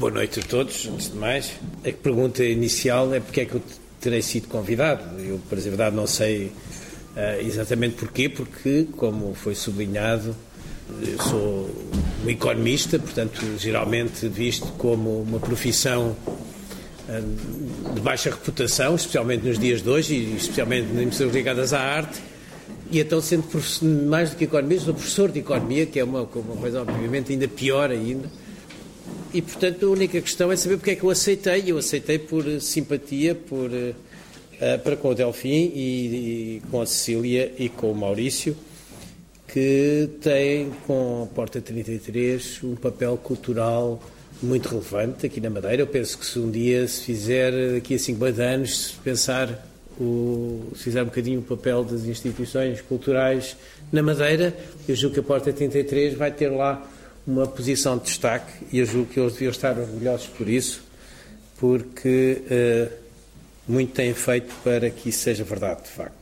boa 0.00 0.10
noite 0.10 0.40
a 0.40 0.42
todos, 0.42 0.86
antes 0.86 1.12
de 1.12 1.18
mais. 1.18 1.52
A 1.86 1.92
pergunta 1.92 2.42
inicial 2.42 3.12
é 3.12 3.20
porque 3.20 3.42
é 3.42 3.44
que 3.44 3.56
eu 3.56 3.62
terei 4.00 4.22
sido 4.22 4.48
convidado. 4.48 5.02
Eu, 5.20 5.38
para 5.46 5.58
dizer 5.58 5.68
a 5.68 5.72
verdade, 5.72 5.94
não 5.94 6.06
sei 6.06 6.46
uh, 6.46 7.46
exatamente 7.46 7.96
porquê, 7.96 8.26
porque, 8.26 8.86
como 8.96 9.34
foi 9.34 9.54
sublinhado, 9.54 10.34
eu 11.06 11.22
sou 11.22 11.70
um 12.24 12.30
economista, 12.30 12.98
portanto, 12.98 13.42
geralmente 13.58 14.26
visto 14.26 14.68
como 14.78 15.20
uma 15.20 15.38
profissão 15.38 16.16
uh, 17.06 17.92
de 17.92 18.00
baixa 18.00 18.30
reputação, 18.30 18.94
especialmente 18.94 19.46
nos 19.46 19.58
dias 19.58 19.82
de 19.82 19.90
hoje 19.90 20.14
e 20.14 20.34
especialmente 20.34 20.88
nas 20.94 21.02
emissões 21.02 21.34
ligadas 21.34 21.74
à 21.74 21.78
arte. 21.78 22.22
E 22.90 23.00
então, 23.00 23.20
sendo 23.20 23.44
mais 24.08 24.30
do 24.30 24.36
que 24.36 24.44
economista, 24.44 24.86
sou 24.86 24.94
professor 24.94 25.30
de 25.30 25.40
economia, 25.40 25.84
que 25.84 26.00
é 26.00 26.04
uma, 26.04 26.22
uma 26.22 26.56
coisa, 26.56 26.80
obviamente, 26.80 27.34
ainda 27.34 27.46
pior 27.46 27.90
ainda 27.90 28.30
e, 29.32 29.40
portanto, 29.40 29.86
a 29.86 29.90
única 29.90 30.20
questão 30.20 30.50
é 30.50 30.56
saber 30.56 30.76
porque 30.76 30.90
é 30.90 30.96
que 30.96 31.04
eu 31.04 31.10
aceitei. 31.10 31.64
Eu 31.66 31.78
aceitei 31.78 32.18
por 32.18 32.44
simpatia 32.60 33.34
por, 33.34 33.70
uh, 33.70 34.78
para 34.82 34.96
com 34.96 35.08
o 35.08 35.14
Delfim 35.14 35.72
e, 35.74 36.58
e, 36.58 36.62
com 36.70 36.80
a 36.80 36.86
Cecília 36.86 37.52
e 37.58 37.68
com 37.68 37.92
o 37.92 37.94
Maurício, 37.94 38.56
que 39.46 40.08
têm, 40.20 40.70
com 40.86 41.28
a 41.30 41.34
Porta 41.34 41.60
33, 41.60 42.60
um 42.64 42.74
papel 42.74 43.16
cultural 43.16 44.02
muito 44.42 44.68
relevante 44.68 45.26
aqui 45.26 45.40
na 45.40 45.50
Madeira. 45.50 45.82
Eu 45.82 45.86
penso 45.86 46.18
que 46.18 46.26
se 46.26 46.38
um 46.38 46.50
dia 46.50 46.88
se 46.88 47.02
fizer, 47.02 47.74
daqui 47.74 47.94
a 47.94 47.98
50 47.98 48.42
anos, 48.42 48.86
se 48.86 48.92
pensar 48.94 49.66
o, 50.00 50.70
se 50.74 50.84
fizer 50.84 51.02
um 51.02 51.06
bocadinho 51.06 51.40
o 51.40 51.42
papel 51.42 51.84
das 51.84 52.04
instituições 52.04 52.80
culturais 52.80 53.56
na 53.92 54.02
Madeira, 54.02 54.56
eu 54.88 54.96
julgo 54.96 55.14
que 55.14 55.20
a 55.20 55.22
Porta 55.22 55.52
33 55.52 56.14
vai 56.14 56.30
ter 56.30 56.48
lá 56.48 56.89
uma 57.26 57.46
posição 57.46 57.98
de 57.98 58.04
destaque 58.04 58.52
e 58.72 58.78
eu 58.78 58.86
julgo 58.86 59.12
que 59.12 59.20
eles 59.20 59.32
deviam 59.34 59.50
estar 59.50 59.78
orgulhosos 59.78 60.26
por 60.26 60.48
isso, 60.48 60.82
porque 61.58 62.42
uh, 62.46 62.92
muito 63.68 63.92
têm 63.92 64.14
feito 64.14 64.54
para 64.64 64.90
que 64.90 65.10
isso 65.10 65.20
seja 65.20 65.44
verdade, 65.44 65.82
de 65.82 65.90
facto. 65.90 66.20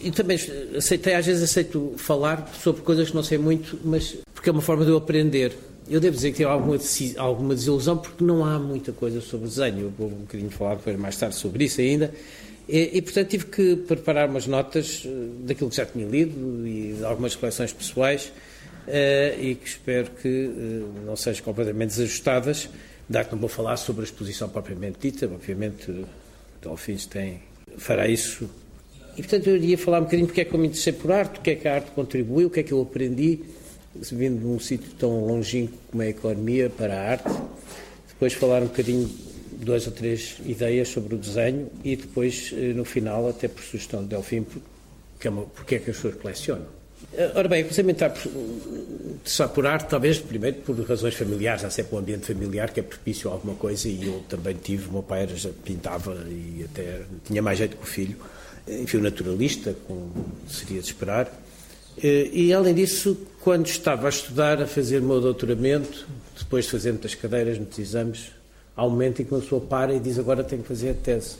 E 0.00 0.10
também 0.10 0.38
aceitei, 0.76 1.14
às 1.14 1.24
vezes 1.24 1.42
aceito 1.42 1.94
falar 1.96 2.48
sobre 2.62 2.82
coisas 2.82 3.08
que 3.10 3.14
não 3.14 3.22
sei 3.22 3.38
muito, 3.38 3.78
mas 3.84 4.16
porque 4.34 4.48
é 4.48 4.52
uma 4.52 4.62
forma 4.62 4.84
de 4.84 4.90
eu 4.90 4.96
aprender. 4.96 5.56
Eu 5.88 6.00
devo 6.00 6.16
dizer 6.16 6.32
que 6.32 6.38
tive 6.38 6.50
alguma, 6.50 6.76
alguma 7.16 7.54
desilusão 7.54 7.96
porque 7.96 8.24
não 8.24 8.44
há 8.44 8.58
muita 8.58 8.92
coisa 8.92 9.20
sobre 9.20 9.48
desenho. 9.48 9.82
Eu 9.82 9.92
vou 9.96 10.08
um 10.08 10.22
bocadinho 10.22 10.50
falar 10.50 10.74
depois 10.74 10.98
mais 10.98 11.16
tarde 11.16 11.36
sobre 11.36 11.64
isso 11.64 11.80
ainda. 11.80 12.12
E, 12.68 12.98
e, 12.98 13.02
portanto 13.02 13.28
tive 13.28 13.46
que 13.46 13.76
preparar 13.76 14.28
umas 14.28 14.48
notas 14.48 15.04
eh, 15.06 15.08
daquilo 15.44 15.70
que 15.70 15.76
já 15.76 15.86
tinha 15.86 16.04
lido 16.04 16.66
e 16.66 16.98
algumas 17.04 17.36
coleções 17.36 17.72
pessoais 17.72 18.32
e 19.40 19.54
que 19.54 19.68
espero 19.68 20.10
que 20.10 20.28
uh, 20.28 21.04
não 21.04 21.16
sejam 21.16 21.44
completamente 21.44 21.90
desajustadas. 21.90 22.68
Dado 23.08 23.26
que 23.26 23.32
não 23.32 23.40
vou 23.40 23.48
falar 23.48 23.76
sobre 23.76 24.02
a 24.02 24.04
exposição 24.04 24.48
propriamente 24.48 24.98
dita, 25.00 25.26
obviamente 25.26 25.90
o 25.90 26.06
Dolphins 26.60 27.06
tem, 27.06 27.40
fará 27.78 28.08
isso. 28.08 28.48
E 29.16 29.22
portanto 29.22 29.46
eu 29.46 29.56
iria 29.56 29.78
falar 29.78 30.00
um 30.00 30.04
bocadinho 30.04 30.26
porque 30.26 30.40
é 30.40 30.44
que 30.44 30.54
eu 30.54 30.58
me 30.58 30.66
interessei 30.66 30.92
por 30.92 31.12
arte, 31.12 31.38
o 31.38 31.42
que 31.42 31.50
é 31.50 31.54
que 31.54 31.68
a 31.68 31.74
arte 31.74 31.90
contribuiu, 31.92 32.48
o 32.48 32.50
que 32.50 32.60
é 32.60 32.62
que 32.62 32.72
eu 32.72 32.82
aprendi, 32.82 33.40
vindo 34.12 34.40
de 34.40 34.46
um 34.46 34.58
sítio 34.58 34.90
tão 34.98 35.24
longínquo 35.24 35.78
como 35.90 36.02
é 36.02 36.06
a 36.06 36.10
economia 36.10 36.68
para 36.68 36.94
a 36.94 37.10
arte. 37.10 37.32
Depois 38.08 38.32
falar 38.34 38.62
um 38.62 38.66
bocadinho 38.66 39.08
duas 39.52 39.86
ou 39.86 39.92
três 39.92 40.36
ideias 40.44 40.88
sobre 40.88 41.14
o 41.14 41.18
desenho 41.18 41.70
e 41.82 41.96
depois, 41.96 42.52
eh, 42.52 42.72
no 42.74 42.84
final, 42.84 43.28
até 43.28 43.48
por 43.48 43.62
sugestão 43.62 44.02
de 44.02 44.08
Delfim, 44.08 44.42
porque 44.42 45.28
é, 45.28 45.30
uma, 45.30 45.42
porque 45.42 45.76
é 45.76 45.78
que 45.78 45.90
as 45.90 45.96
pessoas 45.96 46.14
colecionam. 46.16 46.75
Ora 47.34 47.48
bem, 47.48 47.64
a 47.64 47.80
entrar 47.80 48.14
só 49.24 49.48
por 49.48 49.66
arte, 49.66 49.88
talvez 49.88 50.18
primeiro 50.18 50.58
por 50.58 50.78
razões 50.86 51.14
familiares, 51.14 51.64
há 51.64 51.70
sempre 51.70 51.96
um 51.96 51.98
ambiente 51.98 52.26
familiar 52.26 52.70
que 52.70 52.80
é 52.80 52.82
propício 52.82 53.30
a 53.30 53.32
alguma 53.32 53.54
coisa 53.54 53.88
e 53.88 54.06
eu 54.06 54.24
também 54.28 54.54
tive, 54.54 54.88
o 54.88 54.92
meu 54.92 55.02
pai 55.02 55.26
já 55.34 55.50
pintava 55.64 56.14
e 56.28 56.64
até 56.64 57.02
tinha 57.24 57.42
mais 57.42 57.58
jeito 57.58 57.76
que 57.76 57.82
o 57.82 57.86
filho, 57.86 58.16
enfim, 58.68 58.98
naturalista, 58.98 59.74
como 59.86 60.12
seria 60.48 60.80
de 60.80 60.86
esperar. 60.86 61.30
Eh, 62.02 62.30
e 62.32 62.52
além 62.52 62.74
disso, 62.74 63.16
quando 63.40 63.66
estava 63.66 64.06
a 64.06 64.10
estudar, 64.10 64.62
a 64.62 64.66
fazer 64.66 64.98
o 64.98 65.02
meu 65.02 65.20
doutoramento, 65.20 66.06
depois 66.38 66.66
de 66.66 66.70
fazer 66.70 66.92
muitas 66.92 67.14
cadeiras, 67.14 67.56
muitos 67.56 67.78
exames, 67.78 68.32
há 68.76 68.86
um 68.86 68.90
momento 68.90 69.22
em 69.22 69.24
que 69.24 69.32
uma 69.32 69.40
pessoa 69.40 69.60
para 69.60 69.94
e 69.94 69.98
diz 69.98 70.18
agora 70.18 70.44
tenho 70.44 70.62
que 70.62 70.68
fazer 70.68 70.90
a 70.90 70.94
tese. 70.94 71.36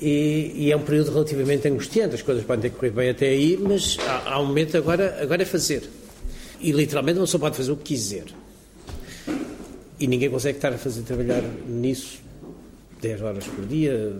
E, 0.00 0.52
e, 0.54 0.72
é 0.72 0.76
um 0.76 0.82
período 0.82 1.10
relativamente 1.10 1.66
angustiante, 1.66 2.16
as 2.16 2.22
coisas 2.22 2.44
podem 2.44 2.70
ter 2.70 2.76
corrido 2.76 2.96
bem 2.96 3.08
até 3.08 3.28
aí, 3.28 3.56
mas 3.56 3.96
há, 4.06 4.34
há 4.34 4.40
um 4.40 4.46
momento 4.46 4.76
agora, 4.76 5.18
agora 5.22 5.42
é 5.42 5.46
fazer. 5.46 5.88
E 6.60 6.70
literalmente 6.70 7.18
uma 7.18 7.24
pessoa 7.24 7.40
pode 7.40 7.56
fazer 7.56 7.72
o 7.72 7.76
que 7.76 7.84
quiser. 7.84 8.24
E 9.98 10.06
ninguém 10.06 10.28
consegue 10.28 10.58
estar 10.58 10.72
a 10.72 10.78
fazer 10.78 11.02
trabalhar 11.02 11.42
nisso 11.66 12.18
10 13.00 13.22
horas 13.22 13.46
por 13.46 13.64
dia, 13.66 14.12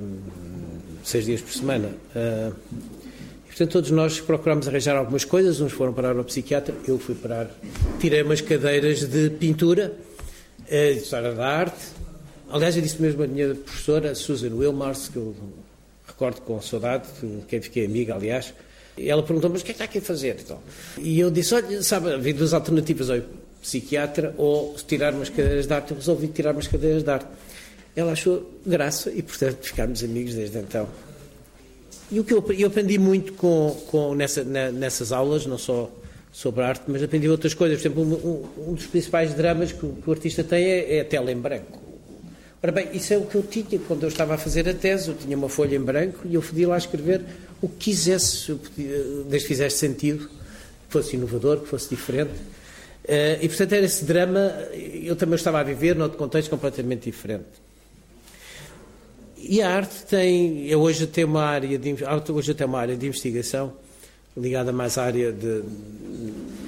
6 1.05 1.25
dias 1.27 1.41
por 1.43 1.53
semana. 1.53 1.89
Uh, 2.15 2.55
e, 3.45 3.49
portanto, 3.49 3.73
todos 3.73 3.91
nós 3.91 4.21
procuramos 4.21 4.69
arranjar 4.69 4.97
algumas 4.97 5.25
coisas, 5.25 5.61
uns 5.61 5.73
foram 5.73 5.93
parar 5.93 6.17
ao 6.17 6.25
psiquiatra, 6.25 6.75
eu 6.89 6.99
fui 6.99 7.15
parar, 7.15 7.51
tirei 8.01 8.23
umas 8.23 8.41
cadeiras 8.41 9.05
de 9.05 9.31
pintura, 9.31 9.95
uh, 10.61 10.95
de 10.95 11.01
história 11.01 11.35
da 11.35 11.47
arte. 11.47 11.85
Aliás, 12.49 12.77
eu 12.77 12.83
disse 12.83 13.01
mesmo 13.03 13.23
a 13.23 13.27
minha 13.27 13.55
professora, 13.55 14.15
Susan 14.15 14.55
Wilmars, 14.55 15.09
que 15.09 15.17
eu 15.17 15.35
recordo 16.17 16.41
com 16.41 16.61
saudade, 16.63 17.07
de 17.23 17.45
quem 17.47 17.61
fiquei 17.61 17.85
amiga, 17.85 18.15
aliás. 18.15 18.55
Ela 18.99 19.23
perguntou, 19.23 19.51
mas 19.51 19.61
o 19.61 19.65
que 19.65 19.73
é 19.73 19.75
que 19.75 19.83
está 19.83 19.85
aqui 19.85 19.99
a 19.99 20.03
fazer? 20.03 20.39
Então, 20.43 20.59
e 20.97 21.21
eu 21.21 21.31
disse, 21.31 21.55
olha, 21.55 21.83
sabe, 21.83 22.15
havia 22.15 22.33
duas 22.33 22.55
alternativas, 22.55 23.11
ou 23.11 23.21
psiquiatra 23.61 24.33
ou 24.39 24.75
tirar 24.87 25.13
umas 25.13 25.29
cadeiras 25.29 25.67
de 25.67 25.75
arte. 25.75 25.91
Eu 25.91 25.97
resolvi 25.97 26.29
tirar 26.29 26.53
umas 26.53 26.67
cadeiras 26.67 27.03
de 27.03 27.11
arte. 27.11 27.27
Ela 27.95 28.13
achou 28.13 28.51
graça 28.65 29.11
e, 29.11 29.23
portanto, 29.23 29.59
ficámos 29.63 30.03
amigos 30.03 30.35
desde 30.35 30.59
então. 30.59 30.89
E 32.11 32.21
o 32.21 32.25
que 32.25 32.33
eu, 32.33 32.45
eu 32.57 32.69
aprendi 32.69 32.99
muito 32.99 33.33
com, 33.33 33.77
com 33.89 34.15
nessa, 34.15 34.45
na, 34.45 34.71
nessas 34.71 35.13
aulas, 35.13 35.45
não 35.45 35.59
só 35.59 35.91
sobre 36.33 36.63
arte, 36.63 36.85
mas 36.87 37.03
aprendi 37.03 37.29
outras 37.29 37.53
coisas. 37.53 37.81
Por 37.81 37.89
exemplo, 37.89 38.03
um, 38.03 38.71
um 38.71 38.75
dos 38.75 38.87
principais 38.87 39.35
dramas 39.35 39.73
que 39.73 39.85
o, 39.85 39.93
que 39.95 40.09
o 40.09 40.13
artista 40.13 40.45
tem 40.45 40.65
é, 40.65 40.97
é 40.97 41.01
a 41.01 41.05
tela 41.05 41.33
em 41.33 41.37
branco. 41.37 41.86
Ora 42.67 42.73
bem, 42.73 42.89
isso 42.95 43.15
é 43.15 43.17
o 43.17 43.25
que 43.25 43.37
eu 43.37 43.45
tinha 43.45 43.81
quando 43.87 44.03
eu 44.03 44.09
estava 44.09 44.35
a 44.35 44.37
fazer 44.37 44.69
a 44.69 44.75
tese. 44.75 45.07
Eu 45.07 45.15
tinha 45.15 45.37
uma 45.37 45.49
folha 45.49 45.77
em 45.77 45.81
branco 45.81 46.23
e 46.25 46.35
eu 46.35 46.43
podia 46.43 46.67
lá 46.67 46.77
escrever 46.77 47.23
o 47.63 47.69
que 47.69 47.93
quisesse, 47.93 48.59
desde 49.29 49.47
que 49.47 49.55
fizesse 49.55 49.79
sentido, 49.79 50.27
que 50.27 50.33
fosse 50.89 51.15
inovador, 51.15 51.61
que 51.61 51.69
fosse 51.69 51.89
diferente. 51.89 52.33
Uh, 53.05 53.39
e, 53.41 53.49
portanto, 53.49 53.73
era 53.73 53.87
esse 53.87 54.05
drama, 54.05 54.53
eu 54.75 55.15
também 55.15 55.37
estava 55.37 55.61
a 55.61 55.63
viver 55.63 55.95
num 55.95 56.09
contexto 56.09 56.51
completamente 56.51 57.05
diferente. 57.05 57.45
E 59.39 59.63
a 59.63 59.71
arte 59.71 60.03
tem, 60.05 60.75
hoje 60.75 61.07
tenho 61.07 61.29
uma 61.29 61.45
área 61.45 61.79
de, 61.79 61.95
hoje 62.33 62.53
tenho 62.53 62.69
uma 62.69 62.81
área 62.81 62.97
de 62.97 63.07
investigação 63.07 63.75
ligada 64.37 64.73
mais 64.73 64.99
à 64.99 65.05
área 65.05 65.31
de, 65.31 65.63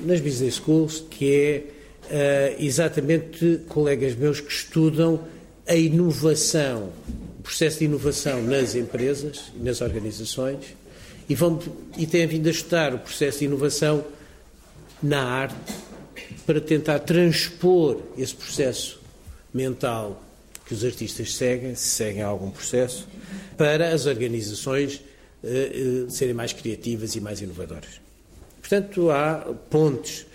nas 0.06 0.20
business 0.20 0.54
schools, 0.54 1.04
que 1.10 1.34
é 1.34 2.54
uh, 2.54 2.62
exatamente 2.64 3.62
colegas 3.66 4.14
meus 4.14 4.41
que 4.41 4.53
estudam 4.53 5.26
a 5.69 5.75
inovação, 5.75 6.91
o 7.39 7.43
processo 7.43 7.81
de 7.81 7.84
inovação 7.84 8.43
nas 8.43 8.75
empresas 8.75 9.53
e 9.55 9.62
nas 9.62 9.81
organizações 9.81 10.75
e, 11.29 11.34
vão, 11.34 11.61
e 11.97 12.06
têm 12.06 12.27
vindo 12.27 12.47
a 12.47 12.51
estudar 12.51 12.95
o 12.95 12.99
processo 12.99 13.41
de 13.41 13.45
inovação 13.45 14.05
na 15.03 15.23
arte 15.23 15.75
para 16.47 16.61
tentar 16.61 17.01
transpor 17.01 18.01
esse 18.17 18.34
processo 18.34 18.99
mental 19.53 20.23
que 20.67 20.75
os 20.75 20.84
artistas 20.84 21.34
seguem, 21.34 21.75
se 21.75 21.89
seguem 21.89 22.23
algum 22.23 22.50
processo, 22.50 23.06
para 23.56 23.93
as 23.93 24.06
organizações 24.06 25.03
uh, 25.43 26.06
uh, 26.06 26.11
serem 26.11 26.35
mais 26.35 26.53
criativas 26.53 27.15
e 27.15 27.21
mais 27.21 27.41
inovadoras. 27.41 28.00
Portanto, 28.61 29.11
há 29.11 29.55
pontes 29.71 30.27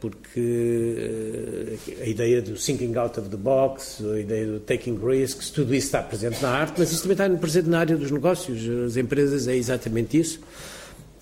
porque 0.00 0.40
uh, 0.40 2.02
a 2.02 2.06
ideia 2.06 2.42
do 2.42 2.56
thinking 2.56 2.96
out 2.96 3.18
of 3.18 3.28
the 3.28 3.36
box, 3.36 4.02
a 4.04 4.20
ideia 4.20 4.46
do 4.46 4.60
taking 4.60 4.98
risks, 5.04 5.50
tudo 5.50 5.74
isso 5.74 5.86
está 5.86 6.02
presente 6.02 6.40
na 6.42 6.50
arte, 6.50 6.74
mas 6.78 6.92
isso 6.92 7.02
também 7.02 7.14
está 7.14 7.28
presente 7.38 7.68
na 7.68 7.80
área 7.80 7.96
dos 7.96 8.10
negócios. 8.10 8.68
As 8.86 8.96
empresas 8.96 9.48
é 9.48 9.56
exatamente 9.56 10.18
isso. 10.18 10.40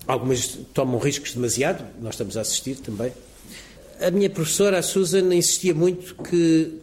Algumas 0.07 0.59
tomam 0.73 0.99
riscos 0.99 1.33
demasiado, 1.33 1.83
nós 2.01 2.13
estamos 2.13 2.37
a 2.37 2.41
assistir 2.41 2.75
também. 2.75 3.11
A 3.99 4.11
minha 4.11 4.29
professora, 4.29 4.77
a 4.77 4.81
Susan, 4.81 5.33
insistia 5.33 5.73
muito 5.73 6.15
que 6.15 6.81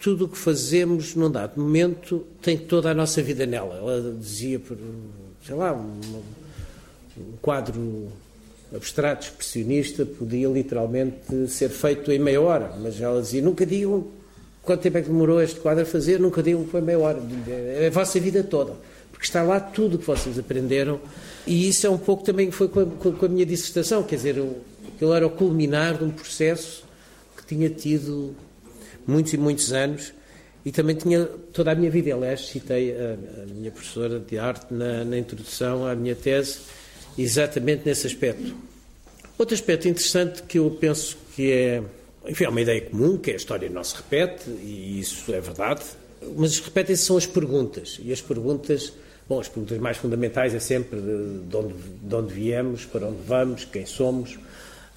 tudo 0.00 0.26
o 0.26 0.28
que 0.28 0.38
fazemos 0.38 1.14
num 1.14 1.30
dado 1.30 1.60
momento 1.60 2.24
tem 2.40 2.56
toda 2.56 2.90
a 2.90 2.94
nossa 2.94 3.22
vida 3.22 3.44
nela. 3.46 3.76
Ela 3.76 4.14
dizia, 4.18 4.60
sei 5.44 5.54
lá, 5.54 5.72
um 5.72 6.22
quadro 7.42 8.08
abstrato, 8.74 9.26
expressionista, 9.26 10.04
podia 10.04 10.48
literalmente 10.48 11.48
ser 11.48 11.70
feito 11.70 12.12
em 12.12 12.18
meia 12.18 12.40
hora, 12.40 12.72
mas 12.80 13.00
ela 13.00 13.20
dizia, 13.20 13.42
nunca 13.42 13.64
digam 13.64 14.06
quanto 14.62 14.82
tempo 14.82 14.98
é 14.98 15.02
que 15.02 15.08
demorou 15.08 15.40
este 15.40 15.58
quadro 15.60 15.82
a 15.82 15.86
fazer, 15.86 16.20
nunca 16.20 16.42
digam 16.42 16.64
que 16.64 16.70
foi 16.70 16.80
meia 16.80 16.98
hora, 16.98 17.18
é 17.48 17.86
a 17.86 17.90
vossa 17.90 18.20
vida 18.20 18.42
toda, 18.42 18.74
porque 19.10 19.24
está 19.24 19.42
lá 19.42 19.58
tudo 19.58 19.96
o 19.96 19.98
que 19.98 20.06
vocês 20.06 20.38
aprenderam, 20.38 21.00
e 21.46 21.68
isso 21.68 21.86
é 21.86 21.90
um 21.90 21.96
pouco 21.96 22.22
também 22.22 22.50
foi 22.50 22.68
com 22.68 22.80
a, 22.80 23.12
com 23.12 23.24
a 23.24 23.28
minha 23.28 23.46
dissertação, 23.46 24.02
quer 24.02 24.16
dizer, 24.16 24.36
aquilo 24.94 25.14
era 25.14 25.26
o 25.26 25.30
culminar 25.30 25.96
de 25.96 26.04
um 26.04 26.10
processo 26.10 26.84
que 27.36 27.46
tinha 27.46 27.70
tido 27.70 28.34
muitos 29.06 29.32
e 29.32 29.38
muitos 29.38 29.72
anos, 29.72 30.12
e 30.64 30.70
também 30.70 30.96
tinha 30.96 31.24
toda 31.24 31.72
a 31.72 31.74
minha 31.74 31.90
vida. 31.90 32.14
Aliás, 32.14 32.46
citei 32.46 32.94
a, 32.94 33.42
a 33.42 33.46
minha 33.46 33.70
professora 33.70 34.20
de 34.20 34.38
arte 34.38 34.66
na, 34.70 35.02
na, 35.02 35.16
introdução 35.16 35.86
à 35.86 35.94
minha 35.94 36.14
tese, 36.14 36.58
exatamente 37.18 37.82
nesse 37.84 38.06
aspecto. 38.06 38.54
Outro 39.36 39.54
aspecto 39.54 39.88
interessante 39.88 40.42
que 40.42 40.58
eu 40.58 40.70
penso 40.70 41.16
que 41.34 41.52
é, 41.52 41.82
enfim, 42.28 42.44
é 42.44 42.48
uma 42.48 42.60
ideia 42.60 42.80
comum, 42.80 43.18
que 43.18 43.30
é 43.30 43.34
a 43.34 43.36
história 43.36 43.68
não 43.68 43.84
se 43.84 43.96
repete, 43.96 44.48
e 44.48 45.00
isso 45.00 45.32
é 45.32 45.40
verdade, 45.40 45.82
mas 46.36 46.58
repetem-se 46.58 47.04
são 47.04 47.16
as 47.16 47.26
perguntas, 47.26 48.00
e 48.02 48.12
as 48.12 48.20
perguntas 48.20 48.92
Bom, 49.28 49.40
as 49.40 49.48
perguntas 49.48 49.78
mais 49.78 49.98
fundamentais 49.98 50.54
é 50.54 50.58
sempre 50.58 50.98
de 50.98 51.54
onde, 51.54 51.74
de 52.02 52.14
onde 52.14 52.32
viemos, 52.32 52.86
para 52.86 53.06
onde 53.06 53.18
vamos, 53.26 53.64
quem 53.66 53.84
somos. 53.84 54.38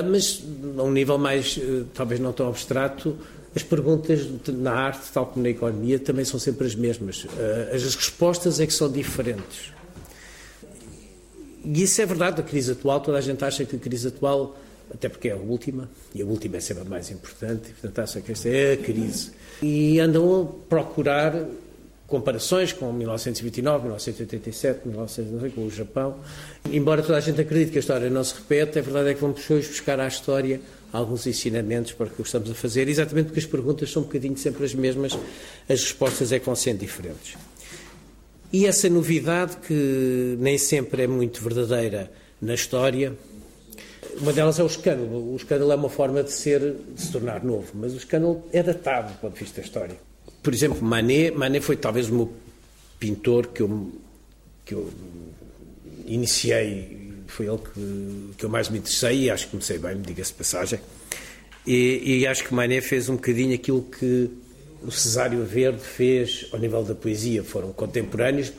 Mas, 0.02 0.42
a 0.78 0.84
um 0.84 0.92
nível 0.92 1.18
mais, 1.18 1.60
eh, 1.62 1.84
talvez 1.94 2.18
não 2.22 2.32
tão 2.32 2.48
abstrato, 2.48 3.18
as 3.54 3.62
perguntas 3.62 4.26
na 4.48 4.72
arte, 4.72 5.12
tal 5.14 5.26
como 5.26 5.44
na 5.44 5.50
economia, 5.50 6.00
também 6.00 6.24
são 6.24 6.40
sempre 6.40 6.66
as 6.66 6.74
mesmas. 6.74 7.28
Eh, 7.38 7.72
as 7.76 7.94
respostas 7.94 8.62
é 8.62 8.66
que 8.66 8.74
são 8.74 8.90
diferentes. 8.90 9.74
E 11.64 11.84
isso 11.84 12.02
é 12.02 12.06
verdade 12.06 12.38
da 12.38 12.44
crise 12.44 12.72
atual. 12.72 13.00
Toda 13.00 13.18
a 13.18 13.22
gente 13.22 13.44
acha 13.44 13.66
que 13.66 13.76
a 13.76 13.80
crise 13.80 14.08
atual, 14.08 14.58
até 14.94 15.10
porque 15.10 15.30
é 15.30 15.34
a 15.34 15.38
última, 15.38 15.90
e 16.14 16.22
a 16.22 16.26
última 16.26 16.58
é 16.58 16.60
sempre 16.60 16.84
a 16.84 16.86
mais 16.86 17.10
importante, 17.12 17.70
portanto 17.72 18.00
acha 18.00 18.22
que 18.22 18.32
esta 18.32 18.50
é 18.50 18.74
a 18.74 18.78
crise. 18.78 19.32
E 19.62 20.00
andam 20.00 20.42
a 20.42 20.68
procurar 20.68 21.46
comparações 22.08 22.74
com 22.74 22.92
1929, 22.92 23.84
1987, 23.84 24.88
1990, 24.88 25.56
com 25.56 25.66
o 25.66 25.72
Japão. 25.72 26.18
Embora 26.70 27.02
toda 27.02 27.18
a 27.18 27.22
gente 27.22 27.40
acredite 27.40 27.72
que 27.72 27.78
a 27.78 27.80
história 27.80 28.10
não 28.10 28.24
se 28.24 28.36
repete, 28.36 28.80
a 28.80 28.82
verdade 28.82 29.10
é 29.10 29.14
que 29.14 29.22
vamos 29.22 29.50
hoje 29.50 29.70
buscar 29.70 29.98
à 30.00 30.08
história 30.08 30.60
alguns 30.92 31.26
ensinamentos 31.26 31.94
para 31.94 32.08
o 32.08 32.10
que 32.10 32.22
estamos 32.22 32.52
a 32.52 32.54
fazer, 32.54 32.90
exatamente 32.90 33.28
porque 33.28 33.40
as 33.40 33.46
perguntas 33.46 33.90
são 33.90 34.02
um 34.02 34.06
bocadinho 34.06 34.36
sempre 34.38 34.66
as 34.66 34.74
mesmas, 34.74 35.18
as 35.70 35.82
respostas 35.82 36.34
é 36.34 36.40
que 36.40 36.46
vão 36.46 36.56
sendo 36.56 36.80
diferentes. 36.80 37.38
E 38.54 38.66
essa 38.66 38.90
novidade, 38.90 39.58
que 39.66 40.36
nem 40.40 40.58
sempre 40.58 41.04
é 41.04 41.08
muito 41.08 41.42
verdadeira 41.42 42.12
na 42.42 42.54
história, 42.54 43.14
uma 44.20 44.34
delas 44.34 44.60
é 44.60 44.64
o 44.64 44.68
escândalo. 44.68 45.34
O 45.34 45.36
escândalo 45.36 45.72
é 45.72 45.76
uma 45.76 45.90
forma 45.90 46.22
de 46.24 46.32
ser, 46.32 46.76
de 46.94 47.02
se 47.02 47.12
tornar 47.12 47.44
novo, 47.44 47.72
mas 47.76 47.94
o 47.94 47.98
escândalo 47.98 48.44
é 48.52 48.62
datado 48.62 49.14
do 49.14 49.20
ponto 49.20 49.34
de 49.34 49.40
vista 49.40 49.62
da 49.62 49.66
história. 49.66 49.96
Por 50.44 50.54
exemplo, 50.54 50.82
Manet, 50.82 51.32
Manet 51.32 51.64
foi 51.64 51.78
talvez 51.78 52.10
o 52.10 52.14
meu 52.14 52.34
pintor 53.00 53.48
que 53.48 53.62
eu, 53.62 53.92
que 54.66 54.74
eu 54.74 54.92
iniciei, 56.06 57.14
foi 57.28 57.48
ele 57.48 57.58
que, 57.58 58.34
que 58.38 58.46
eu 58.46 58.50
mais 58.50 58.68
me 58.70 58.80
interessei 58.80 59.24
e 59.24 59.30
acho 59.30 59.46
que 59.46 59.52
comecei 59.52 59.78
bem, 59.78 59.96
me 59.96 60.02
diga-se 60.02 60.34
passagem. 60.34 60.80
E, 61.66 62.20
e, 62.22 62.28
acho 62.28 62.44
que 62.44 62.54
Manet 62.54 62.82
fez 62.82 63.08
um 63.08 63.16
bocadinho 63.16 63.54
aquilo 63.54 63.84
que 63.84 64.30
o 64.84 64.92
Cesário 64.92 65.44
Verde 65.46 65.80
fez 65.80 66.48
ao 66.52 66.60
nível 66.60 66.84
da 66.84 66.96
poesia. 66.96 67.44
Foram 67.44 67.72
contemporâneos, 67.72 68.52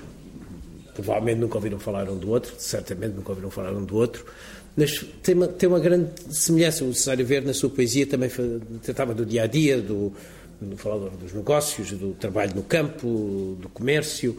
provavelmente 0.95 1.41
nunca 1.41 1.57
ouviram 1.57 1.79
falar 1.79 2.09
um 2.09 2.19
do 2.19 2.31
outro, 2.31 2.55
certamente 2.59 3.15
nunca 3.15 3.31
ouviram 3.31 3.51
falar 3.51 3.73
um 3.73 3.85
do 3.85 3.97
outro, 3.97 4.25
mas 4.77 5.05
tem 5.23 5.35
uma, 5.35 5.49
tem 5.49 5.69
uma 5.69 5.81
grande 5.81 6.11
semelhança. 6.31 6.85
O 6.85 6.95
Cesário 6.95 7.27
Verde, 7.27 7.47
na 7.47 7.55
sua 7.55 7.71
poesia, 7.71 8.07
também 8.07 8.31
tratava 8.83 9.13
do 9.15 9.27
dia 9.27 9.43
a 9.43 9.47
dia, 9.47 9.81
do, 9.81 10.13
no 10.61 10.77
falador 10.77 11.11
dos 11.11 11.33
negócios, 11.33 11.91
do 11.93 12.13
trabalho 12.13 12.55
no 12.55 12.63
campo, 12.63 13.57
do 13.61 13.69
comércio, 13.69 14.37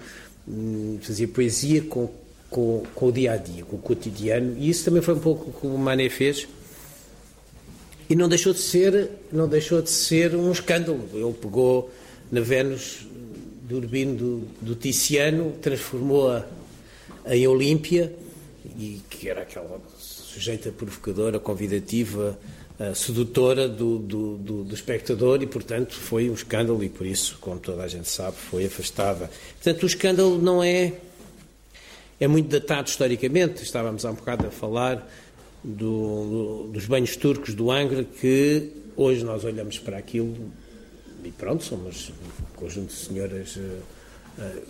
hum, 0.47 0.97
fazia 1.01 1.27
poesia 1.27 1.81
com, 1.83 2.09
com, 2.49 2.83
com, 2.95 3.07
o 3.07 3.11
dia 3.11 3.33
a 3.33 3.37
dia, 3.37 3.63
com 3.63 3.75
o 3.75 3.79
cotidiano, 3.79 4.55
e 4.57 4.69
isso 4.69 4.85
também 4.85 5.01
foi 5.01 5.13
um 5.13 5.19
pouco 5.19 5.49
o 5.49 5.53
que 5.53 5.67
o 5.67 5.77
Manet 5.77 6.09
fez. 6.09 6.47
E 8.13 8.15
não 8.15 8.29
deixou 8.29 8.53
de 8.53 8.59
ser, 8.59 9.09
não 9.31 9.47
deixou 9.47 9.81
de 9.81 9.89
ser 9.89 10.35
um 10.35 10.51
escândalo. 10.51 11.09
Ele 11.15 11.33
pegou 11.33 11.91
na 12.31 12.41
Vênus 12.41 13.07
do 13.63 13.77
Urbino 13.77 14.15
do, 14.15 14.47
do 14.61 14.75
Ticiano, 14.75 15.53
transformou-a 15.59 16.45
em 17.25 17.47
Olímpia, 17.47 18.13
e 18.77 19.01
que 19.09 19.27
era 19.27 19.41
aquela 19.41 19.81
sujeita 19.97 20.71
provocadora, 20.71 21.39
convidativa, 21.39 22.37
uh, 22.79 22.93
sedutora 22.93 23.67
do, 23.67 23.97
do, 23.97 24.37
do, 24.37 24.63
do, 24.63 24.75
espectador 24.75 25.41
e, 25.41 25.47
portanto, 25.47 25.95
foi 25.95 26.29
um 26.29 26.35
escândalo 26.35 26.83
e, 26.83 26.89
por 26.89 27.07
isso, 27.07 27.39
como 27.41 27.57
toda 27.57 27.81
a 27.81 27.87
gente 27.87 28.07
sabe, 28.07 28.37
foi 28.37 28.65
afastada. 28.65 29.27
Portanto, 29.55 29.81
o 29.81 29.87
escândalo 29.87 30.39
não 30.39 30.61
é. 30.61 30.93
É 32.19 32.27
muito 32.27 32.47
datado 32.47 32.87
historicamente. 32.87 33.63
Estávamos 33.63 34.05
há 34.05 34.11
um 34.11 34.13
bocado 34.13 34.45
a 34.45 34.51
falar 34.51 35.03
do, 35.63 36.69
dos 36.71 36.85
banhos 36.85 37.15
turcos 37.15 37.53
do 37.53 37.71
Angra, 37.71 38.03
que 38.03 38.71
hoje 38.95 39.23
nós 39.23 39.43
olhamos 39.43 39.79
para 39.79 39.97
aquilo 39.97 40.35
e 41.23 41.31
pronto, 41.31 41.63
somos 41.63 42.09
um 42.09 42.55
conjunto 42.55 42.87
de 42.87 42.93
senhoras 42.93 43.55
uh, 43.55 43.59
uh, 44.39 44.61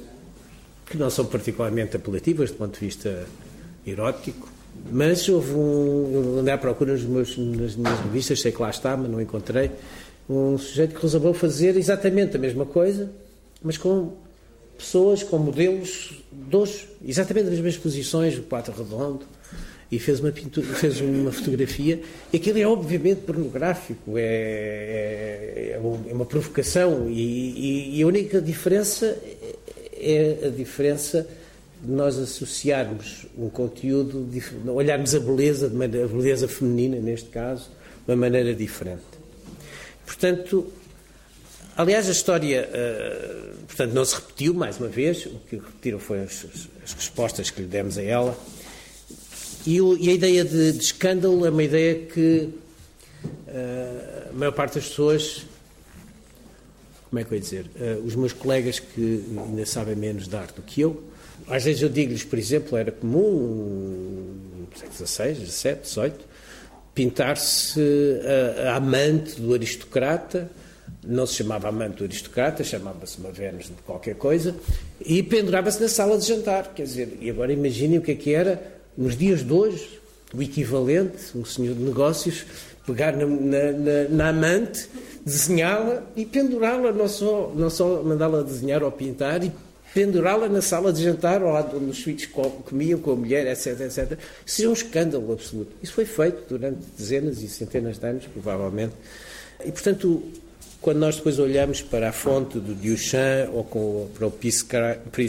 que 0.86 0.98
não 0.98 1.10
são 1.10 1.26
particularmente 1.26 1.96
apelativas 1.96 2.52
do 2.52 2.58
ponto 2.58 2.80
de 2.80 2.86
vista 2.86 3.26
erótico, 3.86 4.48
mas 4.92 5.28
houve 5.28 5.54
um. 5.54 6.40
Andei 6.40 6.54
à 6.54 6.58
procura 6.58 6.94
nos 6.94 7.04
meus, 7.04 7.38
nas 7.38 7.76
minhas 7.76 8.00
revistas, 8.00 8.42
sei 8.42 8.52
que 8.52 8.62
lá 8.62 8.70
está, 8.70 8.96
mas 8.96 9.10
não 9.10 9.20
encontrei. 9.20 9.72
Um 10.30 10.58
sujeito 10.58 10.96
que 10.96 11.02
resolveu 11.02 11.34
fazer 11.34 11.76
exatamente 11.76 12.36
a 12.38 12.40
mesma 12.40 12.66
coisa, 12.66 13.12
mas 13.62 13.78
com 13.78 14.14
pessoas, 14.78 15.24
com 15.24 15.38
modelos 15.38 16.24
dos, 16.32 16.88
exatamente 17.04 17.46
das 17.46 17.56
mesmas 17.56 17.78
posições, 17.78 18.38
o 18.38 18.44
quadro 18.44 18.74
redondo, 18.74 19.26
e 19.96 20.00
fez 20.00 20.20
uma, 20.20 20.32
pintura, 20.32 20.68
fez 20.68 21.02
uma 21.02 21.32
fotografia. 21.32 22.02
E 22.32 22.38
aquilo 22.38 22.60
é 22.60 22.66
obviamente 22.66 23.22
pornográfico, 23.22 24.18
é, 24.18 24.22
é, 24.22 25.80
é 25.80 26.14
uma 26.14 26.26
provocação, 26.26 27.10
e, 27.10 27.94
e, 27.94 28.00
e 28.00 28.04
a 28.04 28.08
única 28.08 28.42
diferença 28.42 29.18
é 29.94 30.48
a 30.48 30.50
diferença 30.50 31.28
de 31.82 31.92
nós 31.92 32.18
associarmos 32.18 33.26
um 33.38 33.50
conteúdo, 33.50 34.28
olharmos 34.68 35.14
a 35.14 35.20
beleza, 35.20 35.68
a 35.68 36.08
beleza 36.08 36.48
feminina, 36.48 36.98
neste 36.98 37.30
caso, 37.30 37.70
de 38.06 38.12
uma 38.12 38.16
maneira 38.16 38.54
diferente. 38.56 39.04
Portanto, 40.06 40.72
aliás, 41.78 42.08
a 42.08 42.12
história 42.12 42.70
uh, 42.70 43.54
portanto, 43.66 43.94
não 43.94 44.06
se 44.06 44.16
repetiu, 44.16 44.54
mais 44.54 44.80
uma 44.80 44.88
vez, 44.88 45.26
o 45.26 45.40
que 45.50 45.56
repetiram 45.56 46.00
foi 46.00 46.22
as, 46.22 46.46
as 46.84 46.94
respostas 46.94 47.50
que 47.50 47.62
lhe 47.62 47.68
demos 47.68 47.98
a 47.98 48.04
ela. 48.04 48.38
E, 49.66 49.80
o, 49.82 49.98
e 49.98 50.10
a 50.10 50.14
ideia 50.14 50.44
de, 50.44 50.74
de, 50.74 50.84
escândalo 50.84 51.46
é 51.46 51.50
uma 51.50 51.64
ideia 51.64 51.96
que 51.96 52.50
uh, 53.48 54.30
a 54.30 54.34
maior 54.34 54.52
parte 54.52 54.76
das 54.76 54.88
pessoas 54.88 55.46
como 57.14 57.20
é 57.20 57.24
que 57.24 57.32
eu 57.32 57.36
ia 57.36 57.42
dizer, 57.42 57.66
uh, 57.76 58.04
os 58.04 58.16
meus 58.16 58.34
colegas 58.34 58.80
que 58.80 59.24
ainda 59.38 59.64
sabem 59.68 59.96
menos 59.96 60.28
de 60.28 60.36
arte 60.36 60.56
do 60.56 60.64
que 60.64 60.82
eu, 60.82 61.04
às 61.48 61.64
vezes 61.64 61.80
eu 61.84 61.90
digo-lhes, 61.90 62.24
por 62.24 62.40
exemplo, 62.40 62.76
era 62.76 62.92
comum, 62.92 64.36
no 64.60 64.68
século 64.76 65.08
XVI, 65.08 65.46
XVII, 65.46 65.78
XVIII, 65.86 66.14
pintar-se 66.96 67.80
a, 68.66 68.72
a, 68.72 68.76
amante 68.78 69.40
do 69.40 69.54
aristocrata, 69.54 70.50
não 71.06 71.28
se 71.28 71.36
chamava 71.36 71.68
amante 71.68 71.98
do 71.98 72.04
aristocrata, 72.06 72.64
chamava-se 72.64 73.20
uma 73.20 73.32
Vênus 73.32 73.66
de 73.66 73.74
qualquer 73.86 74.16
coisa, 74.16 74.56
e 75.00 75.22
pendurava-se 75.22 75.80
na 75.82 75.90
sala 75.90 76.18
de 76.18 76.26
jantar. 76.26 76.74
Quer 76.74 76.84
dizer, 76.84 77.18
e 77.22 77.30
agora 77.30 77.54
imaginem 77.54 78.00
o 78.00 78.02
que 78.02 78.12
é 78.12 78.16
que 78.16 78.34
era, 78.34 78.82
nos 78.98 79.18
dias 79.18 79.44
de 79.44 79.52
hoje, 79.52 80.02
o 80.34 80.42
equivalente, 80.42 81.36
um 81.36 81.46
senhor 81.46 81.76
de 81.76 81.82
negócios, 81.82 82.46
pegar 82.86 83.16
na, 83.16 83.26
na, 83.26 83.72
na, 83.72 84.10
na 84.10 84.30
amante, 84.30 84.88
desenhá-la 85.26 86.04
e 86.16 86.26
pendurá-la, 86.26 86.92
não 86.92 87.08
só, 87.08 87.52
não 87.56 87.70
só 87.70 88.04
mandá-la 88.04 88.42
desenhar 88.42 88.84
ou 88.84 88.92
pintar, 88.92 89.44
e 89.44 89.52
pendurá-la 89.94 90.50
na 90.50 90.62
sala 90.62 90.92
de 90.92 91.04
jantar, 91.04 91.42
ou 91.44 91.52
lá 91.52 91.70
onde 91.74 91.92
os 91.92 92.00
filhos 92.00 92.28
comiam 92.66 93.00
com 93.00 93.12
a 93.12 93.16
mulher, 93.16 93.48
etc, 93.48 93.80
etc. 93.82 94.18
Isso 94.46 94.64
é 94.64 94.68
um 94.68 94.74
escândalo 94.74 95.32
absoluto. 95.32 95.72
Isso 95.82 95.94
foi 95.94 96.06
feito 96.06 96.44
durante 96.50 96.80
dezenas 96.98 97.42
e 97.42 97.48
centenas 97.48 98.00
de 98.00 98.06
anos, 98.06 98.26
provavelmente. 98.26 98.94
E, 99.64 99.72
portanto, 99.72 100.24
quando 100.82 100.98
nós 100.98 101.16
depois 101.16 101.40
olhamos 101.40 101.82
para 101.82 102.10
a 102.10 102.12
fonte 102.12 102.60
do 102.60 102.74
Duchamp 102.74 103.54
ou 103.54 103.64
com, 103.64 104.10
para 104.14 104.28
o 104.28 104.32
Peace 104.32 104.66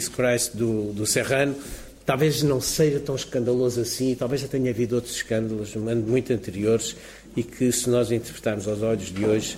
Christ 0.09 0.55
do, 0.55 0.91
do 0.91 1.05
Serrano, 1.05 1.55
talvez 2.05 2.43
não 2.43 2.61
seja 2.61 2.99
tão 2.99 3.15
escandaloso 3.15 3.81
assim, 3.81 4.15
talvez 4.15 4.41
já 4.41 4.47
tenha 4.47 4.69
havido 4.69 4.95
outros 4.95 5.15
escândalos 5.15 5.75
muito 5.75 6.31
anteriores 6.31 6.95
e 7.35 7.43
que, 7.43 7.71
se 7.71 7.89
nós 7.89 8.11
interpretarmos 8.11 8.67
aos 8.67 8.81
olhos 8.81 9.11
de 9.11 9.25
hoje, 9.25 9.57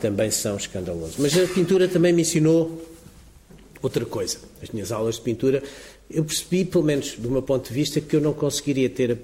também 0.00 0.30
são 0.30 0.56
escandalosos. 0.56 1.16
Mas 1.18 1.36
a 1.36 1.46
pintura 1.46 1.88
também 1.88 2.12
me 2.12 2.22
ensinou 2.22 2.86
outra 3.82 4.04
coisa. 4.04 4.38
As 4.62 4.70
minhas 4.70 4.92
aulas 4.92 5.16
de 5.16 5.22
pintura, 5.22 5.62
eu 6.10 6.24
percebi, 6.24 6.64
pelo 6.64 6.84
menos 6.84 7.14
do 7.14 7.30
meu 7.30 7.42
ponto 7.42 7.68
de 7.68 7.74
vista, 7.74 8.00
que 8.00 8.14
eu 8.14 8.20
não 8.20 8.34
conseguiria 8.34 8.90
ter 8.90 9.18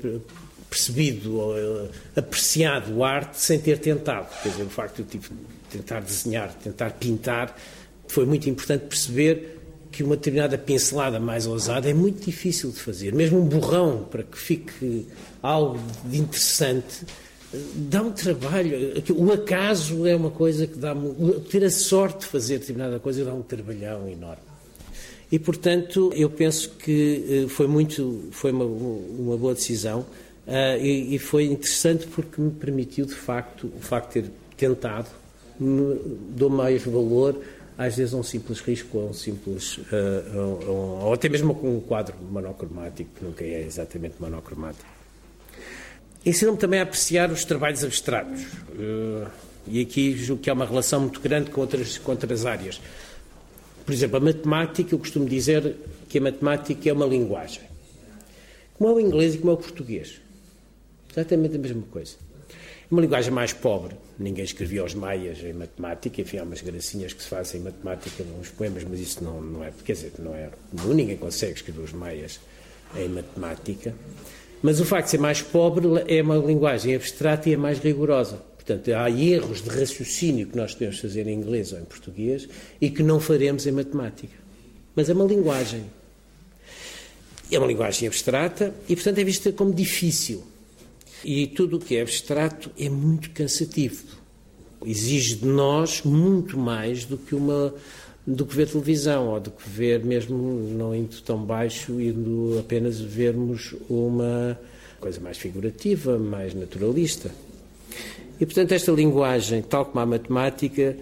percebido 0.69 1.39
ou 1.39 1.59
eh, 1.59 1.89
apreciado 2.17 3.05
a 3.05 3.11
arte 3.11 3.39
sem 3.39 3.59
ter 3.59 3.79
tentado. 3.79 4.29
Quer 4.43 4.49
dizer, 4.49 4.63
o 4.63 4.71
facto 4.71 4.97
de 4.97 5.03
eu 5.03 5.07
tive, 5.07 5.29
tentar 5.71 6.01
desenhar, 6.01 6.55
tentar 6.55 6.93
pintar, 6.93 7.57
foi 8.09 8.25
muito 8.25 8.49
importante 8.49 8.87
perceber 8.87 9.62
que 9.93 10.03
uma 10.03 10.17
determinada 10.17 10.57
pincelada 10.57 11.21
mais 11.21 11.47
ousada 11.47 11.89
é 11.89 11.95
muito 11.95 12.25
difícil 12.25 12.71
de 12.71 12.81
fazer. 12.81 13.15
Mesmo 13.15 13.39
um 13.39 13.45
borrão, 13.45 14.09
para 14.11 14.23
que 14.23 14.39
fique 14.39 15.07
algo 15.43 15.79
de 16.05 16.19
interessante, 16.19 17.05
dá 17.75 18.03
um 18.03 18.11
trabalho. 18.11 18.95
O 19.15 19.31
acaso 19.31 20.07
é 20.07 20.17
uma 20.17 20.31
coisa 20.31 20.67
que 20.67 20.79
dá. 20.79 20.97
Ter 21.51 21.65
a 21.65 21.71
sorte 21.71 22.21
de 22.21 22.27
fazer 22.27 22.59
determinada 22.59 22.99
coisa 22.99 23.25
dá 23.25 23.35
um 23.35 23.43
trabalhão 23.43 24.09
enorme. 24.09 24.43
E, 25.31 25.39
portanto, 25.39 26.11
eu 26.15 26.31
penso 26.31 26.71
que 26.79 27.47
foi 27.49 27.67
muito. 27.67 28.29
Foi 28.33 28.51
uma, 28.51 28.65
uma 28.65 29.37
boa 29.37 29.55
decisão. 29.55 30.07
Uh, 30.47 30.77
e, 30.81 31.15
e, 31.15 31.19
foi 31.21 31.45
interessante 31.45 32.05
porque 32.09 32.41
me 32.41 32.51
permitiu, 32.51 33.07
de 33.07 33.15
facto, 33.15 33.73
o 33.77 33.81
facto 33.81 34.21
de 34.21 34.29
ter 34.29 34.31
tentado, 34.57 35.09
me, 35.59 36.01
dou 36.37 36.51
mais 36.51 36.83
valor, 36.83 37.41
às 37.77 37.97
vezes, 37.97 38.13
a 38.13 38.17
um 38.17 38.23
simples 38.23 38.61
risco, 38.61 38.99
a 38.99 39.05
um 39.07 39.13
simples. 39.13 39.79
Uh, 39.79 41.03
ou, 41.05 41.13
até 41.13 41.29
mesmo 41.29 41.55
com 41.55 41.77
um 41.77 41.81
quadro 41.81 42.15
monocromático, 42.31 43.11
que 43.17 43.25
nunca 43.25 43.45
é 43.45 43.63
exatamente 43.63 44.17
monocromático. 44.21 44.89
Ensinou-me 46.25 46.59
também 46.59 46.81
a 46.81 46.83
apreciar 46.85 47.31
os 47.31 47.45
trabalhos 47.45 47.83
abstratos. 47.83 48.45
Uh, 48.45 49.27
e 49.67 49.81
aqui 49.81 50.17
julgo 50.17 50.43
que 50.43 50.51
há 50.51 50.53
uma 50.53 50.67
relação 50.67 51.01
muito 51.01 51.21
grande 51.21 51.51
com 51.51 51.61
outras, 51.61 51.99
com 51.99 52.13
outras 52.13 52.47
áreas. 52.47 52.81
Por 53.85 53.93
exemplo, 53.93 54.17
a 54.17 54.21
matemática, 54.21 54.95
eu 54.95 54.99
costumo 54.99 55.27
dizer 55.27 55.77
que 56.09 56.19
a 56.19 56.21
matemática 56.21 56.89
é 56.89 56.93
uma 56.93 57.07
linguagem. 57.07 57.63
Como 58.75 58.91
é 58.91 58.93
o 58.93 59.01
inglês 59.01 59.35
e 59.35 59.39
como 59.39 59.51
é 59.51 59.55
o 59.55 59.57
português. 59.57 60.21
Exatamente 61.11 61.57
a 61.57 61.59
mesma 61.59 61.83
coisa. 61.91 62.15
Uma 62.93 63.01
linguagem 63.01 63.33
mais 63.33 63.55
pobre. 63.55 63.97
Ninguém 64.19 64.45
escrevia 64.45 64.85
os 64.85 64.95
maias 64.95 65.39
em 65.43 65.55
matemática, 65.55 66.21
enfim, 66.21 66.37
há 66.37 66.43
umas 66.43 66.61
gracinhas 66.61 67.15
que 67.15 67.23
se 67.23 67.29
fazem 67.31 67.59
em 67.59 67.65
matemática, 67.65 68.23
uns 68.39 68.51
poemas, 68.51 68.85
mas 68.85 69.01
isso 69.01 69.25
não, 69.25 69.41
não 69.41 69.65
é, 69.65 69.73
quer 69.83 69.95
dizer, 69.95 70.13
não 70.19 70.35
é 70.35 70.51
comum, 70.71 70.93
ninguém 70.93 71.17
consegue 71.17 71.55
escrever 71.55 71.81
os 71.81 71.93
maias 71.95 72.39
em 72.95 73.09
matemática. 73.09 73.95
Mas 74.61 74.79
o 74.79 74.85
facto 74.85 75.07
de 75.07 75.13
ser 75.13 75.19
mais 75.21 75.41
pobre 75.41 75.87
é 76.07 76.21
uma 76.21 76.37
linguagem 76.37 76.95
abstrata 76.95 77.49
e 77.49 77.55
é 77.55 77.57
mais 77.57 77.79
rigorosa. 77.79 78.37
Portanto, 78.57 78.93
há 78.95 79.11
erros 79.11 79.63
de 79.63 79.71
raciocínio 79.71 80.47
que 80.49 80.57
nós 80.59 80.75
podemos 80.75 81.01
fazer 81.01 81.27
em 81.27 81.33
inglês 81.33 81.73
ou 81.73 81.79
em 81.79 81.85
português 81.85 82.47
e 82.79 82.91
que 82.91 83.03
não 83.03 83.19
faremos 83.19 83.67
em 83.67 83.73
matemática. 83.73 84.37
Mas 84.95 85.09
é 85.09 85.15
uma 85.15 85.25
linguagem. 85.25 85.83
É 87.51 87.59
uma 87.59 87.67
linguagem 87.67 88.07
abstrata 88.07 88.75
e, 88.87 88.95
portanto, 88.95 89.17
é 89.17 89.25
vista 89.25 89.51
como 89.51 89.73
difícil. 89.73 90.52
E 91.25 91.47
tudo 91.47 91.77
o 91.77 91.81
que 91.81 91.97
é 91.97 92.03
abstrato 92.03 92.71
é 92.79 92.89
muito 92.89 93.31
cansativo. 93.31 94.05
Exige 94.85 95.37
de 95.37 95.47
nós 95.47 96.03
muito 96.03 96.59
mais 96.59 97.05
do 97.05 97.17
que 97.17 97.35
uma 97.35 97.73
do 98.25 98.47
que 98.47 98.55
ver 98.55 98.69
televisão 98.69 99.29
ou 99.29 99.41
do 99.41 99.51
que 99.51 99.69
ver 99.69 100.05
mesmo 100.05 100.37
não 100.77 100.95
indo 100.95 101.21
tão 101.23 101.45
baixo 101.45 102.01
indo 102.01 102.57
apenas 102.59 103.01
vermos 103.01 103.75
uma 103.91 104.59
coisa 105.01 105.21
mais 105.21 105.39
figurativa, 105.39 106.17
mais 106.19 106.55
naturalista. 106.55 107.33
E 108.41 108.47
portanto 108.47 108.73
esta 108.73 108.93
linguagem, 108.93 109.61
tal 109.63 109.87
como 109.87 110.01
a 110.01 110.07
matemática, 110.07 110.97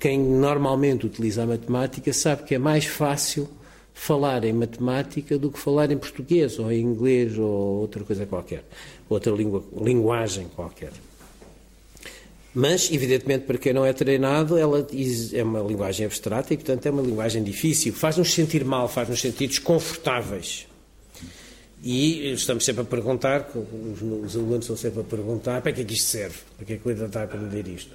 quem 0.00 0.18
normalmente 0.18 1.06
utiliza 1.06 1.44
a 1.44 1.46
matemática 1.46 2.12
sabe 2.12 2.42
que 2.42 2.54
é 2.56 2.58
mais 2.58 2.84
fácil 2.84 3.48
falar 3.94 4.44
em 4.44 4.52
matemática 4.52 5.38
do 5.38 5.50
que 5.50 5.58
falar 5.58 5.90
em 5.90 5.96
português 5.96 6.58
ou 6.58 6.70
em 6.70 6.82
inglês 6.82 7.38
ou 7.38 7.80
outra 7.80 8.02
coisa 8.04 8.26
qualquer, 8.26 8.64
outra 9.08 9.32
linguagem 9.32 10.48
qualquer. 10.54 10.92
Mas, 12.54 12.90
evidentemente, 12.92 13.46
para 13.46 13.58
quem 13.58 13.72
não 13.72 13.84
é 13.84 13.92
treinado, 13.92 14.56
ela 14.56 14.86
é 15.32 15.42
uma 15.42 15.60
linguagem 15.60 16.06
abstrata 16.06 16.54
e, 16.54 16.56
portanto, 16.56 16.86
é 16.86 16.90
uma 16.90 17.02
linguagem 17.02 17.42
difícil. 17.42 17.92
Faz-nos 17.92 18.32
sentir 18.32 18.64
mal, 18.64 18.88
faz-nos 18.88 19.20
sentir 19.20 19.48
desconfortáveis. 19.48 20.68
E 21.82 22.32
estamos 22.32 22.64
sempre 22.64 22.82
a 22.82 22.84
perguntar, 22.84 23.50
os, 23.54 24.36
alunos 24.36 24.64
estão 24.64 24.76
sempre 24.76 25.00
a 25.00 25.04
perguntar, 25.04 25.62
para 25.62 25.72
que 25.72 25.80
é 25.80 25.84
que 25.84 25.94
isto 25.94 26.06
serve? 26.06 26.36
Para 26.56 26.64
que 26.64 26.72
é 26.74 26.76
que 26.76 26.86
eu 26.86 27.06
está 27.06 27.22
a 27.22 27.24
aprender 27.24 27.66
isto? 27.66 27.90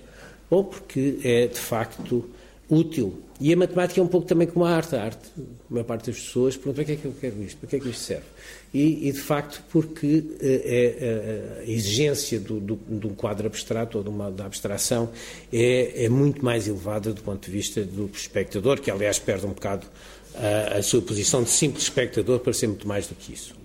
Ou 0.50 0.66
porque 0.66 1.20
é, 1.24 1.48
de 1.48 1.58
facto, 1.58 2.30
útil. 2.70 3.22
E 3.42 3.54
a 3.54 3.58
matemática 3.58 4.00
é 4.00 4.04
um 4.04 4.08
pouco 4.08 4.28
também 4.28 4.48
como 4.48 4.66
a 4.66 4.72
arte. 4.72 4.96
A 4.96 5.04
arte, 5.04 5.30
a 5.38 5.74
maior 5.74 5.86
parte 5.86 6.12
das 6.12 6.20
pessoas 6.20 6.56
pergunta 6.56 6.76
para 6.76 6.86
que 6.86 6.92
é 6.92 6.96
que 6.98 7.06
eu 7.06 7.16
quero 7.20 7.42
isto, 7.42 7.58
para 7.58 7.70
que 7.70 7.76
é 7.78 7.80
que 7.80 7.90
isto 7.90 8.02
serve? 8.02 8.26
E, 8.74 9.08
e 9.08 9.12
de 9.12 9.20
facto, 9.20 9.64
porque 9.72 10.24
eh, 10.42 10.62
é, 10.66 11.06
é, 11.06 11.62
a 11.62 11.72
exigência 11.72 12.40
do, 12.40 12.60
do, 12.60 12.80
de 12.88 13.08
um 13.08 13.16
quadro 13.16 13.48
abstrato 13.48 13.98
ou 13.98 14.04
de 14.04 14.10
uma 14.10 14.30
da 14.30 14.46
abstração 14.46 15.10
é, 15.52 16.06
é, 16.06 16.10
muito 16.10 16.44
mais 16.46 16.68
elevada 16.68 17.14
do 17.14 17.22
ponto 17.22 17.46
de 17.46 17.52
vista 17.52 17.84
do 17.84 18.10
espectador, 18.14 18.80
que 18.80 18.92
aliás 18.92 19.18
perde 19.18 19.46
um 19.46 19.54
bocado 19.54 19.88
a, 20.36 20.78
a 20.78 20.84
sua 20.84 21.02
posição 21.02 21.42
de 21.42 21.50
simples 21.50 21.84
espectador 21.84 22.40
para 22.40 22.54
ser 22.54 22.68
muito 22.68 22.88
mais 22.88 23.08
do 23.08 23.16
que 23.16 23.34
isso. 23.34 23.56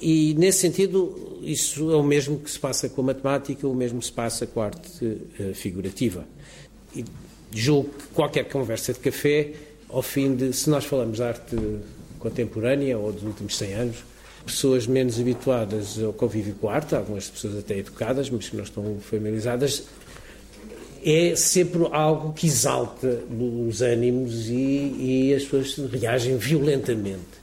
E, 0.00 0.34
nesse 0.34 0.58
sentido, 0.58 1.38
isso 1.42 1.90
é 1.92 1.96
o 1.96 2.02
mesmo 2.02 2.38
que 2.40 2.50
se 2.50 2.58
passa 2.58 2.88
com 2.88 3.02
a 3.02 3.04
matemática, 3.04 3.66
o 3.68 3.74
mesmo 3.74 4.02
se 4.02 4.10
passa 4.10 4.46
com 4.46 4.60
a 4.60 4.64
arte 4.66 5.04
uh, 5.04 5.54
figurativa. 5.54 6.26
E 6.94 7.04
julgo 7.52 7.90
que 7.90 8.06
qualquer 8.14 8.44
conversa 8.48 8.92
de 8.92 8.98
café, 9.00 9.50
ao 9.88 10.02
fim 10.02 10.34
de, 10.34 10.52
se 10.52 10.70
nós 10.70 10.84
falamos 10.84 11.18
de 11.18 11.22
arte 11.22 11.56
contemporânea 12.18 12.96
ou 12.96 13.12
dos 13.12 13.22
últimos 13.22 13.56
100 13.56 13.74
anos, 13.74 13.96
pessoas 14.44 14.86
menos 14.86 15.20
habituadas 15.20 16.02
ao 16.02 16.12
convívio 16.12 16.54
com 16.54 16.68
a 16.68 16.74
arte, 16.74 16.94
algumas 16.94 17.28
pessoas 17.28 17.58
até 17.58 17.78
educadas, 17.78 18.30
mas 18.30 18.48
que 18.48 18.56
não 18.56 18.64
estão 18.64 18.98
familiarizadas, 19.00 19.84
é 21.04 21.34
sempre 21.34 21.86
algo 21.90 22.32
que 22.32 22.46
exalta 22.46 23.22
os 23.68 23.82
ânimos 23.82 24.48
e, 24.48 25.32
e 25.32 25.34
as 25.34 25.44
pessoas 25.44 25.90
reagem 25.90 26.36
violentamente. 26.36 27.42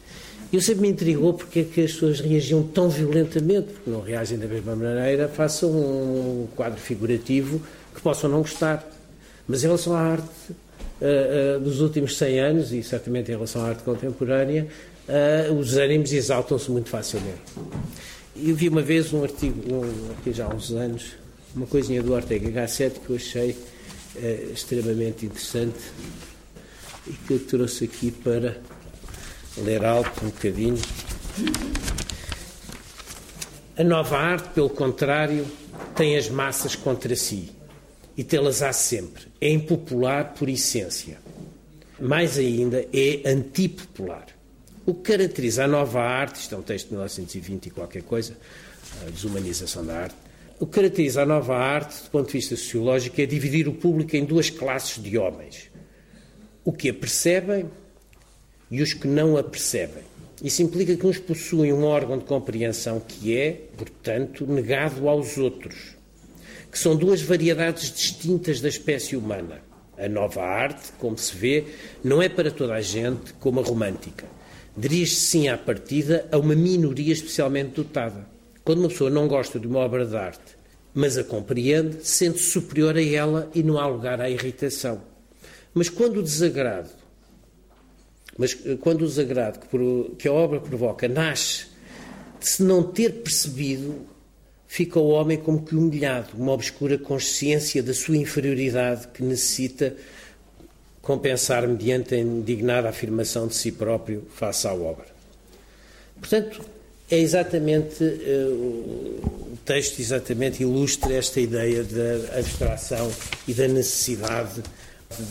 Eu 0.51 0.61
sempre 0.61 0.81
me 0.81 0.89
intrigou 0.89 1.33
porque 1.33 1.59
é 1.59 1.63
que 1.63 1.81
as 1.81 1.91
pessoas 1.91 2.19
reagiam 2.21 2.63
tão 2.63 2.89
violentamente, 2.89 3.67
porque 3.67 3.89
não 3.89 4.01
reagem 4.01 4.37
da 4.39 4.47
mesma 4.47 4.75
maneira, 4.75 5.27
façam 5.27 5.69
um 5.69 6.47
quadro 6.55 6.79
figurativo 6.79 7.61
que 7.93 8.01
possam 8.01 8.29
não 8.29 8.39
gostar. 8.41 8.99
Mas 9.50 9.63
em 9.63 9.65
relação 9.65 9.96
à 9.96 10.00
arte 10.00 10.51
uh, 10.51 11.58
uh, 11.58 11.60
dos 11.60 11.82
últimos 11.82 12.15
100 12.15 12.39
anos, 12.39 12.72
e 12.72 12.84
certamente 12.84 13.32
em 13.32 13.34
relação 13.34 13.65
à 13.65 13.70
arte 13.70 13.82
contemporânea, 13.82 14.68
uh, 15.08 15.53
os 15.56 15.75
ânimos 15.75 16.13
exaltam-se 16.13 16.70
muito 16.70 16.88
facilmente. 16.88 17.41
Eu 18.38 18.56
vi 18.56 18.70
uma 18.70 18.84
vez 18.84 19.12
um 19.12 19.24
artigo, 19.24 19.74
um, 19.74 20.12
aqui 20.12 20.32
já 20.32 20.46
há 20.46 20.53
uns 20.53 20.70
anos, 20.72 21.13
uma 21.56 21.65
coisinha 21.65 22.03
do 22.03 22.13
Ortega 22.13 22.48
Gasset 22.51 23.00
que 23.00 23.10
eu 23.10 23.15
achei 23.15 23.58
extremamente 24.53 25.25
interessante 25.25 25.79
e 27.08 27.13
que 27.13 27.34
eu 27.34 27.39
trouxe 27.39 27.86
aqui 27.86 28.12
para 28.12 28.58
ler 29.58 29.84
alto 29.84 30.25
um 30.25 30.29
bocadinho. 30.29 30.79
A 33.77 33.84
nova 33.84 34.18
arte, 34.18 34.50
pelo 34.50 34.70
contrário, 34.70 35.46
tem 35.96 36.18
as 36.18 36.29
massas 36.29 36.75
contra 36.75 37.15
si 37.15 37.58
e 38.19 38.23
tê-las 38.25 38.61
há 38.61 38.73
sempre. 38.73 39.27
É 39.39 39.49
impopular 39.49 40.33
por 40.33 40.49
essência. 40.49 41.19
Mais 42.01 42.38
ainda, 42.38 42.85
é 42.93 43.21
antipopular. 43.25 44.25
O 44.85 44.93
que 44.93 45.13
caracteriza 45.13 45.63
a 45.63 45.67
nova 45.69 46.01
arte, 46.01 46.41
isto 46.41 46.53
é 46.53 46.57
um 46.57 46.61
texto 46.61 46.88
de 46.88 46.95
1920 46.95 47.67
e 47.67 47.69
qualquer 47.69 48.03
coisa, 48.03 48.35
a 49.07 49.09
desumanização 49.09 49.85
da 49.85 50.01
arte, 50.01 50.15
o 50.59 50.65
que 50.65 50.73
caracteriza 50.73 51.21
a 51.21 51.25
nova 51.25 51.55
arte, 51.55 52.03
do 52.03 52.09
ponto 52.09 52.27
de 52.27 52.33
vista 52.33 52.57
sociológico, 52.57 53.21
é 53.21 53.25
dividir 53.25 53.69
o 53.69 53.73
público 53.73 54.13
em 54.17 54.25
duas 54.25 54.49
classes 54.49 55.01
de 55.01 55.17
homens. 55.17 55.71
O 56.65 56.73
que 56.73 56.89
a 56.89 56.93
percebem 56.93 57.69
e 58.69 58.81
os 58.81 58.91
que 58.91 59.07
não 59.07 59.38
a 59.38 59.43
percebem. 59.45 60.03
Isso 60.43 60.61
implica 60.61 60.93
que 60.97 61.07
uns 61.07 61.19
possuem 61.19 61.71
um 61.71 61.85
órgão 61.85 62.17
de 62.17 62.25
compreensão 62.25 62.99
que 62.99 63.38
é, 63.38 63.61
portanto, 63.77 64.45
negado 64.45 65.07
aos 65.07 65.38
outros 65.38 65.97
que 66.71 66.77
são 66.77 66.95
duas 66.95 67.21
variedades 67.21 67.91
distintas 67.91 68.61
da 68.61 68.69
espécie 68.69 69.15
humana. 69.15 69.61
A 69.97 70.07
nova 70.07 70.41
arte, 70.41 70.91
como 70.97 71.17
se 71.17 71.35
vê, 71.35 71.65
não 72.03 72.21
é 72.21 72.29
para 72.29 72.51
toda 72.51 72.73
a 72.73 72.81
gente 72.81 73.33
como 73.33 73.59
a 73.59 73.63
romântica. 73.63 74.25
Dirige-se 74.77 75.21
sim 75.21 75.49
à 75.49 75.57
partida 75.57 76.27
a 76.31 76.38
uma 76.38 76.55
minoria 76.55 77.11
especialmente 77.11 77.71
dotada. 77.71 78.25
Quando 78.63 78.79
uma 78.79 78.89
pessoa 78.89 79.09
não 79.09 79.27
gosta 79.27 79.59
de 79.59 79.67
uma 79.67 79.79
obra 79.79 80.05
de 80.05 80.15
arte, 80.15 80.57
mas 80.93 81.17
a 81.17 81.23
compreende, 81.23 82.05
sente-se 82.05 82.51
superior 82.51 82.95
a 82.95 83.03
ela 83.03 83.49
e 83.53 83.61
não 83.61 83.77
há 83.77 83.88
lugar 83.88 84.21
à 84.21 84.29
irritação. 84.29 85.01
Mas 85.73 85.89
quando 85.89 86.17
o 86.17 86.23
desagrado, 86.23 86.89
mas 88.38 88.57
eh, 88.65 88.77
quando 88.79 89.01
o 89.01 89.07
desagrado 89.07 89.59
que, 89.59 90.15
que 90.17 90.27
a 90.27 90.33
obra 90.33 90.59
provoca 90.59 91.07
nasce 91.07 91.67
de 92.39 92.47
se 92.47 92.63
não 92.63 92.83
ter 92.83 93.21
percebido 93.21 93.95
fica 94.69 94.99
o 94.99 95.09
homem 95.09 95.35
como 95.35 95.65
que 95.65 95.75
humilhado, 95.75 96.29
uma 96.38 96.51
obscura 96.51 96.95
consciência 96.95 97.81
da 97.81 97.91
sua 97.91 98.15
inferioridade 98.15 99.07
que 99.07 99.23
necessita 99.23 99.95
compensar 101.01 101.67
mediante 101.67 102.13
a 102.13 102.19
indignada 102.19 102.88
afirmação 102.88 103.47
de 103.47 103.55
si 103.55 103.71
próprio 103.71 104.27
face 104.35 104.67
à 104.67 104.73
obra. 104.73 105.07
Portanto, 106.19 106.63
é 107.09 107.17
exatamente 107.17 108.03
uh, 108.03 109.53
o 109.53 109.57
texto 109.65 109.99
exatamente 109.99 110.61
ilustra 110.61 111.15
esta 111.15 111.41
ideia 111.41 111.83
da 111.83 112.38
abstração 112.38 113.11
e 113.47 113.55
da 113.55 113.67
necessidade 113.67 114.61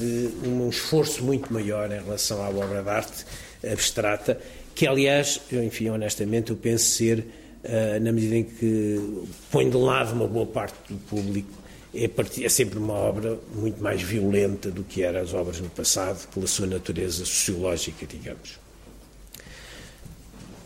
de 0.00 0.30
um 0.48 0.68
esforço 0.68 1.22
muito 1.22 1.52
maior 1.52 1.92
em 1.92 2.02
relação 2.02 2.42
à 2.42 2.48
obra 2.48 2.82
de 2.82 2.88
arte 2.88 3.24
abstrata, 3.64 4.36
que 4.74 4.84
aliás, 4.84 5.40
enfim, 5.52 5.90
honestamente, 5.90 6.50
eu 6.50 6.56
penso 6.56 6.86
ser 6.86 7.24
na 8.00 8.12
medida 8.12 8.36
em 8.36 8.44
que 8.44 9.26
põe 9.50 9.68
de 9.68 9.76
lado 9.76 10.14
uma 10.14 10.26
boa 10.26 10.46
parte 10.46 10.76
do 10.88 10.98
público, 11.00 11.50
é, 11.94 12.10
é, 12.42 12.48
sempre 12.48 12.78
uma 12.78 12.94
obra 12.94 13.38
muito 13.54 13.82
mais 13.82 14.02
violenta 14.02 14.70
do 14.70 14.84
que 14.84 15.02
eram 15.02 15.20
as 15.20 15.32
obras 15.32 15.60
no 15.60 15.70
passado, 15.70 16.28
pela 16.28 16.46
sua 16.46 16.66
natureza 16.66 17.24
sociológica, 17.24 18.06
digamos. 18.06 18.58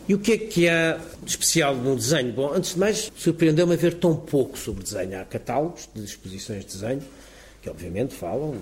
E 0.07 0.13
o 0.13 0.19
que 0.19 0.33
é 0.33 0.37
que 0.37 0.67
há 0.67 0.99
de 1.23 1.29
especial 1.29 1.75
no 1.75 1.95
desenho? 1.95 2.33
Bom, 2.33 2.51
antes 2.53 2.73
de 2.73 2.79
mais, 2.79 3.09
surpreendeu-me 3.15 3.77
ver 3.77 3.93
tão 3.93 4.15
pouco 4.15 4.57
sobre 4.57 4.83
desenho. 4.83 5.19
Há 5.19 5.23
catálogos 5.23 5.87
de 5.95 6.03
exposições 6.03 6.65
de 6.65 6.73
desenho, 6.73 7.01
que 7.61 7.69
obviamente 7.69 8.13
falam. 8.13 8.55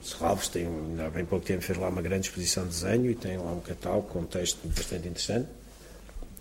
Serralves 0.00 0.48
tem, 0.48 0.68
há 1.04 1.10
bem 1.10 1.24
pouco 1.24 1.44
tempo, 1.44 1.62
fez 1.62 1.78
lá 1.78 1.88
uma 1.88 2.02
grande 2.02 2.28
exposição 2.28 2.62
de 2.64 2.70
desenho 2.70 3.10
e 3.10 3.14
tem 3.14 3.38
lá 3.38 3.52
um 3.52 3.60
catálogo 3.60 4.06
com 4.08 4.20
um 4.20 4.24
texto 4.24 4.58
bastante 4.68 5.08
interessante. 5.08 5.48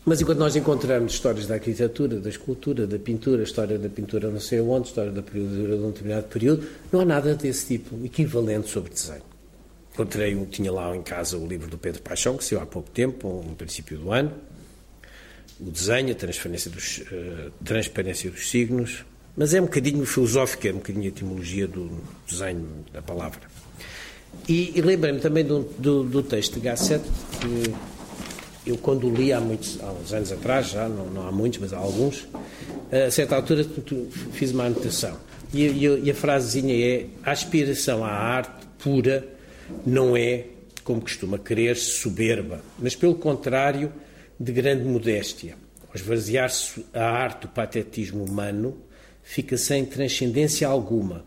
Mas 0.06 0.22
enquanto 0.22 0.40
nós 0.40 0.56
encontramos 0.56 1.14
histórias 1.14 1.48
da 1.48 1.56
arquitetura, 1.56 2.20
da 2.20 2.30
escultura, 2.30 2.86
da 2.86 3.00
pintura, 3.00 3.44
história 3.44 3.80
da 3.80 3.88
pintura 3.88 4.30
não 4.30 4.40
sei 4.40 4.60
onde, 4.60 4.88
história 4.88 5.12
da 5.12 5.22
pintura 5.22 5.78
de 5.78 5.84
um 5.84 5.92
determinado 5.92 6.28
período, 6.28 6.68
não 6.92 7.00
há 7.00 7.06
nada 7.06 7.36
desse 7.36 7.68
tipo 7.68 8.06
equivalente 8.06 8.70
sobre 8.70 8.92
desenho. 8.92 9.24
Encontrei, 9.94 10.36
tinha 10.48 10.72
lá 10.72 10.94
em 10.96 11.04
casa 11.04 11.38
o 11.38 11.48
livro 11.48 11.70
do 11.70 11.78
Pedro 11.78 12.02
Paixão, 12.02 12.36
que 12.36 12.44
saiu 12.44 12.60
há 12.60 12.66
pouco 12.66 12.90
tempo, 12.90 13.44
no 13.48 13.56
princípio 13.56 13.98
do 13.98 14.12
ano. 14.12 14.34
O 15.60 15.70
desenho, 15.70 16.12
a 16.12 16.16
transparência 16.16 16.70
dos, 16.70 16.98
uh, 16.98 17.52
transparência 17.64 18.30
dos 18.30 18.50
signos, 18.50 19.06
mas 19.38 19.54
é 19.54 19.62
um 19.62 19.66
bocadinho 19.66 20.06
filosófico, 20.06 20.68
é 20.68 20.72
um 20.72 20.78
bocadinho 20.78 21.06
a 21.06 21.08
etimologia 21.08 21.68
do 21.68 22.02
desenho 22.28 22.68
da 22.92 23.02
palavra. 23.02 23.42
E, 24.50 24.78
e 24.78 24.82
lembrei-me 24.82 25.20
também 25.20 25.46
do, 25.46 25.62
do, 25.78 26.04
do, 26.04 26.24
texto 26.24 26.56
de 26.56 26.62
Gasset, 26.62 27.04
que 27.40 27.74
eu 28.66 28.78
quando 28.78 29.10
li 29.10 29.34
há, 29.34 29.40
muitos, 29.40 29.80
há 29.82 29.92
uns 29.92 30.14
anos 30.14 30.32
atrás, 30.32 30.70
já 30.70 30.88
não, 30.88 31.06
não 31.08 31.28
há 31.28 31.32
muitos, 31.32 31.60
mas 31.60 31.74
há 31.74 31.78
alguns, 31.78 32.28
a 32.92 33.12
certa 33.12 33.36
altura 33.36 33.66
fiz 34.32 34.52
uma 34.52 34.66
anotação. 34.66 35.18
E, 35.54 35.66
e, 35.66 35.86
e 36.06 36.12
a 36.12 36.16
frasezinha 36.16 36.74
é: 36.74 37.06
a 37.24 37.32
aspiração 37.32 38.04
à 38.04 38.10
arte 38.10 38.66
pura 38.80 39.28
não 39.86 40.16
é, 40.16 40.46
como 40.84 41.02
costuma 41.02 41.38
querer, 41.38 41.76
soberba, 41.76 42.62
mas 42.80 42.96
pelo 42.96 43.16
contrário, 43.16 43.92
de 44.40 44.52
grande 44.52 44.84
modéstia. 44.84 45.56
Ao 45.88 45.96
esvaziar-se 45.96 46.86
a 46.94 47.04
arte 47.04 47.44
do 47.44 47.50
patetismo 47.50 48.24
humano, 48.24 48.78
fica 49.22 49.58
sem 49.58 49.86
transcendência 49.86 50.68
alguma, 50.68 51.24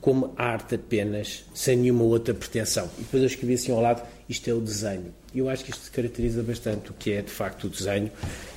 como 0.00 0.34
arte 0.36 0.74
apenas, 0.74 1.44
sem 1.54 1.76
nenhuma 1.76 2.04
outra 2.04 2.34
pretensão. 2.34 2.90
E 2.98 3.02
depois 3.02 3.22
eu 3.22 3.26
escrevi 3.26 3.54
assim 3.54 3.72
ao 3.72 3.80
lado: 3.80 4.02
isto 4.32 4.48
é 4.50 4.52
o 4.52 4.60
desenho. 4.60 5.14
E 5.32 5.38
eu 5.38 5.48
acho 5.48 5.64
que 5.64 5.70
isto 5.70 5.90
caracteriza 5.92 6.42
bastante 6.42 6.90
o 6.90 6.94
que 6.94 7.12
é 7.12 7.22
de 7.22 7.30
facto 7.30 7.64
o 7.64 7.70
desenho. 7.70 8.10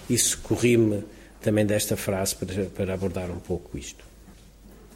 Isso 0.10 0.39
corri-me 0.39 1.03
também 1.41 1.65
desta 1.65 1.96
frase 1.96 2.36
para, 2.36 2.65
para 2.65 2.94
abordar 2.94 3.29
um 3.29 3.39
pouco 3.39 3.77
isto. 3.77 4.03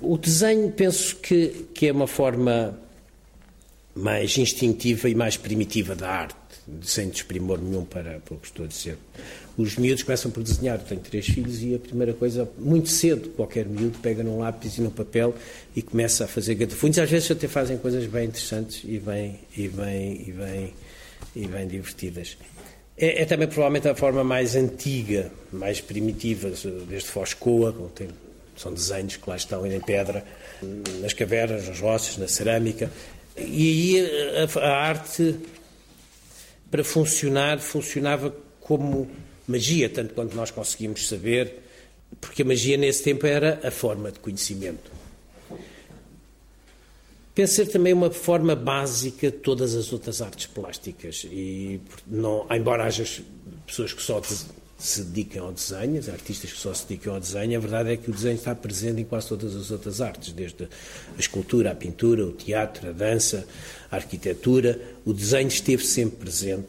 O 0.02 0.18
desenho, 0.18 0.72
penso 0.72 1.18
que, 1.18 1.68
que 1.74 1.88
é 1.88 1.92
uma 1.92 2.08
forma 2.08 2.80
mais 3.94 4.38
instintiva 4.38 5.10
e 5.10 5.16
mais 5.16 5.36
primitiva 5.36 5.94
da 5.94 6.10
arte, 6.10 6.36
sem 6.82 7.10
desprimor 7.10 7.60
nenhum 7.62 7.84
para, 7.84 8.20
para 8.20 8.36
o 8.36 8.38
que 8.38 8.48
estou 8.48 8.66
a 8.66 8.68
dizer. 8.68 8.98
Os 9.60 9.76
miúdos 9.76 10.04
começam 10.04 10.32
por 10.32 10.42
desenhar. 10.42 10.80
Eu 10.80 10.86
tenho 10.86 11.02
três 11.02 11.26
filhos 11.26 11.62
e 11.62 11.76
a 11.76 11.80
primeira 11.80 12.14
coisa, 12.14 12.50
muito 12.58 12.88
cedo, 12.88 13.28
qualquer 13.32 13.66
miúdo 13.66 14.00
pega 14.00 14.24
num 14.24 14.40
lápis 14.40 14.78
e 14.78 14.82
num 14.82 14.90
papel 14.90 15.36
e 15.76 15.82
começa 15.82 16.24
a 16.24 16.28
fazer 16.30 16.56
gatafunhos. 16.56 16.98
Às 16.98 17.10
vezes 17.10 17.30
até 17.30 17.46
fazem 17.46 17.78
coisas 17.78 18.06
bem 18.06 18.28
interessantes 18.28 18.84
e 18.86 18.98
bem, 18.98 19.38
e 19.58 19.68
bem, 19.68 20.24
e 20.26 20.32
bem, 20.32 20.74
e 21.36 21.46
bem 21.46 21.68
divertidas. 21.68 22.38
É, 22.98 23.24
é 23.24 23.26
também 23.26 23.50
provavelmente 23.50 23.90
a 23.90 23.96
forma 23.96 24.24
mais 24.24 24.56
antiga, 24.56 25.30
mais 25.52 25.82
primitiva, 25.82 26.50
desde 26.88 27.10
Foscoa, 27.10 27.76
tem, 27.94 28.08
são 28.56 28.74
desenhos 28.74 29.18
que 29.18 29.30
lá 29.30 29.36
estão 29.36 29.68
em 29.68 29.82
pedra, 29.82 30.24
nas 31.02 31.12
cavernas, 31.12 31.68
nas 31.68 31.82
rochas, 31.82 32.16
na 32.16 32.30
cerâmica. 32.30 32.90
E 33.36 33.98
aí 33.98 34.48
a, 34.56 34.60
a 34.62 34.78
arte, 34.88 35.36
para 36.72 36.82
funcionar, 36.82 37.60
funcionava 37.60 38.34
como 38.62 39.10
magia, 39.50 39.90
tanto 39.90 40.14
quanto 40.14 40.36
nós 40.36 40.52
conseguimos 40.52 41.08
saber, 41.08 41.60
porque 42.20 42.42
a 42.42 42.46
magia 42.46 42.78
nesse 42.78 43.04
tempo 43.04 43.26
era 43.26 43.60
a 43.64 43.72
forma 43.72 44.12
de 44.12 44.20
conhecimento. 44.20 45.00
Penso 47.40 47.56
ser 47.56 47.68
também 47.68 47.94
uma 47.94 48.12
forma 48.12 48.54
básica 48.54 49.32
de 49.32 49.38
todas 49.38 49.74
as 49.74 49.94
outras 49.94 50.22
artes 50.22 50.48
plásticas. 50.48 51.26
E, 51.32 51.80
não, 52.06 52.46
embora 52.52 52.84
haja 52.84 53.06
pessoas 53.66 53.94
que 53.94 54.02
só 54.02 54.22
se 54.78 55.04
dedicam 55.04 55.46
ao 55.46 55.54
desenho, 55.54 56.04
artistas 56.12 56.52
que 56.52 56.60
só 56.60 56.74
se 56.74 56.86
dedicam 56.86 57.14
ao 57.14 57.20
desenho, 57.22 57.58
a 57.58 57.62
verdade 57.62 57.92
é 57.92 57.98
que 57.98 58.10
o 58.10 58.14
desenho 58.14 58.36
está 58.36 58.54
presente 58.54 59.02
em 59.02 59.06
quase 59.06 59.30
todas 59.30 59.56
as 59.56 59.72
outras 59.72 60.02
artes, 60.02 60.34
desde 60.34 60.66
a 60.66 61.20
escultura, 61.20 61.72
a 61.72 61.76
pintura, 61.76 62.26
o 62.26 62.34
teatro, 62.34 62.90
a 62.90 62.92
dança, 62.92 63.48
a 63.90 63.96
arquitetura. 63.96 64.78
O 65.06 65.14
desenho 65.14 65.48
esteve 65.48 65.86
sempre 65.86 66.18
presente. 66.18 66.68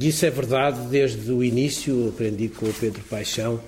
Isso 0.00 0.26
é 0.26 0.30
verdade 0.30 0.86
desde 0.88 1.30
o 1.30 1.42
início. 1.42 2.08
Aprendi 2.08 2.48
com 2.48 2.66
o 2.66 2.74
Pedro 2.74 3.02
Paixão 3.04 3.60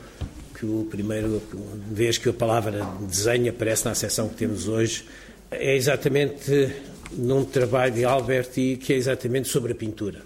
que 0.58 0.64
o 0.64 0.86
primeiro 0.90 1.42
vez 1.90 2.16
que 2.16 2.28
a 2.28 2.32
palavra 2.32 2.86
desenho 3.00 3.50
aparece 3.50 3.84
na 3.84 3.94
seção 3.94 4.28
que 4.28 4.36
temos 4.36 4.68
hoje 4.68 5.04
é 5.50 5.74
exatamente 5.76 6.72
num 7.12 7.44
trabalho 7.44 7.92
de 7.92 8.04
Alberti 8.04 8.78
que 8.80 8.92
é 8.92 8.96
exatamente 8.96 9.48
sobre 9.48 9.72
a 9.72 9.74
pintura 9.74 10.22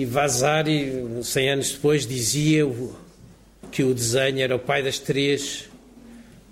e 0.00 0.04
Vasari, 0.06 1.04
100 1.22 1.50
anos 1.50 1.72
depois, 1.72 2.06
dizia 2.06 2.62
que 3.70 3.82
o 3.82 3.92
desenho 3.92 4.40
era 4.40 4.56
o 4.56 4.58
pai 4.58 4.82
das 4.82 4.98
três 4.98 5.68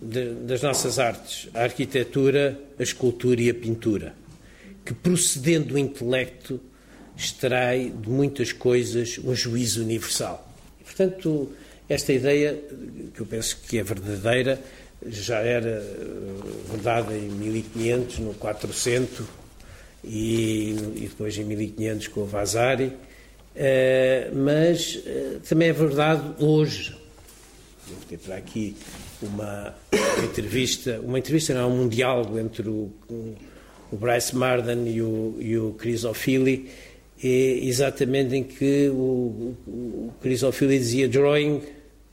das 0.02 0.60
nossas 0.60 0.98
artes: 0.98 1.48
a 1.54 1.62
arquitetura, 1.62 2.60
a 2.78 2.82
escultura 2.82 3.40
e 3.40 3.48
a 3.48 3.54
pintura, 3.54 4.14
que 4.84 4.92
procedendo 4.92 5.68
do 5.68 5.78
intelecto 5.78 6.60
extrai 7.18 7.90
de 7.90 8.08
muitas 8.08 8.52
coisas 8.52 9.18
um 9.22 9.34
juízo 9.34 9.82
universal. 9.82 10.48
E, 10.80 10.84
portanto, 10.84 11.52
esta 11.88 12.12
ideia, 12.12 12.58
que 13.14 13.20
eu 13.20 13.26
penso 13.26 13.58
que 13.68 13.78
é 13.78 13.82
verdadeira, 13.82 14.58
já 15.06 15.40
era 15.40 15.84
verdade 16.70 17.14
em 17.14 17.28
1500, 17.28 18.18
no 18.20 18.34
400 18.34 19.26
e, 20.04 20.76
e 20.96 21.08
depois 21.10 21.36
em 21.36 21.44
1500 21.44 22.08
com 22.08 22.20
o 22.20 22.26
Vasari 22.26 22.92
Uh, 23.58 24.36
mas 24.36 24.94
uh, 24.94 25.40
também 25.40 25.70
é 25.70 25.72
verdade 25.72 26.22
hoje. 26.38 26.96
Vou 27.88 27.96
ter 28.08 28.16
para 28.18 28.36
aqui 28.36 28.76
uma, 29.20 29.74
uma, 29.90 30.22
entrevista, 30.24 31.00
uma 31.02 31.18
entrevista 31.18 31.54
não, 31.54 31.72
um 31.72 31.88
diálogo 31.88 32.38
entre 32.38 32.68
o, 32.68 32.92
o 33.10 33.96
Bryce 33.96 34.36
Marden 34.36 34.86
e 34.86 35.02
o, 35.02 35.36
e 35.40 35.58
o 35.58 35.72
Chris 35.72 36.04
O'Philly, 37.22 37.68
exatamente 37.68 38.34
em 38.34 38.44
que 38.44 38.88
o, 38.88 39.54
o 39.66 40.12
dizia 40.68 41.08
drawing 41.08 41.62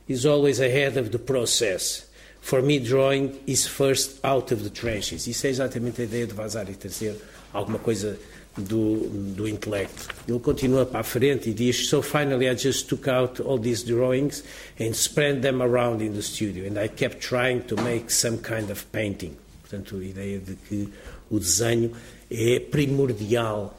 is 0.07 0.25
always 0.25 0.59
ahead 0.59 0.97
of 0.97 1.09
the 1.09 1.19
process. 1.19 2.07
For 2.41 2.61
me, 2.61 2.79
drawing 2.79 3.39
is 3.47 3.65
first 3.65 4.19
out 4.23 4.53
of 4.53 4.63
the 4.63 4.69
trenches. 4.69 5.27
Isso 5.27 5.47
é 5.47 5.49
exatamente 5.49 6.01
a 6.01 6.05
ideia 6.05 6.27
de 6.27 6.33
vazar 6.33 6.69
e 6.69 6.75
trazer 6.75 7.15
alguma 7.51 7.79
coisa 7.79 8.19
do, 8.57 9.09
do 9.35 9.47
intelecto. 9.47 10.07
Ele 10.27 10.39
continua 10.39 10.85
para 10.85 10.99
a 10.99 11.03
frente 11.03 11.49
e 11.49 11.53
diz: 11.53 11.87
So 11.87 12.01
finally 12.01 12.47
I 12.47 12.55
just 12.55 12.87
took 12.87 13.09
out 13.09 13.41
all 13.41 13.59
these 13.59 13.83
drawings 13.83 14.43
and 14.79 14.93
spread 14.93 15.41
them 15.41 15.61
around 15.61 16.03
in 16.03 16.13
the 16.13 16.21
studio 16.21 16.67
and 16.67 16.79
I 16.79 16.87
kept 16.87 17.19
trying 17.19 17.61
to 17.61 17.75
make 17.81 18.11
some 18.11 18.37
kind 18.37 18.69
of 18.69 18.85
painting. 18.91 19.35
Portanto, 19.61 19.97
a 19.97 20.05
ideia 20.05 20.39
de 20.39 20.55
que 20.55 20.87
o 21.29 21.39
desenho 21.39 21.91
é 22.29 22.59
primordial 22.59 23.75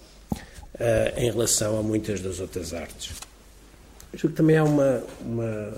em 1.17 1.31
relação 1.31 1.79
a 1.79 1.83
muitas 1.83 2.21
das 2.21 2.41
outras 2.41 2.75
artes. 2.75 3.15
Acho 4.12 4.29
que 4.29 4.35
também 4.35 4.57
há 4.57 4.65
uma, 4.65 5.03
uma, 5.21 5.75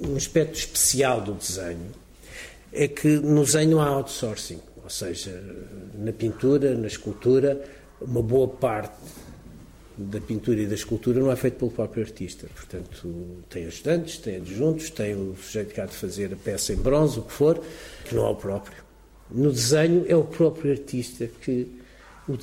um 0.00 0.16
aspecto 0.16 0.58
especial 0.58 1.20
do 1.20 1.34
desenho, 1.34 1.92
é 2.72 2.88
que 2.88 3.08
no 3.08 3.44
desenho 3.44 3.78
há 3.80 3.86
outsourcing 3.86 4.60
ou 4.84 4.90
seja, 4.90 5.42
na 5.94 6.12
pintura, 6.12 6.74
na 6.76 6.86
escultura, 6.86 7.64
uma 8.02 8.22
boa 8.22 8.46
parte 8.46 8.94
da 9.96 10.20
pintura 10.20 10.60
e 10.60 10.66
da 10.66 10.74
escultura 10.74 11.20
não 11.20 11.32
é 11.32 11.36
feita 11.36 11.58
pelo 11.58 11.70
próprio 11.70 12.04
artista. 12.04 12.46
Portanto, 12.54 13.08
tem 13.48 13.64
ajudantes, 13.64 14.18
tem 14.18 14.36
adjuntos, 14.36 14.90
tem 14.90 15.14
o 15.14 15.34
sujeito 15.36 15.72
que 15.72 15.80
há 15.80 15.86
de 15.86 15.94
fazer 15.94 16.34
a 16.34 16.36
peça 16.36 16.74
em 16.74 16.76
bronze, 16.76 17.18
o 17.18 17.22
que 17.22 17.32
for, 17.32 17.62
que 18.04 18.14
não 18.14 18.26
é 18.26 18.30
o 18.30 18.36
próprio. 18.36 18.84
No 19.30 19.50
desenho 19.50 20.04
é 20.06 20.14
o 20.14 20.24
próprio 20.24 20.72
artista 20.72 21.26
que 21.40 21.66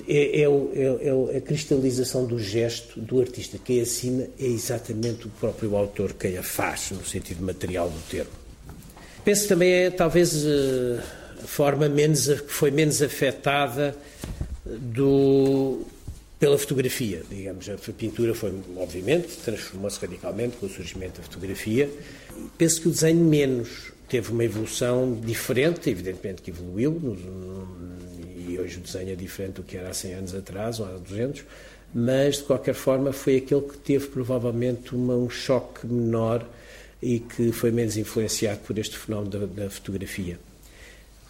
é, 0.08 0.42
é, 0.42 0.44
é, 0.44 1.34
é, 1.34 1.38
a 1.38 1.42
cristalização 1.42 2.26
do 2.26 2.38
gesto 2.38 3.00
do 3.00 3.20
artista. 3.20 3.58
Quem 3.64 3.82
assina 3.82 4.28
é 4.40 4.46
exatamente 4.46 5.28
o 5.28 5.30
próprio 5.30 5.76
autor 5.76 6.14
quem 6.14 6.38
a 6.38 6.44
faz, 6.44 6.92
no 6.92 7.04
sentido 7.06 7.44
material 7.44 7.90
do 7.90 8.00
termo. 8.10 8.32
Penso 9.26 9.48
também 9.48 9.72
é 9.72 9.90
talvez 9.90 10.46
forma 11.46 11.90
menos, 11.90 12.28
que 12.28 12.52
foi 12.52 12.72
menos 12.72 13.02
afetada 13.02 13.96
do, 14.66 15.86
pela 16.40 16.58
fotografia, 16.58 17.24
digamos. 17.30 17.70
A 17.70 17.78
pintura 17.94 18.34
foi, 18.34 18.54
obviamente, 18.78 19.38
transformou-se 19.44 20.00
radicalmente 20.00 20.58
com 20.58 20.66
o 20.66 20.70
surgimento 20.70 21.22
da 21.22 21.24
fotografia. 21.24 21.90
Penso 22.58 22.82
que 22.82 22.88
o 22.88 22.92
desenho 22.92 23.24
menos 23.24 23.92
teve 24.08 24.32
uma 24.32 24.44
evolução 24.44 25.20
diferente, 25.24 25.90
evidentemente 25.90 26.42
que 26.42 26.52
evoluiu, 26.52 27.18
e 28.11 28.11
hoje 28.62 28.78
o 28.78 28.82
desenho 28.82 29.12
é 29.12 29.16
diferente 29.16 29.56
do 29.56 29.64
que 29.64 29.78
era 29.78 29.90
há 29.90 29.94
100 29.94 30.14
anos 30.14 30.36
atrás, 30.36 30.80
ou 30.80 30.86
há 30.86 30.98
200, 30.98 31.44
mas 31.94 32.38
de 32.38 32.44
qualquer 32.44 32.74
forma 32.74 33.12
foi 33.12 33.38
aquele 33.38 33.62
que 33.62 33.78
teve 33.78 34.08
provavelmente 34.08 34.96
uma, 34.96 35.16
um 35.16 35.30
choque 35.30 35.86
menor 35.86 36.48
e 37.02 37.20
que 37.20 37.52
foi 37.52 37.72
menos 37.72 37.98
influenciado 37.98 38.60
por 38.60 38.78
este 38.78 38.98
fenómeno 38.98 39.48
da, 39.48 39.64
da 39.64 39.70
fotografia. 39.70 40.40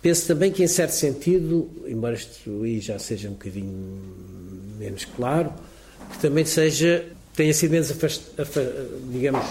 Penso 0.01 0.27
também 0.27 0.51
que, 0.51 0.63
em 0.63 0.67
certo 0.67 0.91
sentido, 0.91 1.69
embora 1.87 2.15
isto 2.15 2.63
aí 2.63 2.79
já 2.79 2.97
seja 2.99 3.29
um 3.29 3.33
bocadinho 3.33 4.01
menos 4.77 5.05
claro, 5.05 5.53
que 6.11 6.19
também 6.19 6.43
seja 6.43 7.05
tenha 7.35 7.53
sido 7.53 7.71
menos, 7.71 7.93
digamos, 9.11 9.45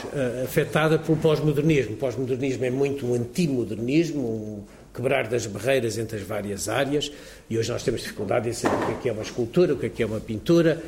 afetada 0.45 0.99
pelo 0.99 1.17
pós-modernismo. 1.17 1.95
O 1.95 1.97
pós-modernismo 1.97 2.65
é 2.65 2.71
muito 2.71 3.07
um 3.07 3.15
antimodernismo, 3.15 4.21
um 4.21 4.65
quebrar 5.01 5.27
das 5.27 5.47
barreiras 5.47 5.97
entre 5.97 6.19
as 6.19 6.23
várias 6.23 6.69
áreas, 6.69 7.11
e 7.49 7.57
hoje 7.57 7.73
nós 7.73 7.83
temos 7.83 8.03
dificuldade 8.03 8.51
em 8.51 8.53
saber 8.53 8.77
o 8.77 8.87
que 8.87 8.93
é, 8.93 8.97
que 9.03 9.09
é 9.09 9.13
uma 9.13 9.23
escultura, 9.23 9.73
o 9.73 9.79
que 9.79 9.87
é, 9.87 9.89
que 9.89 10.03
é 10.03 10.07
uma 10.07 10.21
pintura, 10.21 10.83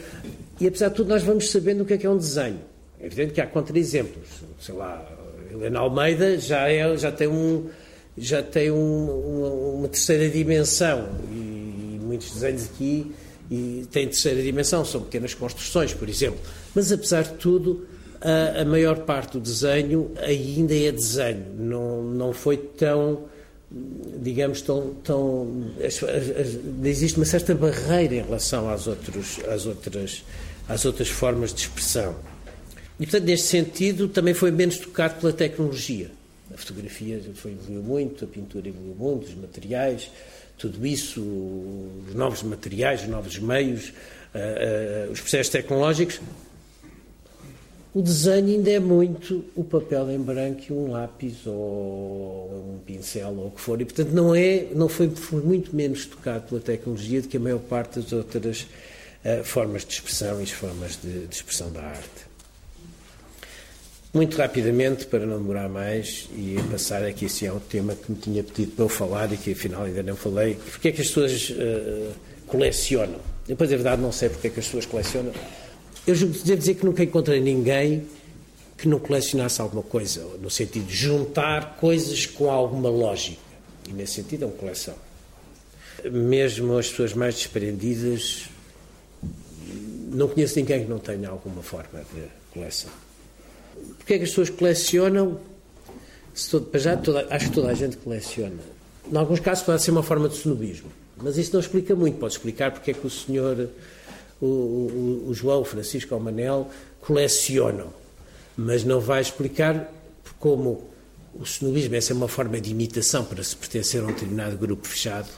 e 0.60 0.66
apesar 0.66 0.90
de 0.90 0.96
tudo 0.96 1.08
nós 1.08 1.22
vamos 1.22 1.50
sabendo 1.50 1.82
o 1.82 1.86
que 1.86 1.94
é 1.94 1.98
que 1.98 2.06
é 2.06 2.10
um 2.10 2.18
desenho. 2.18 2.60
É 3.00 3.06
evidente 3.06 3.32
que 3.32 3.40
há 3.40 3.46
contra-exemplos. 3.46 4.28
Sei 4.60 4.74
lá, 4.74 5.04
Helena 5.50 5.80
Almeida 5.80 6.38
já, 6.38 6.68
é, 6.68 6.96
já 6.96 7.10
tem, 7.10 7.26
um, 7.26 7.68
já 8.16 8.42
tem 8.42 8.70
um, 8.70 8.76
uma, 8.76 9.48
uma, 9.48 9.88
terceira 9.88 10.28
dimensão, 10.28 11.08
e, 11.30 11.96
e 11.96 12.00
muitos 12.00 12.30
desenhos 12.32 12.64
aqui 12.66 13.12
e 13.50 13.86
têm 13.90 14.06
terceira 14.06 14.42
dimensão, 14.42 14.84
são 14.84 15.02
pequenas 15.02 15.34
construções, 15.34 15.92
por 15.94 16.08
exemplo. 16.08 16.38
Mas 16.74 16.92
apesar 16.92 17.22
de 17.22 17.34
tudo, 17.34 17.86
a, 18.20 18.60
a 18.60 18.64
maior 18.64 19.00
parte 19.00 19.32
do 19.32 19.40
desenho 19.40 20.12
ainda 20.18 20.74
é 20.74 20.92
desenho, 20.92 21.44
não, 21.58 22.02
não 22.02 22.32
foi 22.32 22.56
tão 22.56 23.31
digamos, 24.22 24.62
tão, 24.62 24.94
tão 25.02 25.72
as, 25.84 26.02
as, 26.02 26.58
existe 26.84 27.16
uma 27.16 27.24
certa 27.24 27.54
barreira 27.54 28.16
em 28.16 28.22
relação 28.22 28.68
às, 28.68 28.86
outros, 28.86 29.40
às, 29.48 29.66
outras, 29.66 30.24
às 30.68 30.84
outras 30.84 31.08
formas 31.08 31.52
de 31.52 31.62
expressão. 31.62 32.14
E, 33.00 33.06
portanto, 33.06 33.24
neste 33.24 33.46
sentido, 33.46 34.08
também 34.08 34.34
foi 34.34 34.50
menos 34.50 34.78
tocado 34.78 35.20
pela 35.20 35.32
tecnologia. 35.32 36.10
A 36.52 36.56
fotografia 36.56 37.20
foi, 37.34 37.52
evoluiu 37.52 37.82
muito, 37.82 38.24
a 38.24 38.28
pintura 38.28 38.68
evoluiu 38.68 38.94
muito, 38.94 39.28
os 39.28 39.34
materiais, 39.34 40.10
tudo 40.58 40.86
isso, 40.86 41.20
os 42.06 42.14
novos 42.14 42.42
materiais, 42.42 43.02
os 43.02 43.08
novos 43.08 43.38
meios, 43.38 43.88
uh, 43.88 45.08
uh, 45.08 45.12
os 45.12 45.20
processos 45.20 45.50
tecnológicos 45.50 46.20
o 47.94 48.00
desenho 48.00 48.46
ainda 48.46 48.70
é 48.70 48.80
muito 48.80 49.44
o 49.54 49.62
papel 49.62 50.10
em 50.10 50.18
branco 50.18 50.62
e 50.68 50.72
um 50.72 50.92
lápis 50.92 51.46
ou 51.46 52.74
um 52.74 52.78
pincel 52.86 53.34
ou 53.36 53.48
o 53.48 53.50
que 53.50 53.60
for. 53.60 53.78
E, 53.82 53.84
portanto, 53.84 54.10
não, 54.12 54.34
é, 54.34 54.68
não 54.74 54.88
foi, 54.88 55.10
foi 55.10 55.42
muito 55.42 55.76
menos 55.76 56.06
tocado 56.06 56.48
pela 56.48 56.60
tecnologia 56.60 57.20
do 57.20 57.28
que 57.28 57.36
a 57.36 57.40
maior 57.40 57.58
parte 57.58 58.00
das 58.00 58.10
outras 58.12 58.62
uh, 58.62 59.44
formas 59.44 59.84
de 59.84 59.92
expressão 59.92 60.40
e 60.40 60.44
as 60.44 60.50
formas 60.50 60.98
de, 61.02 61.26
de, 61.26 61.34
expressão 61.34 61.70
da 61.70 61.82
arte. 61.82 62.32
Muito 64.14 64.38
rapidamente, 64.38 65.04
para 65.04 65.26
não 65.26 65.38
demorar 65.38 65.68
mais, 65.68 66.30
e 66.34 66.56
passar 66.70 67.04
aqui 67.04 67.26
assim 67.26 67.46
ao 67.46 67.60
tema 67.60 67.94
que 67.94 68.10
me 68.10 68.18
tinha 68.18 68.42
pedido 68.42 68.72
para 68.72 68.84
eu 68.86 68.88
falar 68.88 69.30
e 69.32 69.36
que 69.36 69.52
afinal 69.52 69.84
ainda 69.84 70.02
não 70.02 70.16
falei, 70.16 70.54
porque 70.54 70.88
é 70.88 70.92
que 70.92 71.02
as 71.02 71.08
pessoas 71.08 71.50
uh, 71.50 72.12
colecionam? 72.46 73.20
Depois, 73.46 73.70
é 73.70 73.74
verdade, 73.74 74.00
não 74.00 74.12
sei 74.12 74.30
porque 74.30 74.46
é 74.46 74.50
que 74.50 74.60
as 74.60 74.66
pessoas 74.66 74.86
colecionam 74.86 75.32
eu 76.06 76.14
devo 76.16 76.58
dizer 76.58 76.74
que 76.74 76.84
nunca 76.84 77.02
encontrei 77.02 77.40
ninguém 77.40 78.06
que 78.76 78.88
não 78.88 78.98
colecionasse 78.98 79.60
alguma 79.60 79.82
coisa, 79.82 80.24
no 80.40 80.50
sentido 80.50 80.86
de 80.86 80.94
juntar 80.94 81.76
coisas 81.76 82.26
com 82.26 82.50
alguma 82.50 82.90
lógica. 82.90 83.40
E 83.88 83.92
nesse 83.92 84.14
sentido 84.14 84.42
é 84.42 84.46
uma 84.46 84.56
coleção. 84.56 84.94
Mesmo 86.10 86.76
as 86.76 86.88
pessoas 86.88 87.14
mais 87.14 87.36
desprendidas, 87.36 88.48
não 90.10 90.28
conheço 90.28 90.58
ninguém 90.58 90.84
que 90.84 90.90
não 90.90 90.98
tenha 90.98 91.28
alguma 91.28 91.62
forma 91.62 92.00
de 92.12 92.22
coleção. 92.52 92.90
Porquê 93.98 94.14
é 94.14 94.18
que 94.18 94.24
as 94.24 94.30
pessoas 94.30 94.50
colecionam? 94.50 95.40
Todo, 96.50 96.78
já 96.78 96.96
toda, 96.96 97.26
acho 97.30 97.48
que 97.50 97.54
toda 97.54 97.68
a 97.68 97.74
gente 97.74 97.96
coleciona. 97.98 98.58
Em 99.10 99.16
alguns 99.16 99.38
casos 99.38 99.64
pode 99.64 99.82
ser 99.82 99.92
uma 99.92 100.02
forma 100.02 100.28
de 100.28 100.36
snobismo, 100.36 100.90
mas 101.18 101.36
isso 101.36 101.52
não 101.52 101.60
explica 101.60 101.94
muito. 101.94 102.18
Pode 102.18 102.32
explicar 102.32 102.72
porque 102.72 102.90
é 102.90 102.94
que 102.94 103.06
o 103.06 103.10
senhor 103.10 103.68
o, 104.42 105.24
o, 105.26 105.28
o 105.28 105.34
João, 105.34 105.60
o 105.60 105.64
Francisco 105.64 106.14
ou 106.14 106.20
o 106.20 106.24
Manel 106.24 106.68
colecionam, 107.00 107.92
mas 108.56 108.84
não 108.84 109.00
vai 109.00 109.22
explicar 109.22 109.90
como 110.38 110.90
o 111.34 111.46
cenobismo 111.46 111.94
essa 111.94 112.12
é 112.12 112.16
uma 112.16 112.28
forma 112.28 112.60
de 112.60 112.70
imitação 112.70 113.24
para 113.24 113.42
se 113.42 113.56
pertencer 113.56 114.02
a 114.02 114.04
um 114.04 114.08
determinado 114.08 114.56
grupo 114.58 114.86
fechado. 114.86 115.28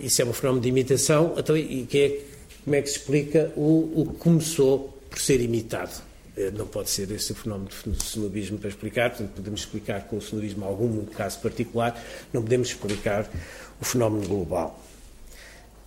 Isso 0.00 0.20
é 0.22 0.24
uma 0.24 0.34
forma 0.34 0.60
de 0.60 0.68
imitação, 0.68 1.34
então, 1.36 1.56
e 1.56 1.86
que 1.86 1.98
é, 1.98 2.20
como 2.64 2.76
é 2.76 2.82
que 2.82 2.88
se 2.88 2.98
explica 2.98 3.52
o, 3.56 4.02
o 4.02 4.06
que 4.12 4.18
começou 4.18 4.96
por 5.10 5.18
ser 5.18 5.40
imitado? 5.40 6.02
Eh, 6.36 6.50
não 6.50 6.66
pode 6.66 6.90
ser 6.90 7.10
esse 7.10 7.32
o 7.32 7.34
fenómeno 7.34 7.70
do 7.86 8.02
cenobismo 8.02 8.58
para 8.58 8.68
explicar, 8.68 9.10
portanto, 9.10 9.30
podemos 9.34 9.60
explicar 9.60 10.04
com 10.06 10.16
o 10.16 10.22
cenobismo 10.22 10.64
algum 10.64 11.04
caso 11.06 11.40
particular, 11.40 12.02
não 12.32 12.42
podemos 12.42 12.68
explicar 12.68 13.28
o 13.80 13.84
fenómeno 13.84 14.26
global. 14.26 14.83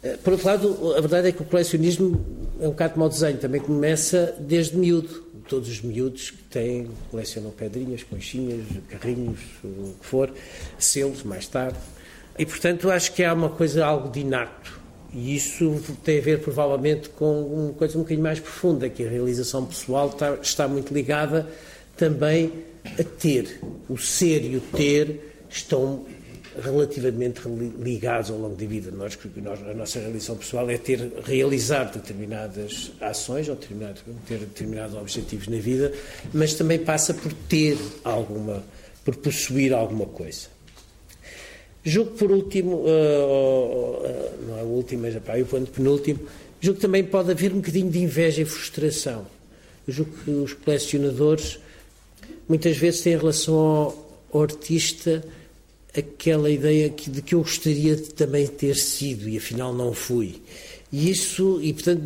Eh, 0.07 0.17
por 0.23 0.33
outro 0.33 0.47
lado, 0.47 0.93
a 0.95 1.01
verdade 1.01 1.27
é 1.27 1.31
que 1.31 1.41
o 1.41 1.45
colecionismo 1.45 2.25
é 2.61 2.67
um 2.67 2.71
bocado 2.71 2.93
como 2.93 3.05
o 3.05 3.09
desenho, 3.09 3.37
também 3.37 3.59
começa 3.59 4.35
desde 4.39 4.77
miúdo. 4.77 5.27
Todos 5.49 5.69
os 5.69 5.81
miúdos 5.81 6.31
que 6.31 6.43
têm, 6.43 6.89
colecionam 7.09 7.51
pedrinhas, 7.51 8.03
conchinhas, 8.03 8.65
carrinhos, 8.89 9.39
o 9.63 9.93
que 9.99 10.05
for, 10.05 10.33
selos 10.77 11.23
mais 11.23 11.47
tarde. 11.47 11.77
E, 12.37 12.45
portanto, 12.45 12.89
acho 12.89 13.13
que 13.13 13.23
há 13.23 13.33
uma 13.33 13.49
coisa 13.49 13.85
algo 13.85 14.09
de 14.09 14.19
inato. 14.21 14.79
E 15.13 15.35
isso 15.35 15.81
tem 16.03 16.19
a 16.19 16.21
ver, 16.21 16.41
provavelmente, 16.41 17.09
com 17.09 17.43
uma 17.43 17.73
coisa 17.73 17.97
um 17.97 18.01
bocadinho 18.01 18.23
mais 18.23 18.39
profunda, 18.39 18.89
que 18.89 19.05
a 19.05 19.09
realização 19.09 19.65
pessoal 19.65 20.09
está, 20.09 20.33
está 20.35 20.67
muito 20.67 20.93
ligada 20.93 21.47
também 21.95 22.51
a 22.99 23.03
ter. 23.03 23.61
O 23.87 23.97
ser 23.97 24.43
e 24.43 24.57
o 24.57 24.61
ter 24.61 25.45
estão 25.49 26.05
relativamente 26.63 27.41
ligados 27.79 28.31
ao 28.31 28.37
longo 28.37 28.55
da 28.55 28.65
vida. 28.65 28.91
Nós, 28.91 29.17
a 29.69 29.73
nossa 29.73 29.99
realização 29.99 30.35
pessoal 30.35 30.69
é 30.69 30.77
ter 30.77 30.99
realizado 31.23 31.95
determinadas 31.95 32.91
ações 32.99 33.47
ou 33.47 33.55
determinado, 33.55 34.01
ter 34.27 34.39
determinados 34.39 34.95
objetivos 34.95 35.47
na 35.47 35.57
vida, 35.57 35.93
mas 36.33 36.53
também 36.53 36.79
passa 36.79 37.13
por 37.13 37.31
ter 37.47 37.77
alguma, 38.03 38.63
por 39.05 39.15
possuir 39.15 39.73
alguma 39.73 40.05
coisa. 40.05 40.47
Julgo 41.83 42.11
por 42.11 42.31
último, 42.31 42.77
uh, 42.77 42.85
uh, 42.85 44.47
não 44.47 44.59
é 44.59 44.63
o 44.63 44.67
último, 44.67 45.03
mas 45.03 45.15
é 45.15 45.41
o 45.41 45.45
ponto 45.45 45.71
penúltimo, 45.71 46.19
julgo 46.59 46.79
que 46.79 46.85
também 46.85 47.03
pode 47.03 47.31
haver 47.31 47.53
um 47.53 47.57
bocadinho 47.57 47.89
de 47.89 47.99
inveja 47.99 48.41
e 48.41 48.45
frustração. 48.45 49.25
Eu 49.87 49.93
julgo 49.93 50.11
que 50.23 50.31
os 50.31 50.53
colecionadores 50.53 51.59
muitas 52.49 52.75
vezes 52.75 53.01
têm 53.01 53.13
em 53.13 53.17
relação 53.17 53.55
ao, 53.55 54.21
ao 54.33 54.41
artista 54.41 55.23
aquela 55.97 56.49
ideia 56.49 56.89
que, 56.89 57.09
de 57.09 57.21
que 57.21 57.35
eu 57.35 57.39
gostaria 57.39 57.95
de 57.95 58.13
também 58.13 58.47
ter 58.47 58.75
sido 58.75 59.27
e 59.27 59.37
afinal 59.37 59.73
não 59.73 59.93
fui. 59.93 60.41
E 60.91 61.09
isso, 61.09 61.59
e 61.61 61.73
portanto, 61.73 62.01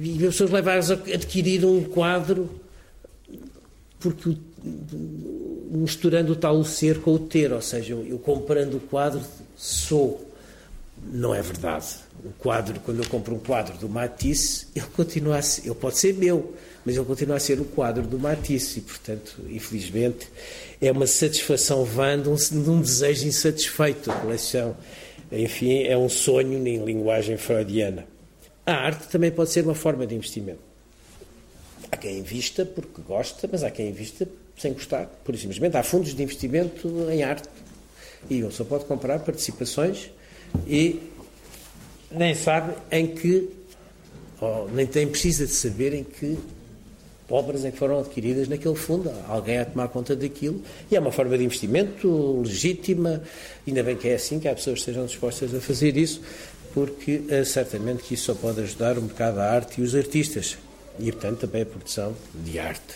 e 0.00 0.14
as 0.14 0.34
pessoas 0.34 0.50
levam-as 0.50 0.90
a 0.90 0.94
adquirir 0.94 1.64
um 1.64 1.82
quadro 1.84 2.50
porque 3.98 4.36
misturando 5.70 6.32
o 6.32 6.36
tal 6.36 6.58
o 6.58 6.64
ser 6.64 7.00
com 7.00 7.14
o 7.14 7.18
ter, 7.18 7.52
ou 7.52 7.62
seja, 7.62 7.94
eu 7.94 8.18
comprando 8.18 8.74
o 8.74 8.80
quadro 8.80 9.20
sou. 9.56 10.30
Não 11.12 11.34
é 11.34 11.42
verdade. 11.42 11.96
O 12.24 12.30
quadro, 12.30 12.80
quando 12.80 13.02
eu 13.02 13.08
compro 13.08 13.34
um 13.34 13.38
quadro 13.38 13.76
do 13.78 13.88
Matisse, 13.88 14.66
ele 14.74 14.86
continua 14.94 15.38
a 15.38 15.42
ser, 15.42 15.66
ele 15.66 15.74
pode 15.74 15.98
ser 15.98 16.14
meu, 16.14 16.54
mas 16.86 16.94
ele 16.94 17.04
continua 17.04 17.36
a 17.36 17.40
ser 17.40 17.60
o 17.60 17.64
quadro 17.64 18.06
do 18.06 18.16
Matisse 18.16 18.78
e, 18.78 18.82
portanto, 18.82 19.40
infelizmente, 19.50 20.28
é 20.80 20.92
uma 20.92 21.08
satisfação 21.08 21.84
vã 21.84 22.16
de 22.16 22.28
um, 22.28 22.36
de 22.36 22.70
um 22.70 22.80
desejo 22.80 23.26
insatisfeito. 23.26 24.08
A 24.08 24.14
coleção, 24.14 24.76
enfim, 25.32 25.82
é 25.82 25.98
um 25.98 26.08
sonho 26.08 26.64
em 26.64 26.84
linguagem 26.84 27.36
freudiana. 27.36 28.06
A 28.64 28.72
arte 28.72 29.08
também 29.08 29.32
pode 29.32 29.50
ser 29.50 29.64
uma 29.64 29.74
forma 29.74 30.06
de 30.06 30.14
investimento. 30.14 30.60
Há 31.90 31.96
quem 31.96 32.20
invista 32.20 32.64
porque 32.64 33.02
gosta, 33.02 33.48
mas 33.50 33.64
há 33.64 33.70
quem 33.70 33.88
invista 33.88 34.28
sem 34.56 34.72
gostar. 34.72 35.06
Por 35.24 35.36
simplesmente 35.36 35.76
há 35.76 35.82
fundos 35.82 36.14
de 36.14 36.22
investimento 36.22 36.88
em 37.10 37.24
arte. 37.24 37.48
E 38.30 38.44
uma 38.44 38.52
só 38.52 38.62
pode 38.62 38.84
comprar 38.84 39.18
participações 39.20 40.08
e 40.68 41.00
nem 42.12 42.32
sabe 42.32 42.74
em 42.92 43.08
que, 43.08 43.50
ou 44.40 44.70
nem 44.70 44.86
tem 44.86 45.08
precisa 45.08 45.46
de 45.46 45.52
saber 45.52 45.92
em 45.92 46.04
que 46.04 46.38
obras 47.28 47.64
em 47.64 47.70
que 47.70 47.78
foram 47.78 47.98
adquiridas 47.98 48.48
naquele 48.48 48.74
fundo, 48.74 49.10
alguém 49.28 49.58
a 49.58 49.64
tomar 49.64 49.88
conta 49.88 50.14
daquilo, 50.14 50.62
e 50.90 50.96
é 50.96 51.00
uma 51.00 51.10
forma 51.10 51.36
de 51.36 51.44
investimento 51.44 52.42
legítima, 52.42 53.22
ainda 53.66 53.82
bem 53.82 53.96
que 53.96 54.08
é 54.08 54.14
assim, 54.14 54.38
que 54.38 54.48
há 54.48 54.54
pessoas 54.54 54.76
que 54.76 54.80
estejam 54.80 55.06
dispostas 55.06 55.54
a 55.54 55.60
fazer 55.60 55.96
isso, 55.96 56.20
porque 56.72 57.22
é, 57.28 57.42
certamente 57.44 58.02
que 58.02 58.14
isso 58.14 58.24
só 58.24 58.34
pode 58.34 58.60
ajudar 58.60 58.98
um 58.98 59.06
bocado 59.06 59.40
a 59.40 59.44
arte 59.44 59.80
e 59.80 59.84
os 59.84 59.94
artistas, 59.94 60.56
e 60.98 61.10
portanto 61.10 61.40
também 61.40 61.62
a 61.62 61.66
produção 61.66 62.14
de 62.34 62.58
arte. 62.58 62.94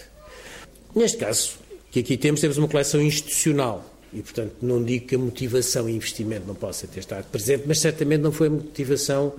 Neste 0.94 1.18
caso, 1.18 1.52
que 1.90 2.00
aqui 2.00 2.16
temos, 2.16 2.40
temos 2.40 2.56
uma 2.56 2.68
coleção 2.68 3.00
institucional, 3.00 3.84
e, 4.12 4.22
portanto, 4.22 4.56
não 4.60 4.82
digo 4.82 5.06
que 5.06 5.14
a 5.14 5.18
motivação 5.18 5.88
e 5.88 5.94
investimento 5.94 6.44
não 6.46 6.54
possa 6.54 6.86
ter 6.86 6.98
estado 6.98 7.24
presente, 7.30 7.62
mas 7.66 7.78
certamente 7.78 8.20
não 8.20 8.32
foi 8.32 8.48
a 8.48 8.50
motivação 8.50 9.34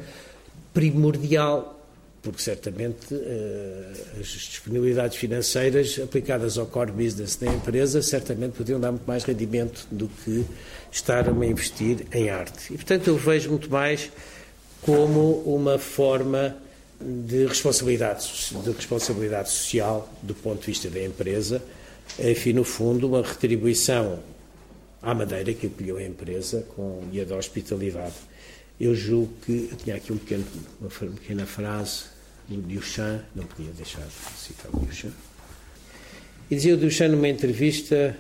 primordial, 0.74 1.81
porque 2.22 2.42
certamente 2.42 3.14
uh, 3.14 4.20
as 4.20 4.28
disponibilidades 4.28 5.18
financeiras 5.18 6.00
aplicadas 6.02 6.58
ao 6.58 6.68
core 6.68 6.92
business 6.92 7.36
da 7.36 7.48
empresa 7.48 8.02
certamente 8.02 8.54
podiam 8.54 8.80
dar 8.80 8.92
muito 8.92 9.06
mais 9.08 9.24
rendimento 9.24 9.88
do 9.92 10.08
que 10.08 10.46
estar 10.92 11.28
a 11.28 11.46
investir 11.46 12.06
em 12.14 12.30
arte. 12.30 12.74
E, 12.74 12.78
portanto, 12.78 13.08
eu 13.08 13.18
vejo 13.18 13.50
muito 13.50 13.70
mais 13.72 14.12
como 14.82 15.42
uma 15.46 15.80
forma 15.80 16.56
de 17.00 17.48
responsabilidade, 17.48 18.32
de 18.64 18.72
responsabilidade 18.72 19.50
social 19.50 20.08
do 20.22 20.36
ponto 20.36 20.60
de 20.60 20.68
vista 20.68 20.90
da 20.90 21.04
empresa, 21.04 21.62
enfim, 22.20 22.54
no 22.54 22.64
fundo, 22.64 23.08
uma 23.08 23.24
retribuição 23.24 24.20
à 25.02 25.16
maneira 25.16 25.54
que 25.54 25.66
acolheu 25.66 25.98
a 25.98 26.04
empresa 26.04 26.64
com 26.76 27.04
guia 27.12 27.26
de 27.26 27.34
hospitalidade. 27.34 28.14
Eu 28.80 28.94
julgo 28.94 29.34
que 29.44 29.70
eu 29.72 29.78
tinha 29.78 29.96
aqui 29.96 30.14
um 30.14 30.18
pequeno, 30.18 30.46
uma 30.80 30.90
pequena 30.90 31.46
frase 31.48 32.11
do 32.60 32.76
Duchamp, 32.76 33.22
não 33.36 33.46
podia 33.46 33.72
deixar 33.72 34.02
de 34.02 34.40
citar 34.40 34.72
o 34.74 34.80
Duchamp. 34.80 35.14
E 36.50 36.56
dizia 36.56 36.74
o 36.74 36.78
Duchamp 36.78 37.12
numa 37.12 37.28
entrevista: 37.28 38.18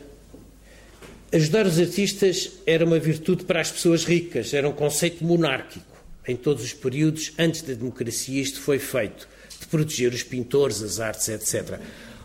ajudar 1.32 1.66
os 1.66 1.80
artistas 1.80 2.52
era 2.66 2.86
uma 2.86 3.00
virtude 3.00 3.46
para 3.46 3.62
as 3.62 3.72
pessoas 3.72 4.04
ricas, 4.04 4.54
era 4.54 4.68
um 4.68 4.74
conceito 4.74 5.24
monárquico. 5.24 5.86
Em 6.28 6.36
todos 6.36 6.64
os 6.64 6.74
períodos, 6.74 7.34
antes 7.38 7.64
da 7.64 7.74
democracia, 7.74 8.42
isto 8.42 8.62
foi 8.62 8.78
feito, 8.78 9.28
de 9.60 9.66
proteger 9.66 10.14
os 10.14 10.22
pintores, 10.22 10.82
as 10.84 11.00
artes, 11.00 11.28
etc. 11.30 11.80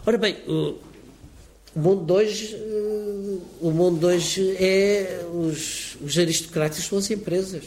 Ora 0.05 0.19
bem, 0.19 0.37
o 0.47 1.81
mundo 1.81 2.07
de 2.07 2.13
hoje, 2.13 2.55
eh, 2.55 3.39
o 3.61 3.71
mundo 3.71 4.01
de 4.01 4.07
hoje 4.07 4.57
é 4.57 5.27
os, 5.33 5.97
os 6.01 6.19
aristocratas 6.19 6.85
são 6.85 6.97
as 6.97 7.11
empresas. 7.11 7.65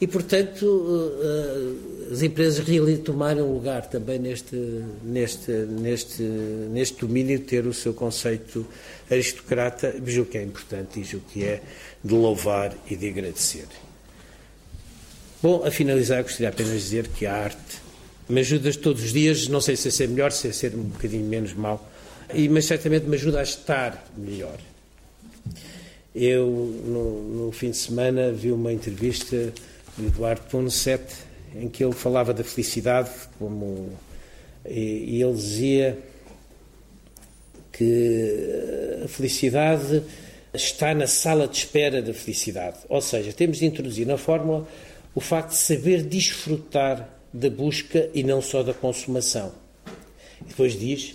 E, 0.00 0.06
portanto, 0.06 1.12
eh, 1.22 2.12
as 2.12 2.22
empresas 2.22 2.66
realmente 2.66 3.02
tomaram 3.02 3.52
lugar 3.52 3.86
também 3.86 4.18
neste, 4.18 4.56
neste, 5.04 5.50
neste, 5.50 6.22
neste 6.22 7.00
domínio 7.00 7.38
de 7.38 7.44
ter 7.44 7.66
o 7.66 7.74
seu 7.74 7.92
conceito 7.92 8.66
aristocrata, 9.10 9.94
vejo 10.00 10.24
que 10.24 10.38
é 10.38 10.42
importante 10.42 11.00
e 11.00 11.16
o 11.16 11.20
que 11.20 11.44
é 11.44 11.60
de 12.02 12.14
louvar 12.14 12.74
e 12.90 12.96
de 12.96 13.08
agradecer. 13.08 13.66
Bom, 15.42 15.62
a 15.64 15.70
finalizar, 15.70 16.22
gostaria 16.22 16.48
apenas 16.48 16.72
de 16.72 16.78
dizer 16.78 17.08
que 17.08 17.26
a 17.26 17.34
arte 17.34 17.80
me 18.28 18.40
ajuda 18.40 18.72
todos 18.72 19.04
os 19.04 19.12
dias, 19.12 19.48
não 19.48 19.60
sei 19.60 19.76
se 19.76 19.88
é 19.88 19.90
ser 19.90 20.08
melhor, 20.08 20.32
se 20.32 20.48
é 20.48 20.52
ser 20.52 20.74
um 20.74 20.82
bocadinho 20.82 21.24
menos 21.24 21.52
mau, 21.52 21.90
mas 22.50 22.64
certamente 22.64 23.06
me 23.06 23.16
ajuda 23.16 23.40
a 23.40 23.42
estar 23.42 24.10
melhor. 24.16 24.58
Eu, 26.14 26.46
no, 26.46 27.46
no 27.46 27.52
fim 27.52 27.70
de 27.70 27.76
semana, 27.76 28.32
vi 28.32 28.50
uma 28.50 28.72
entrevista 28.72 29.52
de 30.00 30.06
Eduardo 30.08 30.42
Ponset 30.50 31.02
em 31.54 31.68
que 31.68 31.84
ele 31.84 31.92
falava 31.92 32.32
da 32.32 32.44
felicidade 32.44 33.10
como 33.38 33.90
e, 34.64 35.20
ele 35.20 35.32
dizia 35.32 35.98
que 37.72 39.00
a 39.04 39.08
felicidade 39.08 40.02
está 40.52 40.94
na 40.94 41.06
sala 41.06 41.48
de 41.48 41.56
espera 41.56 42.02
da 42.02 42.12
felicidade. 42.12 42.78
Ou 42.88 43.00
seja, 43.00 43.32
temos 43.32 43.58
de 43.58 43.66
introduzir 43.66 44.06
na 44.06 44.18
fórmula 44.18 44.66
o 45.14 45.20
facto 45.20 45.50
de 45.50 45.56
saber 45.56 46.02
desfrutar 46.02 47.08
da 47.32 47.48
busca 47.48 48.10
e 48.12 48.22
não 48.22 48.42
só 48.42 48.62
da 48.62 48.74
consumação. 48.74 49.52
E 50.42 50.44
depois 50.48 50.78
diz 50.78 51.14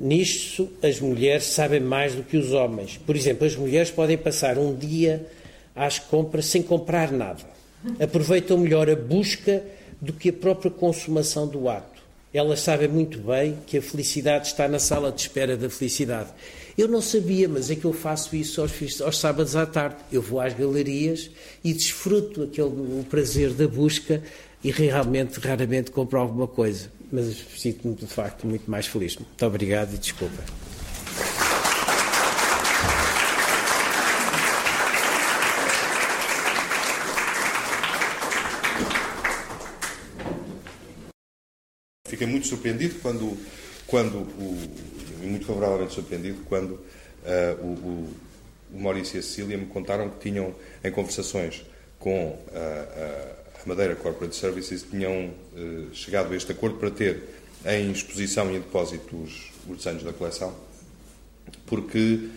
nisto 0.00 0.70
as 0.82 0.98
mulheres 1.00 1.44
sabem 1.44 1.80
mais 1.80 2.14
do 2.14 2.22
que 2.22 2.36
os 2.36 2.52
homens. 2.52 2.98
Por 2.98 3.16
exemplo, 3.16 3.46
as 3.46 3.56
mulheres 3.56 3.90
podem 3.90 4.16
passar 4.16 4.58
um 4.58 4.74
dia 4.74 5.26
às 5.74 5.98
compras 5.98 6.46
sem 6.46 6.62
comprar 6.62 7.10
nada. 7.12 7.53
Aproveitam 8.00 8.58
melhor 8.58 8.88
a 8.88 8.96
busca 8.96 9.62
do 10.00 10.12
que 10.12 10.28
a 10.28 10.32
própria 10.32 10.70
consumação 10.70 11.46
do 11.46 11.68
ato. 11.68 12.02
Elas 12.32 12.60
sabem 12.60 12.88
muito 12.88 13.18
bem 13.18 13.56
que 13.66 13.78
a 13.78 13.82
felicidade 13.82 14.48
está 14.48 14.66
na 14.66 14.78
sala 14.78 15.12
de 15.12 15.20
espera 15.20 15.56
da 15.56 15.70
felicidade. 15.70 16.30
Eu 16.76 16.88
não 16.88 17.00
sabia, 17.00 17.48
mas 17.48 17.70
é 17.70 17.76
que 17.76 17.84
eu 17.84 17.92
faço 17.92 18.34
isso 18.34 18.60
aos, 18.60 19.00
aos 19.00 19.18
sábados 19.18 19.54
à 19.54 19.64
tarde. 19.64 19.96
Eu 20.10 20.20
vou 20.20 20.40
às 20.40 20.52
galerias 20.52 21.30
e 21.62 21.72
desfruto 21.72 22.42
aquele, 22.42 22.68
o 22.68 23.06
prazer 23.08 23.52
da 23.52 23.68
busca 23.68 24.20
e 24.62 24.72
realmente, 24.72 25.38
raramente 25.38 25.92
compro 25.92 26.18
alguma 26.18 26.48
coisa 26.48 26.90
mas 27.14 27.36
sinto-me 27.56 27.94
de 27.94 28.06
facto 28.06 28.44
muito 28.44 28.68
mais 28.68 28.86
feliz. 28.86 29.16
Muito 29.16 29.46
obrigado 29.46 29.94
e 29.94 29.98
desculpa. 29.98 30.42
Fiquei 42.14 42.28
muito 42.28 42.46
surpreendido 42.46 42.94
quando, 43.02 43.36
quando 43.88 44.18
o, 44.18 44.56
muito 45.20 45.46
favoravelmente 45.46 45.94
surpreendido 45.94 46.44
quando 46.44 46.70
uh, 46.70 47.60
o, 47.60 48.08
o, 48.72 48.80
Maurício 48.80 49.16
e 49.16 49.18
a 49.18 49.22
Cecília 49.22 49.58
me 49.58 49.66
contaram 49.66 50.08
que 50.08 50.20
tinham 50.20 50.54
em 50.84 50.92
conversações 50.92 51.64
com 51.98 52.28
uh, 52.28 52.36
uh, 52.52 53.68
Madeira 53.68 53.96
Corporate 53.96 54.36
Services 54.36 54.84
tinham 54.88 55.34
eh, 55.56 55.86
chegado 55.92 56.32
a 56.32 56.36
este 56.36 56.52
acordo 56.52 56.76
para 56.76 56.90
ter 56.90 57.20
em 57.64 57.90
exposição 57.90 58.48
e 58.52 58.56
em 58.56 58.60
depósito 58.60 59.16
os, 59.16 59.50
os 59.66 59.78
desenhos 59.78 60.04
da 60.04 60.12
coleção, 60.12 60.54
porque 61.64 62.28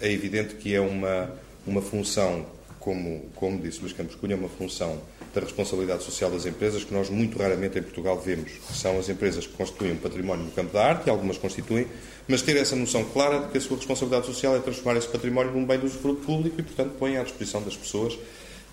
é 0.00 0.12
evidente 0.12 0.54
que 0.54 0.72
é 0.72 0.80
uma, 0.80 1.36
uma 1.66 1.82
função, 1.82 2.46
como, 2.84 3.22
como 3.34 3.58
disse 3.58 3.80
Luís 3.80 3.92
Campos 3.92 4.14
Cunha, 4.16 4.36
uma 4.36 4.48
função 4.48 5.00
da 5.34 5.40
responsabilidade 5.40 6.02
social 6.02 6.30
das 6.30 6.44
empresas 6.44 6.84
que 6.84 6.92
nós 6.92 7.08
muito 7.08 7.38
raramente 7.38 7.78
em 7.78 7.82
Portugal 7.82 8.20
vemos. 8.20 8.50
São 8.72 8.98
as 8.98 9.08
empresas 9.08 9.46
que 9.46 9.54
constituem 9.54 9.92
um 9.92 9.96
património 9.96 10.44
no 10.44 10.50
campo 10.50 10.72
da 10.72 10.84
arte, 10.84 11.08
algumas 11.08 11.38
constituem, 11.38 11.86
mas 12.28 12.42
ter 12.42 12.56
essa 12.56 12.76
noção 12.76 13.04
clara 13.04 13.40
de 13.40 13.48
que 13.48 13.58
a 13.58 13.60
sua 13.60 13.76
responsabilidade 13.76 14.26
social 14.26 14.56
é 14.56 14.58
transformar 14.58 14.98
esse 14.98 15.08
património 15.08 15.52
num 15.52 15.64
bem 15.64 15.78
de 15.78 15.86
usufruto 15.86 16.24
público 16.26 16.60
e, 16.60 16.62
portanto, 16.62 16.94
põe 16.98 17.16
à 17.16 17.22
disposição 17.22 17.62
das 17.62 17.76
pessoas 17.76 18.18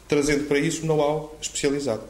trazendo 0.07 0.47
para 0.47 0.57
isso 0.57 0.85
know-how 0.85 1.37
especializado. 1.39 2.01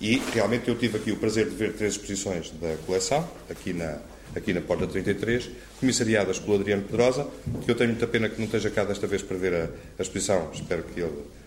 E 0.00 0.22
realmente 0.32 0.68
eu 0.68 0.78
tive 0.78 0.96
aqui 0.96 1.10
o 1.10 1.16
prazer 1.16 1.50
de 1.50 1.56
ver 1.56 1.74
três 1.74 1.94
exposições 1.94 2.50
da 2.60 2.76
coleção, 2.86 3.28
aqui 3.50 3.72
na, 3.72 3.98
aqui 4.34 4.54
na 4.54 4.60
Porta 4.60 4.86
33, 4.86 5.50
comissariadas 5.78 6.38
pelo 6.38 6.54
Adriano 6.54 6.84
Pedrosa, 6.84 7.26
que 7.62 7.70
eu 7.70 7.74
tenho 7.74 7.90
muita 7.90 8.06
pena 8.06 8.28
que 8.28 8.38
não 8.38 8.46
esteja 8.46 8.70
cá 8.70 8.84
desta 8.84 9.06
vez 9.06 9.20
para 9.20 9.36
ver 9.36 9.52
a, 9.52 9.68
a 9.98 10.02
exposição, 10.02 10.48
espero 10.54 10.84
que 10.84 11.00
ele 11.00 11.39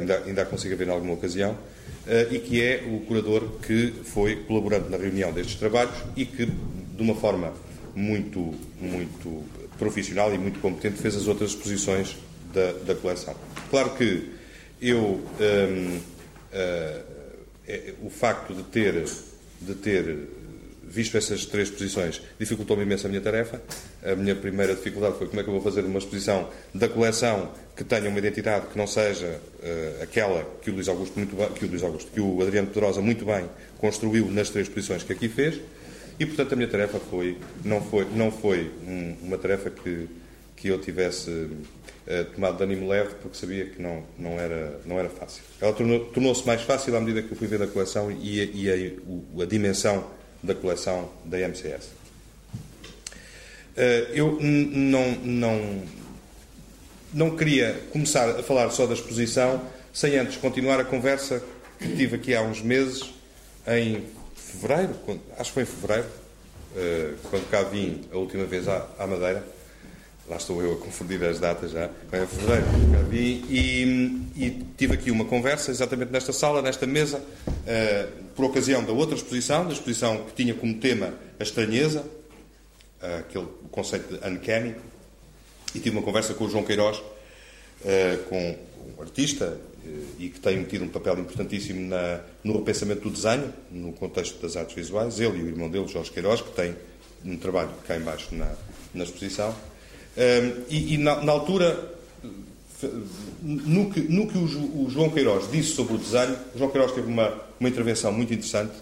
ainda, 0.00 0.22
ainda 0.24 0.42
a 0.42 0.46
consiga 0.46 0.76
ver 0.76 0.88
em 0.88 0.90
alguma 0.90 1.14
ocasião, 1.14 1.52
uh, 1.52 2.34
e 2.34 2.38
que 2.38 2.62
é 2.62 2.84
o 2.86 3.00
curador 3.00 3.60
que 3.60 3.92
foi 4.04 4.36
colaborante 4.36 4.88
na 4.88 4.96
reunião 4.96 5.32
destes 5.32 5.56
trabalhos 5.56 5.94
e 6.16 6.24
que, 6.24 6.46
de 6.46 7.02
uma 7.02 7.14
forma 7.14 7.52
muito, 7.94 8.54
muito 8.80 9.44
profissional 9.78 10.34
e 10.34 10.38
muito 10.38 10.60
competente, 10.60 11.00
fez 11.00 11.16
as 11.16 11.26
outras 11.26 11.50
exposições 11.50 12.16
da, 12.52 12.72
da 12.84 12.94
coleção. 12.94 13.34
Claro 13.70 13.90
que 13.90 14.30
eu 14.80 14.98
um, 14.98 15.96
uh, 15.96 16.00
é, 17.66 17.94
o 18.02 18.10
facto 18.10 18.54
de 18.54 18.62
ter 18.64 19.04
de 19.60 19.74
ter 19.74 20.28
visto 20.90 21.16
essas 21.16 21.46
três 21.46 21.68
exposições 21.68 22.20
dificultou-me 22.38 22.82
imenso 22.82 23.06
a 23.06 23.08
minha 23.08 23.20
tarefa. 23.20 23.62
A 24.04 24.14
minha 24.16 24.34
primeira 24.34 24.74
dificuldade 24.74 25.16
foi 25.16 25.28
como 25.28 25.40
é 25.40 25.44
que 25.44 25.48
eu 25.48 25.54
vou 25.54 25.62
fazer 25.62 25.84
uma 25.84 25.98
exposição 25.98 26.48
da 26.74 26.88
coleção 26.88 27.52
que 27.76 27.84
tenha 27.84 28.08
uma 28.08 28.18
identidade 28.18 28.66
que 28.66 28.76
não 28.76 28.86
seja 28.86 29.40
uh, 29.60 30.02
aquela 30.02 30.44
que 30.60 30.70
o 30.70 30.74
Luís 30.74 30.88
Augusto 30.88 31.16
muito 31.16 31.36
bem, 31.36 31.48
que 31.52 31.64
o 31.64 31.68
Luís 31.68 31.82
Augusto, 31.82 32.10
que 32.10 32.20
o 32.20 32.42
Adriano 32.42 32.68
Pedrosa 32.68 33.00
muito 33.00 33.24
bem 33.24 33.48
construiu 33.78 34.26
nas 34.30 34.50
três 34.50 34.66
exposições 34.66 35.04
que 35.04 35.12
aqui 35.12 35.28
fez. 35.28 35.60
E 36.18 36.26
portanto 36.26 36.52
a 36.52 36.56
minha 36.56 36.68
tarefa 36.68 36.98
foi 36.98 37.38
não 37.64 37.80
foi 37.80 38.06
não 38.14 38.30
foi 38.30 38.70
um, 38.86 39.16
uma 39.22 39.38
tarefa 39.38 39.70
que 39.70 40.08
que 40.56 40.68
eu 40.68 40.78
tivesse 40.78 41.48
eh, 42.06 42.24
tomado 42.24 42.56
de 42.56 42.64
ânimo 42.64 42.88
leve 42.88 43.14
porque 43.22 43.36
sabia 43.36 43.66
que 43.66 43.80
não, 43.80 44.02
não, 44.18 44.32
era, 44.32 44.80
não 44.84 44.98
era 44.98 45.08
fácil. 45.08 45.42
Ela 45.60 45.72
tornou-se 45.72 46.12
tornou 46.12 46.34
mais 46.44 46.62
fácil 46.62 46.96
à 46.96 47.00
medida 47.00 47.22
que 47.22 47.32
eu 47.32 47.36
fui 47.36 47.46
ver 47.46 47.62
a 47.62 47.66
coleção 47.66 48.10
e, 48.10 48.50
e 48.52 48.68
a, 48.68 49.42
a, 49.42 49.46
dimensão 49.46 50.04
da 50.42 50.54
coleção 50.54 51.10
da 51.24 51.38
MCS. 51.38 51.88
Eh, 53.76 54.10
eu 54.12 54.38
não, 54.40 55.12
não, 55.22 55.82
não 57.12 57.36
queria 57.36 57.80
começar 57.92 58.28
a 58.28 58.42
falar 58.42 58.70
só 58.70 58.86
da 58.86 58.94
exposição 58.94 59.62
sem 59.92 60.16
antes 60.16 60.36
continuar 60.36 60.80
a 60.80 60.84
conversa 60.84 61.42
que 61.78 61.96
tive 61.96 62.16
aqui 62.16 62.34
há 62.34 62.42
uns 62.42 62.60
meses, 62.60 63.12
em 63.66 64.04
fevereiro, 64.36 64.94
acho 65.38 65.50
que 65.50 65.54
foi 65.54 65.62
em 65.62 65.66
fevereiro, 65.66 66.08
eh, 66.76 67.14
quando 67.30 67.48
cá 67.50 67.62
vim 67.62 68.02
a 68.12 68.16
última 68.16 68.44
vez 68.44 68.68
à, 68.68 68.86
Madeira 68.98 69.44
lá 70.28 70.36
estou 70.36 70.62
eu 70.62 70.74
a 70.74 70.76
confundir 70.76 71.22
as 71.24 71.40
datas 71.40 71.72
já, 71.72 71.90
é 72.12 72.26
fevereiro, 72.26 72.64
e, 73.12 74.22
e, 74.36 74.66
tive 74.78 74.94
aqui 74.94 75.10
uma 75.10 75.24
conversa 75.24 75.72
exatamente 75.72 76.12
nesta 76.12 76.32
sala, 76.32 76.62
nesta 76.62 76.86
mesa, 76.86 77.20
por 78.34 78.46
ocasião 78.46 78.84
da 78.84 78.92
outra 78.92 79.14
exposição, 79.14 79.66
da 79.66 79.72
exposição 79.72 80.24
que 80.24 80.32
tinha 80.34 80.54
como 80.54 80.74
tema 80.74 81.14
a 81.38 81.42
estranheza, 81.42 82.00
uh, 83.02 83.18
aquele 83.18 83.46
conceito 83.70 84.16
de 84.16 84.28
uncanny, 84.28 84.74
e 85.74 85.78
tive 85.78 85.90
uma 85.90 86.02
conversa 86.02 86.34
com 86.34 86.44
o 86.44 86.50
João 86.50 86.64
Queiroz, 86.64 86.98
uh, 86.98 88.18
com 88.28 88.58
um 88.98 89.02
artista 89.02 89.58
e 90.18 90.28
que 90.28 90.38
tem 90.40 90.62
tido 90.64 90.84
um 90.84 90.88
papel 90.88 91.18
importantíssimo 91.18 91.88
na, 91.88 92.20
no 92.44 92.58
repensamento 92.58 93.02
do 93.02 93.10
desenho, 93.10 93.52
no 93.70 93.92
contexto 93.92 94.40
das 94.40 94.56
artes 94.56 94.74
visuais, 94.74 95.18
ele 95.18 95.38
e 95.38 95.42
o 95.42 95.48
irmão 95.48 95.70
dele, 95.70 95.88
Jorge 95.88 96.10
Queiroz, 96.10 96.42
que 96.42 96.50
tem 96.50 96.76
um 97.24 97.36
trabalho 97.36 97.70
cá 97.86 97.96
embaixo 97.96 98.34
na, 98.34 98.54
na 98.94 99.04
exposição. 99.04 99.54
E, 100.68 100.94
e 100.94 100.98
na, 100.98 101.22
na, 101.22 101.32
altura, 101.32 101.94
no 103.42 103.90
que, 103.90 104.00
no 104.00 104.26
que 104.26 104.38
o, 104.38 104.84
o, 104.84 104.90
João 104.90 105.10
Queiroz 105.10 105.50
disse 105.50 105.74
sobre 105.74 105.94
o 105.94 105.98
desenho, 105.98 106.36
o 106.54 106.58
João 106.58 106.70
Queiroz 106.70 106.92
teve 106.92 107.08
uma, 107.08 107.32
uma 107.58 107.68
intervenção 107.68 108.12
muito 108.12 108.32
interessante. 108.32 108.72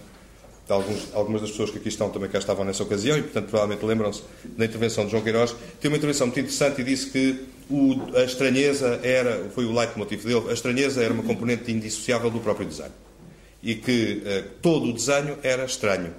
Alguns, 0.69 1.09
algumas 1.15 1.41
das 1.41 1.51
pessoas 1.51 1.71
que 1.71 1.79
aqui 1.79 1.89
estão 1.89 2.11
também 2.11 2.29
cá 2.29 2.39
estavam 2.39 2.63
nessa 2.63 2.83
ocasião 2.83 3.17
e, 3.17 3.23
portanto, 3.23 3.49
provavelmente 3.49 3.85
lembram-se 3.87 4.23
da 4.45 4.67
intervenção 4.67 5.07
de 5.07 5.13
João 5.13 5.23
Queiroz. 5.23 5.55
Teve 5.81 5.89
uma 5.89 5.97
intervenção 5.97 6.27
muito 6.27 6.41
interessante 6.41 6.83
e 6.83 6.85
disse 6.85 7.07
que 7.07 7.47
o, 7.71 8.17
a 8.17 8.25
estranheza 8.25 9.01
era, 9.03 9.49
foi 9.55 9.65
o 9.65 9.73
leitmotiv 9.73 10.25
dele, 10.25 10.51
a 10.51 10.53
estranheza 10.53 11.03
era 11.03 11.13
uma 11.13 11.23
componente 11.23 11.73
indissociável 11.73 12.31
do 12.31 12.41
próprio 12.41 12.67
desenho. 12.67 12.93
E 13.63 13.75
que 13.75 14.23
uh, 14.25 14.49
todo 14.61 14.91
o 14.91 14.93
desenho 14.93 15.39
era 15.43 15.65
estranho. 15.65 16.13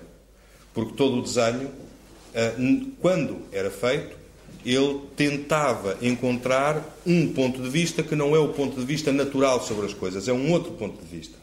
Porque 0.74 0.94
todo 0.94 1.20
o 1.20 1.22
desenho, 1.22 1.68
uh, 1.68 2.92
quando 3.00 3.38
era 3.52 3.70
feito, 3.70 4.19
ele 4.66 5.02
tentava 5.16 5.98
encontrar 6.02 6.84
um 7.06 7.32
ponto 7.34 7.62
de 7.62 7.70
vista 7.70 8.04
que 8.04 8.16
não 8.16 8.36
é 8.36 8.40
o 8.40 8.50
ponto 8.50 8.80
de 8.80 8.86
vista 8.86 9.12
natural 9.12 9.62
sobre 9.62 9.86
as 9.86 9.94
coisas, 9.94 10.28
é 10.28 10.34
um 10.34 10.52
outro 10.52 10.72
ponto 10.74 11.02
de 11.04 11.18
vista. 11.18 11.36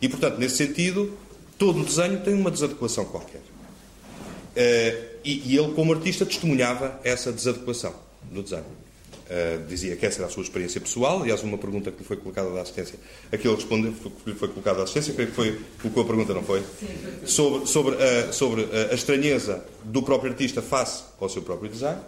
E, 0.00 0.08
portanto, 0.08 0.38
nesse 0.38 0.56
sentido, 0.56 1.16
todo 1.56 1.80
o 1.80 1.84
desenho 1.84 2.20
tem 2.20 2.34
uma 2.34 2.50
desadequação 2.50 3.04
qualquer. 3.04 3.38
Uh, 3.38 5.12
e, 5.24 5.56
ele, 5.56 5.72
como 5.74 5.92
artista, 5.92 6.26
testemunhava 6.26 7.00
essa 7.04 7.32
desadequação 7.32 7.94
no 8.30 8.42
desenho. 8.42 8.64
Uh, 8.64 9.64
dizia 9.66 9.96
que 9.96 10.04
essa 10.04 10.18
era 10.18 10.26
a 10.26 10.30
sua 10.30 10.42
experiência 10.42 10.80
pessoal. 10.80 11.22
Aliás, 11.22 11.42
uma 11.42 11.56
pergunta 11.56 11.90
que 11.90 11.98
lhe 12.00 12.04
foi 12.04 12.16
colocada 12.16 12.50
da 12.50 12.60
assistência, 12.60 12.98
aquilo 13.30 13.54
respondeu 13.54 13.92
que 13.92 14.30
lhe 14.30 14.36
foi 14.36 14.48
colocada 14.48 14.78
da 14.78 14.82
assistência, 14.82 15.14
creio 15.14 15.30
que 15.30 15.36
foi, 15.36 15.60
colocou 15.80 16.02
a 16.02 16.06
pergunta, 16.06 16.34
não 16.34 16.42
foi? 16.42 16.60
Sim. 16.60 17.26
Sobre, 17.26 17.66
sobre, 17.66 17.94
uh, 17.94 18.32
sobre 18.32 18.68
a 18.90 18.94
estranheza 18.94 19.64
do 19.84 20.02
próprio 20.02 20.32
artista 20.32 20.60
face 20.60 21.04
ao 21.18 21.28
seu 21.28 21.40
próprio 21.40 21.70
design. 21.70 21.98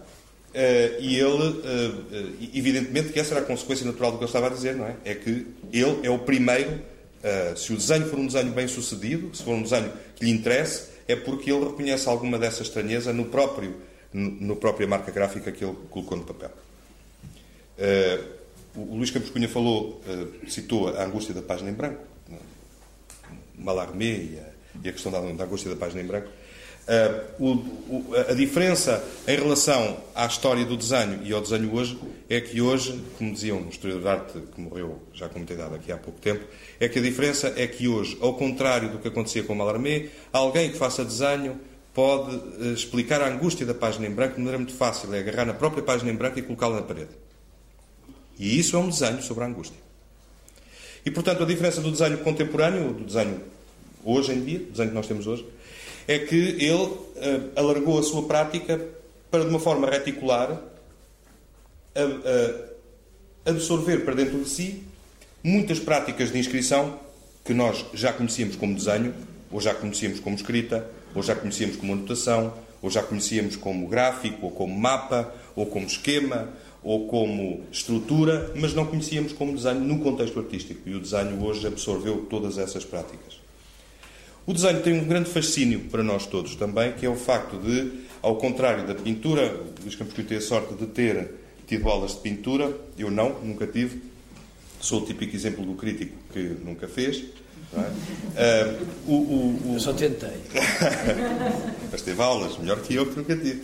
Uh, 0.54 1.00
e 1.00 1.18
ele, 1.18 1.48
uh, 1.48 2.36
evidentemente 2.54 3.12
que 3.12 3.18
essa 3.18 3.34
era 3.34 3.42
a 3.42 3.44
consequência 3.44 3.84
natural 3.84 4.12
do 4.12 4.18
que 4.18 4.24
eu 4.24 4.28
estava 4.28 4.46
a 4.46 4.50
dizer, 4.50 4.76
não 4.76 4.86
é? 4.86 4.94
É 5.04 5.12
que 5.12 5.48
ele 5.72 5.98
é 6.04 6.10
o 6.10 6.20
primeiro, 6.20 6.80
se 7.56 7.72
o 7.72 7.76
desenho 7.76 8.06
for 8.06 8.18
um 8.18 8.26
desenho 8.26 8.52
bem 8.52 8.68
sucedido, 8.68 9.34
se 9.34 9.42
for 9.42 9.54
um 9.54 9.62
desenho 9.62 9.90
que 10.14 10.24
lhe 10.24 10.30
interesse, 10.30 10.90
é 11.08 11.16
porque 11.16 11.50
ele 11.50 11.64
reconhece 11.64 12.06
alguma 12.08 12.38
dessa 12.38 12.62
estranheza 12.62 13.12
no 13.12 13.24
próprio, 13.24 13.76
no, 14.12 14.30
no 14.30 14.56
própria 14.56 14.86
marca 14.86 15.10
gráfica 15.10 15.50
que 15.50 15.64
ele 15.64 15.74
colocou 15.90 16.18
no 16.18 16.24
papel. 16.24 16.50
o 18.76 18.94
Luís 18.94 19.10
Campos 19.10 19.30
Cunha 19.30 19.48
falou, 19.48 20.02
citou 20.46 20.88
a 20.88 21.02
angústia 21.02 21.34
da 21.34 21.42
página 21.42 21.70
em 21.70 21.74
branco, 21.74 22.02
Malarmé 23.58 24.04
e 24.04 24.38
a, 24.38 24.82
e 24.84 24.88
a 24.88 24.92
questão 24.92 25.10
da, 25.10 25.20
da 25.20 25.44
angústia 25.44 25.70
da 25.70 25.76
página 25.76 26.02
em 26.02 26.06
branco. 26.06 26.28
Uh, 26.86 27.42
o, 27.42 27.52
o, 27.88 28.14
a 28.28 28.34
diferença 28.34 29.02
em 29.26 29.36
relação 29.36 29.96
à 30.14 30.26
história 30.26 30.66
do 30.66 30.76
desenho 30.76 31.20
e 31.24 31.32
ao 31.32 31.40
desenho 31.40 31.74
hoje 31.74 31.98
é 32.28 32.42
que 32.42 32.60
hoje, 32.60 33.02
como 33.16 33.32
dizia 33.32 33.54
um 33.54 33.70
historiador 33.70 34.02
de 34.02 34.08
arte 34.08 34.38
que 34.54 34.60
morreu 34.60 35.00
já 35.14 35.26
com 35.26 35.38
muita 35.38 35.54
idade 35.54 35.76
aqui 35.76 35.90
há 35.90 35.96
pouco 35.96 36.20
tempo, 36.20 36.44
é 36.78 36.86
que 36.86 36.98
a 36.98 37.02
diferença 37.02 37.54
é 37.56 37.66
que 37.66 37.88
hoje, 37.88 38.18
ao 38.20 38.34
contrário 38.34 38.90
do 38.90 38.98
que 38.98 39.08
acontecia 39.08 39.42
com 39.44 39.54
Mallarmé, 39.54 40.08
alguém 40.30 40.70
que 40.70 40.76
faça 40.76 41.02
desenho 41.02 41.58
pode 41.94 42.36
uh, 42.36 42.74
explicar 42.74 43.22
a 43.22 43.28
angústia 43.28 43.64
da 43.64 43.72
página 43.72 44.06
em 44.06 44.10
branco 44.10 44.34
de 44.34 44.40
maneira 44.40 44.58
muito 44.58 44.74
fácil, 44.74 45.14
é 45.14 45.20
agarrar 45.20 45.46
na 45.46 45.54
própria 45.54 45.82
página 45.82 46.10
em 46.10 46.14
branco 46.14 46.38
e 46.38 46.42
colocá-la 46.42 46.76
na 46.76 46.82
parede. 46.82 47.12
E 48.38 48.58
isso 48.58 48.76
é 48.76 48.78
um 48.78 48.90
desenho 48.90 49.22
sobre 49.22 49.44
a 49.44 49.46
angústia. 49.46 49.78
E, 51.06 51.10
portanto, 51.10 51.42
a 51.42 51.46
diferença 51.46 51.80
do 51.80 51.90
desenho 51.90 52.18
contemporâneo, 52.18 52.92
do 52.92 53.04
desenho 53.04 53.40
hoje 54.04 54.32
em 54.32 54.44
dia, 54.44 54.58
do 54.58 54.70
desenho 54.70 54.88
que 54.90 54.94
nós 54.94 55.06
temos 55.06 55.26
hoje, 55.26 55.46
é 56.06 56.18
que 56.18 56.34
ele 56.34 56.72
uh, 56.72 57.50
alargou 57.56 57.98
a 57.98 58.02
sua 58.02 58.24
prática 58.24 58.80
para, 59.30 59.44
de 59.44 59.50
uma 59.50 59.60
forma 59.60 59.88
reticular, 59.88 60.60
absorver 63.44 64.04
para 64.04 64.14
dentro 64.14 64.38
de 64.38 64.48
si 64.48 64.82
muitas 65.42 65.78
práticas 65.78 66.32
de 66.32 66.38
inscrição 66.38 66.98
que 67.44 67.52
nós 67.52 67.84
já 67.92 68.12
conhecíamos 68.12 68.56
como 68.56 68.74
desenho, 68.74 69.14
ou 69.52 69.60
já 69.60 69.74
conhecíamos 69.74 70.18
como 70.18 70.34
escrita, 70.34 70.88
ou 71.14 71.22
já 71.22 71.36
conhecíamos 71.36 71.76
como 71.76 71.92
anotação, 71.92 72.54
ou 72.80 72.90
já 72.90 73.02
conhecíamos 73.02 73.54
como 73.54 73.86
gráfico, 73.86 74.46
ou 74.46 74.50
como 74.50 74.74
mapa, 74.74 75.32
ou 75.54 75.66
como 75.66 75.86
esquema, 75.86 76.48
ou 76.82 77.06
como 77.06 77.64
estrutura, 77.70 78.50
mas 78.56 78.74
não 78.74 78.86
conhecíamos 78.86 79.32
como 79.32 79.54
desenho 79.54 79.80
no 79.80 80.00
contexto 80.00 80.40
artístico. 80.40 80.88
E 80.88 80.94
o 80.94 81.00
desenho 81.00 81.42
hoje 81.44 81.66
absorveu 81.66 82.26
todas 82.28 82.56
essas 82.56 82.84
práticas. 82.84 83.43
O 84.46 84.52
desenho 84.52 84.82
tem 84.82 84.92
um 84.92 85.04
grande 85.04 85.30
fascínio 85.30 85.80
para 85.90 86.02
nós 86.02 86.26
todos 86.26 86.54
também, 86.54 86.92
que 86.92 87.06
é 87.06 87.08
o 87.08 87.16
facto 87.16 87.56
de, 87.56 88.04
ao 88.20 88.36
contrário 88.36 88.86
da 88.86 88.94
pintura, 88.94 89.60
Luís 89.82 89.94
Campos 89.94 90.14
tem 90.14 90.36
a 90.36 90.40
sorte 90.40 90.74
de 90.74 90.86
ter 90.86 91.30
tido 91.66 91.88
aulas 91.88 92.12
de 92.12 92.18
pintura, 92.18 92.76
eu 92.98 93.10
não, 93.10 93.40
nunca 93.40 93.66
tive. 93.66 94.02
Sou 94.80 95.00
o 95.00 95.06
típico 95.06 95.34
exemplo 95.34 95.64
do 95.64 95.74
crítico 95.74 96.12
que 96.30 96.40
nunca 96.62 96.86
fez. 96.86 97.24
É? 97.72 98.76
Uh, 98.76 98.86
o, 99.06 99.14
o, 99.14 99.70
o... 99.70 99.74
Eu 99.74 99.80
só 99.80 99.94
tentei. 99.94 100.36
Mas 101.90 102.02
teve 102.02 102.22
aulas, 102.22 102.58
melhor 102.58 102.80
que 102.82 102.94
eu, 102.94 103.06
que 103.06 103.16
nunca 103.16 103.36
tive. 103.36 103.62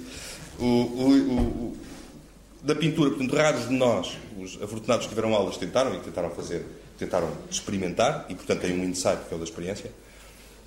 Da 2.63 2.75
pintura, 2.75 3.11
portanto, 3.11 3.37
raros 3.37 3.69
de 3.69 3.75
nós, 3.75 4.17
os 4.39 4.61
afortunados 4.63 5.07
que 5.07 5.11
tiveram 5.11 5.35
aulas, 5.35 5.59
tentaram 5.59 5.95
e 5.95 5.99
tentaram 6.01 6.31
fazer, 6.31 6.65
tentaram 6.99 7.31
experimentar, 7.51 8.27
e 8.31 8.35
portanto 8.35 8.61
têm 8.61 8.79
um 8.79 8.85
insight 8.85 9.27
que 9.29 9.35
é 9.35 9.37
o 9.37 9.39
da 9.39 9.45
experiência. 9.45 9.91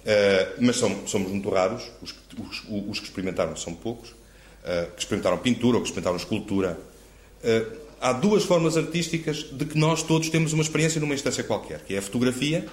Uh, 0.03 0.55
mas 0.59 0.75
somos, 0.75 1.09
somos 1.09 1.31
muito 1.31 1.49
raros, 1.49 1.83
os, 2.01 2.13
os, 2.37 2.63
os, 2.89 2.99
que 2.99 3.05
experimentaram 3.05 3.55
são 3.55 3.73
poucos, 3.73 4.09
uh, 4.09 4.91
que 4.95 4.99
experimentaram 4.99 5.37
pintura 5.37 5.77
ou 5.77 5.81
que 5.81 5.87
experimentaram 5.87 6.17
escultura. 6.17 6.77
Uh, 7.41 7.77
há 8.01 8.11
duas 8.11 8.43
formas 8.43 8.75
artísticas 8.75 9.45
de 9.49 9.63
que 9.63 9.77
nós 9.77 10.03
todos 10.03 10.29
temos 10.29 10.51
uma 10.51 10.61
experiência 10.61 10.99
numa 10.99 11.13
instância 11.13 11.41
qualquer, 11.43 11.79
que 11.85 11.95
é 11.95 11.99
a 11.99 12.01
fotografia 12.01 12.65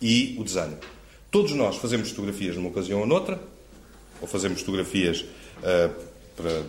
e 0.00 0.36
o 0.38 0.44
desenho. 0.44 0.76
Todos 1.30 1.52
nós 1.52 1.76
fazemos 1.76 2.10
fotografias 2.10 2.56
numa 2.56 2.68
ocasião 2.68 3.00
ou 3.00 3.06
noutra, 3.06 3.40
ou 4.20 4.28
fazemos 4.28 4.60
fotografias 4.60 5.24
para 6.36 6.62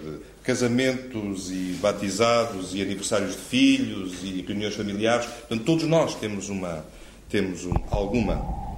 casamentos 0.44 1.52
e 1.52 1.78
batizados 1.80 2.74
e 2.74 2.82
aniversários 2.82 3.34
de 3.34 3.42
filhos 3.42 4.24
e 4.24 4.42
reuniões 4.42 4.76
familiares. 4.76 5.26
Portanto, 5.26 5.64
todos 5.64 5.84
nós 5.86 6.16
temos, 6.16 6.50
uma, 6.50 6.86
temos 7.30 7.66
um, 7.66 7.74
alguma 7.92 8.69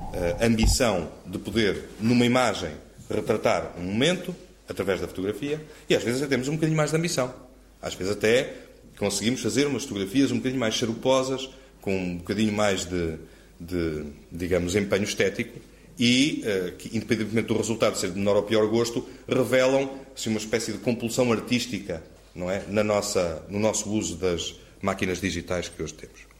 ambição 0.41 1.11
de 1.25 1.37
poder, 1.37 1.85
numa 1.99 2.25
imagem, 2.25 2.71
retratar 3.09 3.73
um 3.77 3.83
momento 3.83 4.35
através 4.67 5.01
da 5.01 5.07
fotografia 5.07 5.61
e 5.89 5.95
às 5.95 6.03
vezes 6.03 6.21
até 6.21 6.29
temos 6.29 6.47
um 6.47 6.53
bocadinho 6.55 6.77
mais 6.77 6.91
de 6.91 6.97
ambição. 6.97 7.33
Às 7.81 7.93
vezes 7.93 8.13
até 8.13 8.53
conseguimos 8.97 9.41
fazer 9.41 9.67
umas 9.67 9.83
fotografias 9.83 10.31
um 10.31 10.37
bocadinho 10.37 10.59
mais 10.59 10.75
charuposas, 10.75 11.49
com 11.81 11.95
um 11.95 12.17
bocadinho 12.17 12.53
mais 12.53 12.85
de, 12.85 13.15
de 13.59 14.03
digamos, 14.31 14.75
empenho 14.75 15.03
estético 15.03 15.59
e, 15.99 16.43
uh, 16.45 16.71
que, 16.77 16.95
independentemente 16.95 17.47
do 17.47 17.57
resultado 17.57 17.97
ser 17.97 18.11
de 18.11 18.17
menor 18.17 18.35
ou 18.35 18.43
pior 18.43 18.67
gosto, 18.67 19.07
revelam 19.27 19.89
assim, 20.15 20.29
uma 20.29 20.39
espécie 20.39 20.71
de 20.71 20.77
compulsão 20.77 21.31
artística 21.31 22.01
não 22.35 22.49
é? 22.49 22.63
Na 22.67 22.83
nossa, 22.83 23.43
no 23.49 23.59
nosso 23.59 23.89
uso 23.89 24.15
das 24.15 24.55
máquinas 24.81 25.19
digitais 25.19 25.69
que 25.69 25.81
hoje 25.81 25.93
temos. 25.93 26.30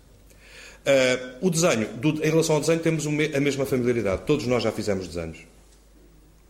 Uh, 0.81 1.45
o 1.45 1.49
desenho, 1.49 1.87
do, 1.93 2.09
em 2.25 2.29
relação 2.29 2.55
ao 2.55 2.61
desenho, 2.61 2.79
temos 2.79 3.05
a 3.05 3.39
mesma 3.39 3.65
familiaridade. 3.65 4.23
Todos 4.25 4.47
nós 4.47 4.63
já 4.63 4.71
fizemos 4.71 5.07
desenhos. 5.07 5.39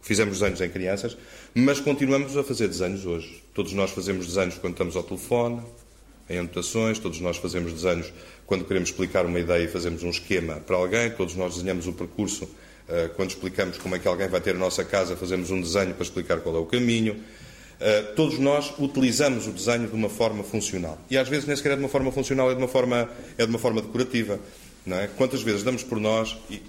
Fizemos 0.01 0.39
desenhos 0.39 0.61
em 0.61 0.69
crianças, 0.69 1.17
mas 1.53 1.79
continuamos 1.79 2.35
a 2.35 2.43
fazer 2.43 2.67
desenhos 2.67 3.05
hoje. 3.05 3.43
Todos 3.53 3.73
nós 3.73 3.91
fazemos 3.91 4.25
desenhos 4.25 4.57
quando 4.57 4.73
estamos 4.73 4.95
ao 4.95 5.03
telefone, 5.03 5.61
em 6.29 6.39
anotações, 6.39 6.97
todos 6.97 7.19
nós 7.19 7.37
fazemos 7.37 7.73
desenhos 7.73 8.11
quando 8.47 8.65
queremos 8.65 8.89
explicar 8.89 9.25
uma 9.25 9.39
ideia 9.39 9.65
e 9.65 9.67
fazemos 9.67 10.01
um 10.01 10.09
esquema 10.09 10.55
para 10.55 10.75
alguém, 10.75 11.11
todos 11.11 11.35
nós 11.35 11.55
desenhamos 11.55 11.87
o 11.87 11.93
percurso 11.93 12.45
uh, 12.45 13.09
quando 13.15 13.29
explicamos 13.29 13.77
como 13.77 13.95
é 13.95 13.99
que 13.99 14.07
alguém 14.07 14.27
vai 14.27 14.41
ter 14.41 14.55
a 14.55 14.57
nossa 14.57 14.83
casa, 14.83 15.15
fazemos 15.15 15.51
um 15.51 15.61
desenho 15.61 15.93
para 15.93 16.03
explicar 16.03 16.39
qual 16.39 16.55
é 16.55 16.59
o 16.59 16.65
caminho. 16.65 17.21
Eh, 17.83 18.13
todos 18.15 18.37
nós 18.37 18.71
utilizamos 18.77 19.47
o 19.47 19.51
desenho 19.51 19.87
de 19.87 19.95
uma 19.95 20.07
forma 20.07 20.43
funcional. 20.43 20.99
E 21.09 21.17
às 21.17 21.27
vezes 21.27 21.47
nem 21.47 21.55
sequer 21.55 21.71
é 21.71 21.75
de 21.75 21.81
uma 21.81 21.89
forma 21.89 22.11
funcional, 22.11 22.51
é 22.51 22.53
de 22.53 22.61
uma 22.61 22.67
forma, 22.67 23.09
é 23.35 23.43
de 23.43 23.49
uma 23.49 23.57
forma 23.57 23.81
decorativa. 23.81 24.39
Não 24.85 24.97
é? 24.97 25.07
Quantas 25.07 25.41
vezes 25.41 25.63
damos 25.63 25.83
por 25.83 25.99
nós, 25.99 26.37
e 26.47 26.61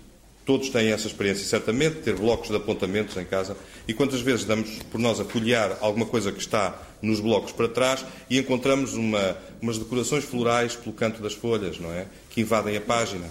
todos 0.47 0.71
têm 0.71 0.91
essa 0.91 1.07
experiência 1.07 1.45
certamente, 1.45 1.97
ter 1.97 2.17
blocos 2.17 2.49
de 2.49 2.57
apontamentos 2.57 3.15
em 3.19 3.27
casa, 3.27 3.55
e 3.87 3.93
quantas 3.93 4.23
vezes 4.23 4.47
damos 4.47 4.79
por 4.91 4.99
nós 4.99 5.21
a 5.21 5.25
folhear 5.25 5.77
alguma 5.83 6.07
coisa 6.07 6.33
que 6.33 6.41
está 6.41 6.81
nos 7.03 7.21
blocos 7.21 7.53
para 7.53 7.69
trás 7.69 8.07
e 8.31 8.39
encontramos 8.39 8.95
uma, 8.95 9.37
umas 9.61 9.77
decorações 9.77 10.25
florais 10.25 10.75
pelo 10.77 10.95
canto 10.95 11.23
das 11.23 11.35
folhas, 11.35 11.79
não 11.79 11.93
é? 11.93 12.07
Que 12.31 12.41
invadem 12.41 12.75
a 12.75 12.81
página. 12.81 13.27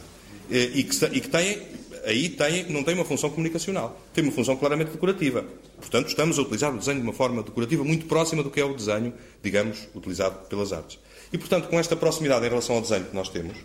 E 0.52 0.84
que, 0.84 1.06
e 1.06 1.22
que 1.22 1.30
têm, 1.30 1.62
aí 2.06 2.30
têm, 2.30 2.66
não 2.70 2.84
tem 2.84 2.96
uma 2.96 3.06
função 3.06 3.30
comunicacional, 3.30 4.00
tem 4.14 4.24
uma 4.24 4.34
função 4.34 4.56
claramente 4.56 4.92
decorativa. 4.92 5.46
Portanto, 5.80 6.08
estamos 6.08 6.38
a 6.38 6.42
utilizar 6.42 6.74
o 6.74 6.78
desenho 6.78 6.98
de 6.98 7.04
uma 7.04 7.14
forma 7.14 7.44
decorativa 7.44 7.84
muito 7.84 8.06
próxima 8.06 8.44
do 8.44 8.50
que 8.50 8.60
é 8.60 8.66
o 8.66 8.74
desenho, 8.74 9.14
digamos, 9.44 9.88
utilizado 9.96 10.48
pelas 10.48 10.74
artes. 10.74 11.00
E, 11.32 11.38
portanto, 11.38 11.68
com 11.70 11.80
esta 11.80 11.96
proximidade 11.96 12.46
em 12.46 12.50
relação 12.50 12.76
ao 12.76 12.82
desenho 12.82 13.06
que 13.06 13.16
nós 13.16 13.30
temos, 13.30 13.58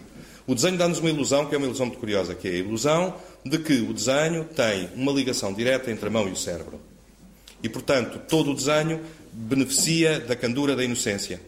o 0.46 0.54
desenho 0.54 0.76
dá-nos 0.76 1.00
uma 1.00 1.10
ilusão, 1.10 1.46
que 1.46 1.54
é 1.54 1.58
uma 1.58 1.66
ilusão 1.66 1.86
muito 1.86 1.98
curiosa, 1.98 2.34
que 2.34 2.46
é 2.46 2.52
a 2.52 2.56
ilusão 2.56 3.14
de 3.44 3.58
que 3.58 3.80
o 3.80 3.92
desenho 3.92 4.44
tem 4.44 4.88
uma 4.94 5.10
ligação 5.10 5.52
direta 5.52 5.90
entre 5.90 6.06
a 6.06 6.10
mão 6.10 6.28
e 6.28 6.32
o 6.32 6.36
cérebro. 6.36 6.80
E, 7.62 7.68
portanto, 7.68 8.20
todo 8.28 8.52
o 8.52 8.54
desenho 8.54 9.00
beneficia 9.32 10.20
da 10.20 10.36
candura 10.36 10.76
da 10.76 10.84
inocência. 10.84 11.40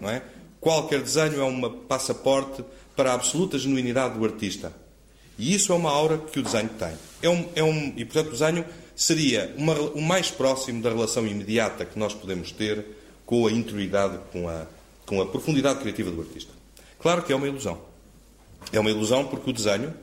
Não 0.00 0.08
é? 0.08 0.22
Qualquer 0.60 1.02
desenho 1.02 1.40
é 1.40 1.44
um 1.44 1.70
passaporte 1.86 2.64
para 2.96 3.12
a 3.12 3.14
absoluta 3.14 3.58
genuinidade 3.58 4.18
do 4.18 4.24
artista. 4.24 4.72
E 5.38 5.54
isso 5.54 5.72
é 5.72 5.76
uma 5.76 5.90
aura 5.90 6.18
que 6.18 6.40
o 6.40 6.42
desenho 6.42 6.68
tem. 6.70 6.92
É 7.22 7.28
um, 7.28 7.48
é 7.54 7.62
um, 7.62 7.92
e, 7.96 8.04
portanto, 8.04 8.28
o 8.28 8.32
desenho 8.32 8.64
seria 8.96 9.54
uma, 9.56 9.74
o 9.74 10.02
mais 10.02 10.30
próximo 10.30 10.82
da 10.82 10.90
relação 10.90 11.24
imediata 11.24 11.84
que 11.84 11.98
nós 11.98 12.12
podemos 12.12 12.50
ter 12.50 12.84
com 13.24 13.46
a 13.46 13.52
interioridade, 13.52 14.18
com 14.32 14.48
a, 14.48 14.66
com 15.06 15.20
a 15.20 15.26
profundidade 15.26 15.78
criativa 15.78 16.10
do 16.10 16.20
artista. 16.20 16.52
Claro 16.98 17.22
que 17.22 17.32
é 17.32 17.36
uma 17.36 17.46
ilusão. 17.46 17.78
É 18.72 18.80
uma 18.80 18.90
ilusão 18.90 19.26
porque 19.26 19.50
o 19.50 19.52
desenho, 19.52 19.94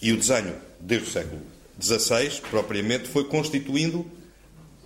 e 0.00 0.12
o 0.12 0.16
desenho 0.16 0.54
desde 0.78 1.08
o 1.08 1.10
século 1.10 1.40
XVI, 1.80 2.40
propriamente, 2.48 3.08
foi 3.08 3.24
constituindo 3.24 3.98
uh, 3.98 4.06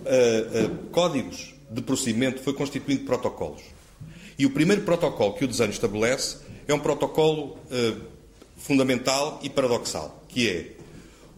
uh, 0.01 0.77
códigos 0.91 1.55
de 1.70 1.83
procedimento, 1.83 2.41
foi 2.43 2.55
constituindo 2.55 3.05
protocolos. 3.05 3.62
E 4.39 4.47
o 4.47 4.51
primeiro 4.51 4.83
protocolo 4.83 5.35
que 5.35 5.45
o 5.45 5.49
desenho 5.49 5.70
estabelece 5.70 6.39
é 6.66 6.72
um 6.72 6.79
protocolo 6.79 7.59
uh, 7.70 8.16
fundamental 8.57 9.40
e 9.42 9.50
paradoxal, 9.50 10.24
que 10.28 10.48
é 10.48 10.72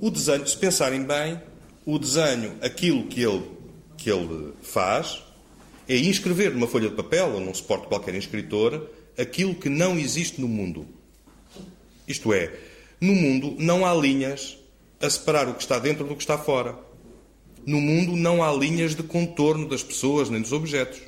o 0.00 0.10
desenho, 0.10 0.46
se 0.46 0.56
pensarem 0.56 1.02
bem, 1.02 1.40
o 1.84 1.98
desenho, 1.98 2.56
aquilo 2.62 3.04
que 3.06 3.22
ele, 3.22 3.44
que 3.96 4.10
ele 4.10 4.52
faz, 4.62 5.22
é 5.88 5.96
inscrever 5.96 6.52
numa 6.52 6.66
folha 6.66 6.88
de 6.88 6.94
papel 6.94 7.32
ou 7.34 7.40
num 7.40 7.52
suporte 7.54 7.88
qualquer 7.88 8.14
inscritor 8.14 8.88
aquilo 9.18 9.54
que 9.54 9.68
não 9.68 9.98
existe 9.98 10.40
no 10.40 10.46
mundo. 10.46 10.86
Isto 12.06 12.32
é, 12.32 12.52
no 13.00 13.14
mundo 13.14 13.56
não 13.58 13.84
há 13.84 13.92
linhas 13.92 14.56
a 15.00 15.10
separar 15.10 15.48
o 15.48 15.54
que 15.54 15.62
está 15.62 15.78
dentro 15.78 16.04
do 16.04 16.14
que 16.14 16.22
está 16.22 16.38
fora. 16.38 16.76
No 17.66 17.80
mundo 17.80 18.16
não 18.16 18.42
há 18.42 18.52
linhas 18.52 18.94
de 18.94 19.02
contorno 19.02 19.68
das 19.68 19.82
pessoas 19.82 20.30
nem 20.30 20.40
dos 20.40 20.52
objetos. 20.52 21.00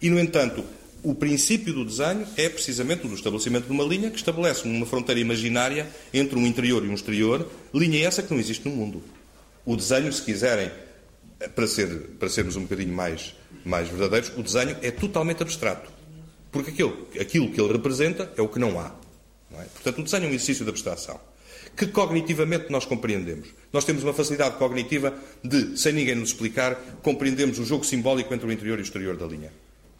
E, 0.00 0.08
no 0.08 0.18
entanto, 0.18 0.64
o 1.02 1.14
princípio 1.14 1.74
do 1.74 1.84
desenho 1.84 2.26
é 2.36 2.48
precisamente 2.48 3.04
o 3.06 3.08
do 3.08 3.14
estabelecimento 3.14 3.66
de 3.66 3.72
uma 3.72 3.84
linha 3.84 4.10
que 4.10 4.16
estabelece 4.16 4.66
uma 4.66 4.86
fronteira 4.86 5.20
imaginária 5.20 5.88
entre 6.14 6.38
um 6.38 6.46
interior 6.46 6.84
e 6.84 6.88
um 6.88 6.94
exterior, 6.94 7.48
linha 7.74 8.06
essa 8.06 8.22
que 8.22 8.32
não 8.32 8.38
existe 8.38 8.68
no 8.68 8.74
mundo. 8.74 9.02
O 9.64 9.76
desenho, 9.76 10.12
se 10.12 10.22
quiserem, 10.22 10.70
para, 11.54 11.66
ser, 11.66 11.88
para 12.18 12.28
sermos 12.28 12.54
um 12.56 12.62
bocadinho 12.62 12.94
mais, 12.94 13.34
mais 13.64 13.88
verdadeiros, 13.88 14.32
o 14.36 14.42
desenho 14.42 14.76
é 14.80 14.90
totalmente 14.90 15.42
abstrato. 15.42 15.90
Porque 16.52 16.70
aquilo, 16.70 17.08
aquilo 17.20 17.50
que 17.50 17.60
ele 17.60 17.72
representa 17.72 18.32
é 18.36 18.42
o 18.42 18.48
que 18.48 18.58
não 18.58 18.78
há. 18.78 18.94
É? 19.58 19.64
Portanto, 19.64 19.98
o 20.00 20.02
desenho 20.04 20.24
é 20.24 20.26
um 20.26 20.30
exercício 20.30 20.64
de 20.64 20.70
abstração 20.70 21.20
que 21.76 21.86
cognitivamente 21.86 22.70
nós 22.70 22.84
compreendemos. 22.84 23.48
Nós 23.72 23.84
temos 23.84 24.02
uma 24.02 24.12
facilidade 24.12 24.56
cognitiva 24.56 25.14
de, 25.42 25.76
sem 25.78 25.92
ninguém 25.92 26.14
nos 26.14 26.30
explicar, 26.30 26.74
compreendemos 27.02 27.58
o 27.58 27.64
jogo 27.64 27.84
simbólico 27.84 28.32
entre 28.34 28.46
o 28.46 28.52
interior 28.52 28.78
e 28.78 28.82
o 28.82 28.84
exterior 28.84 29.16
da 29.16 29.26
linha. 29.26 29.50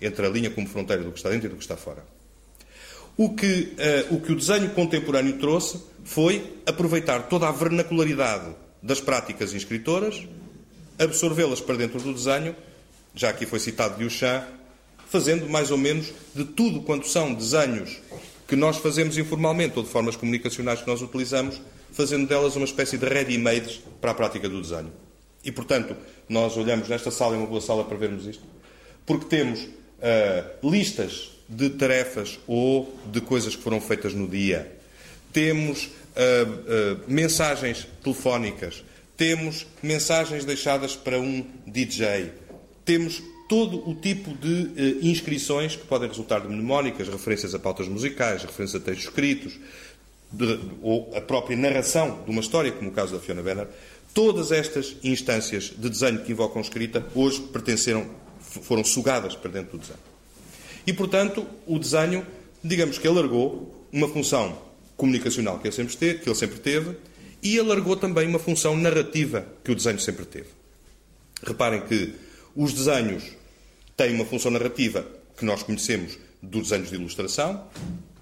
Entre 0.02 0.26
a 0.26 0.28
linha 0.28 0.50
como 0.50 0.66
fronteira 0.66 1.02
do 1.02 1.12
que 1.12 1.18
está 1.18 1.30
dentro 1.30 1.46
e 1.46 1.50
do 1.50 1.56
que 1.56 1.62
está 1.62 1.76
fora. 1.76 2.04
O 3.16 3.34
que, 3.34 3.74
uh, 4.10 4.14
o, 4.14 4.20
que 4.20 4.32
o 4.32 4.36
desenho 4.36 4.70
contemporâneo 4.70 5.38
trouxe 5.38 5.80
foi 6.04 6.60
aproveitar 6.66 7.28
toda 7.28 7.48
a 7.48 7.52
vernacularidade 7.52 8.54
das 8.82 9.00
práticas 9.00 9.54
inscritoras, 9.54 10.26
absorvê-las 10.98 11.60
para 11.60 11.76
dentro 11.76 12.00
do 12.00 12.12
desenho, 12.12 12.56
já 13.14 13.30
aqui 13.30 13.46
foi 13.46 13.58
citado 13.58 14.02
Duchamp, 14.02 14.44
fazendo 15.08 15.48
mais 15.48 15.70
ou 15.70 15.76
menos 15.76 16.12
de 16.34 16.44
tudo 16.44 16.80
quanto 16.80 17.06
são 17.06 17.34
desenhos 17.34 18.00
que 18.48 18.56
nós 18.56 18.78
fazemos 18.78 19.18
informalmente 19.18 19.78
ou 19.78 19.84
de 19.84 19.90
formas 19.90 20.16
comunicacionais 20.16 20.80
que 20.80 20.86
nós 20.86 21.02
utilizamos, 21.02 21.60
fazendo 21.92 22.26
delas 22.26 22.56
uma 22.56 22.64
espécie 22.64 22.96
de 22.96 23.06
ready-mades 23.06 23.80
para 24.00 24.12
a 24.12 24.14
prática 24.14 24.48
do 24.48 24.60
desenho. 24.60 24.92
E, 25.44 25.52
portanto, 25.52 25.94
nós 26.28 26.56
olhamos 26.56 26.88
nesta 26.88 27.10
sala, 27.10 27.34
é 27.34 27.38
uma 27.38 27.46
boa 27.46 27.60
sala 27.60 27.84
para 27.84 27.96
vermos 27.96 28.26
isto, 28.26 28.42
porque 29.04 29.26
temos 29.26 29.68
uh, 30.02 30.70
listas 30.70 31.30
de 31.48 31.70
tarefas 31.70 32.38
ou 32.46 32.98
de 33.06 33.20
coisas 33.20 33.54
que 33.54 33.62
foram 33.62 33.80
feitas 33.80 34.14
no 34.14 34.26
dia, 34.26 34.70
temos 35.32 35.84
uh, 35.86 35.88
uh, 35.88 37.00
mensagens 37.06 37.86
telefónicas, 38.02 38.82
temos 39.16 39.66
mensagens 39.82 40.44
deixadas 40.44 40.96
para 40.96 41.18
um 41.18 41.44
DJ, 41.66 42.32
temos 42.84 43.22
todo 43.48 43.88
o 43.88 43.94
tipo 43.94 44.32
de 44.34 44.98
inscrições 45.02 45.76
que 45.76 45.86
podem 45.86 46.08
resultar 46.08 46.40
de 46.40 46.48
mnemónicas, 46.48 47.08
referências 47.08 47.54
a 47.54 47.58
pautas 47.58 47.86
musicais, 47.86 48.42
referências 48.42 48.80
a 48.80 48.84
textos 48.84 49.08
escritos, 49.08 49.58
de, 50.32 50.58
ou 50.80 51.12
a 51.14 51.20
própria 51.20 51.56
narração 51.56 52.22
de 52.24 52.30
uma 52.30 52.40
história, 52.40 52.72
como 52.72 52.90
o 52.90 52.92
caso 52.92 53.12
da 53.12 53.20
Fiona 53.20 53.42
Banner. 53.42 53.68
Todas 54.14 54.52
estas 54.52 54.96
instâncias 55.02 55.72
de 55.76 55.88
desenho 55.88 56.22
que 56.22 56.32
invocam 56.32 56.60
escrita 56.60 57.04
hoje 57.14 57.40
pertenceram, 57.52 58.08
foram 58.60 58.84
sugadas 58.84 59.34
para 59.34 59.50
dentro 59.50 59.72
do 59.72 59.78
desenho. 59.78 59.98
E, 60.86 60.92
portanto, 60.92 61.46
o 61.66 61.78
desenho, 61.78 62.26
digamos 62.62 62.98
que 62.98 63.06
alargou 63.06 63.86
uma 63.92 64.08
função 64.08 64.58
comunicacional 64.96 65.58
que 65.58 65.68
ele 65.68 65.74
sempre 65.74 65.96
teve, 65.96 66.18
que 66.18 66.28
ele 66.28 66.36
sempre 66.36 66.58
teve 66.58 66.96
e 67.42 67.58
alargou 67.58 67.96
também 67.96 68.28
uma 68.28 68.38
função 68.38 68.76
narrativa 68.76 69.46
que 69.64 69.72
o 69.72 69.74
desenho 69.74 69.98
sempre 69.98 70.24
teve. 70.24 70.48
Reparem 71.42 71.80
que 71.82 72.14
os 72.54 72.72
desenhos 72.72 73.24
tem 73.96 74.14
uma 74.14 74.24
função 74.24 74.50
narrativa 74.50 75.06
que 75.36 75.44
nós 75.44 75.62
conhecemos 75.62 76.18
dos 76.40 76.68
desenhos 76.68 76.90
de 76.90 76.94
ilustração. 76.94 77.66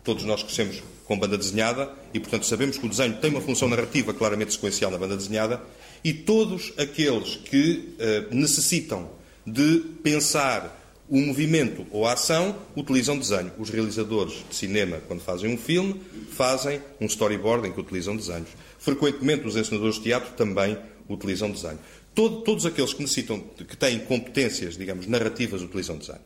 Todos 0.02 0.24
nós 0.24 0.42
crescemos 0.42 0.82
com 1.04 1.18
banda 1.18 1.36
desenhada 1.36 1.92
e, 2.14 2.20
portanto, 2.20 2.46
sabemos 2.46 2.78
que 2.78 2.86
o 2.86 2.88
desenho 2.88 3.16
tem 3.18 3.30
uma 3.30 3.40
função 3.40 3.68
narrativa 3.68 4.14
claramente 4.14 4.52
sequencial 4.52 4.90
na 4.90 4.98
banda 4.98 5.16
desenhada. 5.16 5.60
E 6.02 6.12
todos 6.12 6.72
aqueles 6.78 7.36
que 7.36 7.94
uh, 7.98 8.34
necessitam 8.34 9.10
de 9.46 9.80
pensar 10.02 10.78
o 11.10 11.18
movimento 11.18 11.84
ou 11.90 12.06
a 12.06 12.12
ação 12.12 12.56
utilizam 12.76 13.18
desenho. 13.18 13.50
Os 13.58 13.68
realizadores 13.68 14.44
de 14.48 14.54
cinema, 14.54 15.00
quando 15.08 15.20
fazem 15.20 15.52
um 15.52 15.58
filme, 15.58 16.00
fazem 16.30 16.80
um 17.00 17.06
storyboard 17.06 17.66
em 17.66 17.72
que 17.72 17.80
utilizam 17.80 18.16
desenhos. 18.16 18.48
Frequentemente, 18.78 19.46
os 19.46 19.56
ensinadores 19.56 19.96
de 19.96 20.02
teatro 20.02 20.32
também 20.36 20.78
utilizam 21.08 21.50
desenho. 21.50 21.80
Todo, 22.14 22.42
todos 22.42 22.64
aqueles 22.64 22.94
que 22.94 23.02
necessitam, 23.02 23.40
que 23.40 23.76
têm 23.76 23.98
competências, 24.00 24.76
digamos, 24.76 25.08
narrativas, 25.08 25.62
utilizam 25.62 25.98
design. 25.98 26.22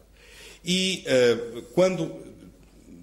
E 0.63 1.05
uh, 1.07 1.63
quando, 1.75 2.11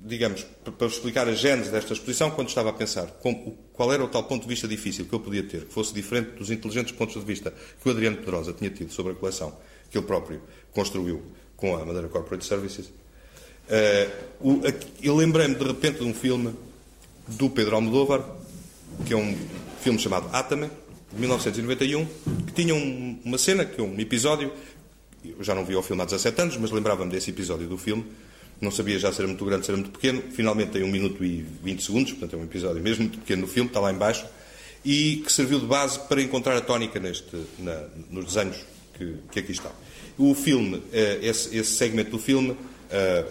digamos, 0.06 0.46
para 0.78 0.88
explicar 0.88 1.28
a 1.28 1.34
gênese 1.34 1.72
desta 1.72 1.94
exposição, 1.94 2.30
quando 2.30 2.50
estava 2.50 2.70
a 2.70 2.74
pensar 2.74 3.08
como, 3.22 3.58
qual 3.74 3.92
era 3.92 4.04
o 4.04 4.08
tal 4.08 4.24
ponto 4.24 4.44
de 4.44 4.48
vista 4.48 4.68
difícil 4.68 5.06
que 5.06 5.14
eu 5.14 5.20
podia 5.20 5.44
ter, 5.44 5.66
que 5.66 5.74
fosse 5.74 5.94
diferente 5.94 6.32
dos 6.32 6.52
inteligentes 6.52 6.92
pontos 6.92 7.16
de 7.16 7.26
vista 7.26 7.52
que 7.82 7.88
o 7.88 7.92
Adriano 7.92 8.18
Pedrosa 8.18 8.54
tinha 8.54 8.70
tido 8.70 8.92
sobre 8.92 9.14
a 9.14 9.16
coleção 9.16 9.56
que 9.92 9.98
ele 9.98 10.08
próprio 10.08 10.42
construiu 10.72 11.22
com 11.56 11.76
a 11.76 11.86
Madeira 11.86 12.08
Corporate 12.08 12.46
Services, 12.46 12.88
uh, 12.88 14.82
eu 15.04 15.16
lembrei-me 15.16 15.54
de 15.54 15.64
repente 15.64 16.00
de 16.00 16.06
um 16.06 16.14
filme 16.14 16.56
do 17.28 17.50
Pedro 17.50 17.76
Almodóvar, 17.76 18.24
que 19.06 19.14
é 19.14 19.18
um 19.18 19.38
filme 19.82 20.00
chamado 20.00 20.30
Atame, 20.34 20.70
de 21.14 21.20
1991, 21.20 22.06
que 22.48 22.54
tinha 22.54 22.74
um, 22.74 23.20
uma 23.24 23.38
cena, 23.38 23.66
que 23.66 23.80
é 23.80 23.84
um 23.84 24.00
episódio. 24.00 24.52
Eu 25.24 25.44
já 25.44 25.54
não 25.54 25.66
vi 25.66 25.76
o 25.76 25.84
filme 25.84 26.02
há 26.02 26.06
17 26.06 26.42
anos, 26.42 26.58
mas 26.58 26.72
lembrava-me 26.72 27.12
desse 27.12 27.30
episódio 27.30 27.68
do 27.68 27.78
filme. 27.78 28.06
Não 28.60 28.72
sabia 28.72 28.98
já 28.98 29.12
se 29.12 29.20
era 29.20 29.28
muito 29.28 29.44
grande, 29.44 29.66
se 29.66 29.72
era 29.72 29.78
muito 29.78 29.92
pequeno. 29.92 30.24
Finalmente 30.32 30.72
tem 30.72 30.84
1 30.84 30.88
minuto 30.88 31.24
e 31.24 31.46
20 31.64 31.84
segundos, 31.84 32.12
portanto 32.14 32.36
é 32.36 32.38
um 32.38 32.44
episódio 32.44 32.82
mesmo 32.82 33.04
muito 33.04 33.20
pequeno 33.20 33.42
no 33.42 33.48
filme, 33.48 33.70
está 33.70 33.80
lá 33.80 33.92
embaixo. 33.92 34.26
E 34.84 35.18
que 35.18 35.32
serviu 35.32 35.60
de 35.60 35.66
base 35.66 36.00
para 36.00 36.22
encontrar 36.22 36.56
a 36.56 36.62
tónica 36.62 37.00
neste, 37.00 37.36
na, 37.60 37.84
nos 38.10 38.26
desenhos 38.26 38.58
que, 39.02 39.16
que, 39.32 39.40
aqui 39.40 39.52
estão. 39.52 39.72
O 40.18 40.36
filme, 40.36 40.84
eh, 40.94 41.20
esse, 41.24 41.56
esse 41.58 41.72
segmento 41.72 42.12
do 42.12 42.20
filme, 42.20 42.56
eh, 42.90 43.26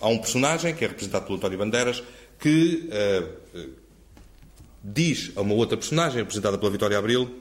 há 0.00 0.08
um 0.08 0.18
personagem, 0.18 0.74
que 0.74 0.84
é 0.84 0.88
representado 0.88 1.24
pelo 1.24 1.36
António 1.36 1.58
Bandeiras, 1.58 2.02
que 2.40 2.88
eh, 2.90 3.22
diz 4.82 5.30
a 5.36 5.42
uma 5.42 5.54
outra 5.54 5.76
personagem, 5.76 6.20
apresentada 6.20 6.58
pela 6.58 6.70
Vitória 6.70 6.98
Abril, 6.98 7.40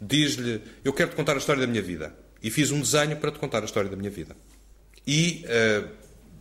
diz-lhe: 0.00 0.60
Eu 0.84 0.92
quero 0.92 1.10
te 1.10 1.16
contar 1.16 1.34
a 1.34 1.38
história 1.38 1.60
da 1.60 1.66
minha 1.66 1.82
vida. 1.82 2.14
E 2.42 2.50
fiz 2.50 2.70
um 2.70 2.80
desenho 2.80 3.16
para 3.16 3.32
te 3.32 3.38
contar 3.38 3.62
a 3.62 3.64
história 3.64 3.90
da 3.90 3.96
minha 3.96 4.10
vida. 4.10 4.36
E, 5.04 5.44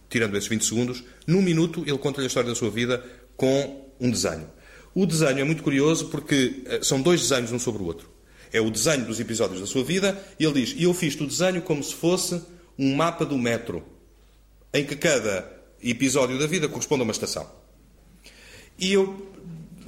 tirando 0.10 0.38
esses 0.38 0.48
20 0.48 0.64
segundos, 0.64 1.04
num 1.26 1.42
minuto 1.42 1.84
ele 1.88 1.98
conta-lhe 1.98 2.26
a 2.26 2.28
história 2.28 2.48
da 2.48 2.56
sua 2.56 2.70
vida 2.70 3.04
com 3.36 3.90
um 4.00 4.12
desenho. 4.12 4.48
O 4.94 5.08
desenho 5.08 5.40
é 5.40 5.44
muito 5.44 5.64
curioso 5.64 6.10
porque 6.10 6.64
são 6.84 7.02
dois 7.02 7.20
desenhos 7.22 7.52
um 7.52 7.58
sobre 7.58 7.82
o 7.82 7.88
outro. 7.88 8.17
É 8.52 8.62
o 8.62 8.70
desenho 8.70 9.06
dos 9.06 9.20
episódios 9.20 9.60
da 9.60 9.68
sua 9.68 9.84
vida 9.84 10.22
e 10.40 10.46
ele 10.46 10.66
diz: 10.66 10.76
E 10.78 10.84
eu 10.84 10.94
fiz 10.94 11.20
o 11.20 11.26
desenho 11.26 11.62
como 11.62 11.84
se 11.84 11.94
fosse 11.94 12.42
um 12.78 12.96
mapa 12.96 13.26
do 13.26 13.38
metro, 13.38 13.84
em 14.74 14.86
que 14.86 14.96
cada 14.96 15.52
episódio 15.82 16.38
da 16.40 16.48
vida 16.48 16.68
corresponde 16.68 17.02
a 17.02 17.04
uma 17.04 17.12
estação. 17.12 17.50
E 18.78 18.94
eu 18.94 19.28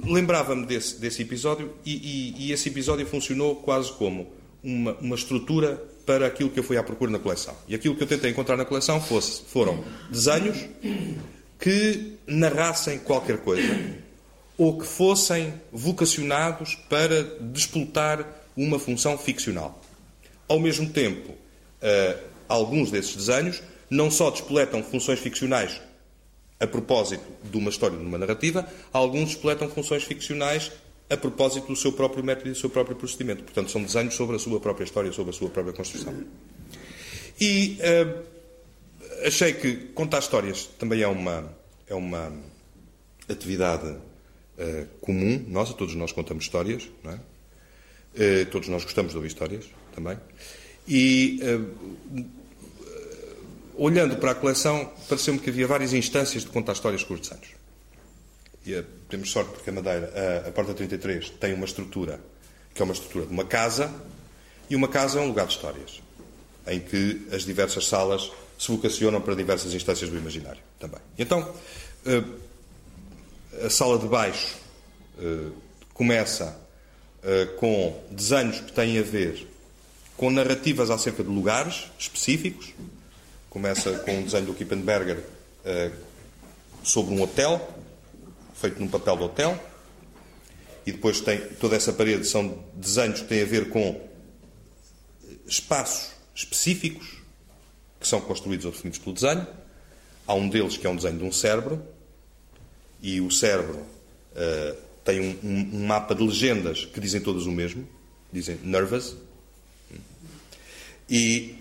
lembrava-me 0.04 0.66
desse, 0.66 0.98
desse 0.98 1.22
episódio 1.22 1.72
e, 1.84 1.94
e, 1.94 2.46
e, 2.46 2.52
esse 2.52 2.68
episódio 2.68 3.06
funcionou 3.06 3.56
quase 3.56 3.92
como 3.92 4.32
uma, 4.62 4.94
uma, 4.94 5.14
estrutura 5.14 5.82
para 6.06 6.26
aquilo 6.26 6.50
que 6.50 6.58
eu 6.58 6.64
fui 6.64 6.76
à 6.76 6.82
procura 6.82 7.10
na 7.10 7.18
coleção. 7.18 7.54
E 7.68 7.74
aquilo 7.74 7.94
que 7.94 8.02
eu 8.02 8.06
tentei 8.06 8.30
encontrar 8.30 8.56
na 8.56 8.64
coleção 8.64 9.00
fosse, 9.00 9.42
foram 9.46 9.84
desenhos 10.10 10.58
que 11.58 12.14
narrassem 12.26 12.98
qualquer 12.98 13.38
coisa 13.38 14.00
ou 14.56 14.78
que 14.78 14.86
fossem 14.86 15.54
vocacionados 15.72 16.74
para 16.88 17.22
despoltar 17.40 18.26
uma 18.62 18.78
função 18.78 19.16
ficcional. 19.16 19.80
Ao 20.46 20.58
mesmo 20.58 20.88
tempo, 20.90 21.32
uh, 21.32 22.20
alguns 22.48 22.90
desses 22.90 23.16
desenhos 23.16 23.62
não 23.88 24.10
só 24.10 24.30
despoletam 24.30 24.82
funções 24.82 25.18
ficcionais 25.18 25.80
a 26.58 26.66
propósito 26.66 27.24
de 27.42 27.56
uma 27.56 27.70
história, 27.70 27.96
de 27.96 28.04
uma 28.04 28.18
narrativa, 28.18 28.68
alguns 28.92 29.30
despletam 29.30 29.68
funções 29.70 30.04
ficcionais 30.04 30.70
a 31.08 31.16
propósito 31.16 31.68
do 31.68 31.76
seu 31.76 31.92
próprio 31.92 32.22
método 32.22 32.50
e 32.50 32.52
do 32.52 32.58
seu 32.58 32.68
próprio 32.68 32.94
procedimento. 32.94 33.42
Portanto, 33.42 33.70
são 33.70 33.82
desenhos 33.82 34.14
sobre 34.14 34.36
a 34.36 34.38
sua 34.38 34.60
própria 34.60 34.84
história, 34.84 35.10
sobre 35.10 35.30
a 35.30 35.32
sua 35.32 35.48
própria 35.48 35.72
construção. 35.72 36.14
E 37.40 37.78
uh, 37.80 38.22
achei 39.26 39.54
que 39.54 39.76
contar 39.94 40.18
histórias 40.18 40.66
também 40.78 41.00
é 41.00 41.08
uma, 41.08 41.50
é 41.88 41.94
uma 41.94 42.30
atividade 43.26 43.88
uh, 43.88 44.86
comum 45.00 45.42
nossa, 45.48 45.72
todos 45.72 45.94
nós 45.94 46.12
contamos 46.12 46.44
histórias, 46.44 46.88
não 47.02 47.12
é? 47.12 47.29
Uh, 48.14 48.44
todos 48.50 48.68
nós 48.68 48.84
gostamos 48.84 49.12
de 49.12 49.16
ouvir 49.16 49.28
histórias 49.28 49.66
também. 49.94 50.18
E 50.88 51.40
olhando 53.80 54.16
para 54.16 54.32
a 54.32 54.34
coleção, 54.34 54.92
pareceu-me 55.08 55.40
que 55.40 55.48
havia 55.48 55.66
várias 55.66 55.94
instâncias 55.94 56.42
de 56.42 56.50
contar 56.50 56.74
histórias 56.74 57.02
com 57.02 57.14
os 57.14 57.20
desenhos. 57.20 57.48
E 58.66 58.74
uh, 58.74 58.84
temos 59.08 59.30
sorte 59.30 59.52
porque 59.52 59.70
a 59.70 59.72
Madeira, 59.72 60.42
a, 60.44 60.48
a 60.48 60.52
Porta 60.52 60.74
33, 60.74 61.30
tem 61.30 61.54
uma 61.54 61.64
estrutura 61.64 62.20
que 62.74 62.82
é 62.82 62.84
uma 62.84 62.92
estrutura 62.92 63.26
de 63.26 63.32
uma 63.32 63.44
casa, 63.44 63.92
e 64.68 64.76
uma 64.76 64.86
casa 64.86 65.18
é 65.18 65.22
um 65.22 65.28
lugar 65.28 65.46
de 65.46 65.54
histórias, 65.54 66.00
em 66.66 66.78
que 66.78 67.26
as 67.32 67.44
diversas 67.44 67.86
salas 67.86 68.30
se 68.58 68.70
vocacionam 68.70 69.20
para 69.20 69.34
diversas 69.34 69.74
instâncias 69.74 70.10
do 70.10 70.16
imaginário 70.16 70.60
também. 70.78 71.00
Então, 71.18 71.40
uh, 71.40 73.64
a 73.64 73.70
sala 73.70 73.98
de 73.98 74.06
baixo 74.06 74.58
uh, 75.18 75.52
começa 75.94 76.60
com 77.58 78.02
desenhos 78.10 78.60
que 78.60 78.72
têm 78.72 78.98
a 78.98 79.02
ver 79.02 79.46
com 80.16 80.30
narrativas 80.30 80.90
acerca 80.90 81.22
de 81.22 81.28
lugares 81.28 81.84
específicos, 81.98 82.74
Começa 83.50 83.98
com 83.98 84.12
um 84.12 84.22
desenho 84.22 84.46
do 84.46 84.54
Kippenberger 84.54 85.18
uh, 85.18 85.92
sobre 86.84 87.12
um 87.12 87.20
hotel, 87.20 87.68
feito 88.54 88.78
num 88.78 88.86
papel 88.86 89.16
de 89.16 89.22
hotel. 89.24 89.64
E 90.86 90.92
depois 90.92 91.20
tem 91.20 91.40
toda 91.56 91.74
essa 91.74 91.92
parede, 91.92 92.28
são 92.28 92.64
desenhos 92.74 93.22
que 93.22 93.26
têm 93.26 93.42
a 93.42 93.44
ver 93.44 93.68
com 93.68 94.08
espaços 95.44 96.12
específicos 96.32 97.18
que 97.98 98.06
são 98.06 98.20
construídos 98.20 98.64
ou 98.66 98.70
definidos 98.70 99.00
pelo 99.00 99.14
desenho. 99.14 99.44
Há 100.28 100.34
um 100.34 100.48
deles 100.48 100.76
que 100.76 100.86
é 100.86 100.90
um 100.90 100.94
desenho 100.94 101.18
de 101.18 101.24
um 101.24 101.32
cérebro, 101.32 101.84
e 103.02 103.20
o 103.20 103.32
cérebro 103.32 103.78
uh, 103.78 104.76
tem 105.04 105.20
um, 105.20 105.36
um, 105.42 105.70
um, 105.74 105.86
mapa 105.86 106.14
de 106.14 106.22
legendas 106.22 106.84
que 106.84 107.00
dizem 107.00 107.20
todas 107.20 107.46
o 107.46 107.52
mesmo, 107.52 107.86
dizem 108.32 108.58
nervous. 108.62 109.16
E 111.08 111.56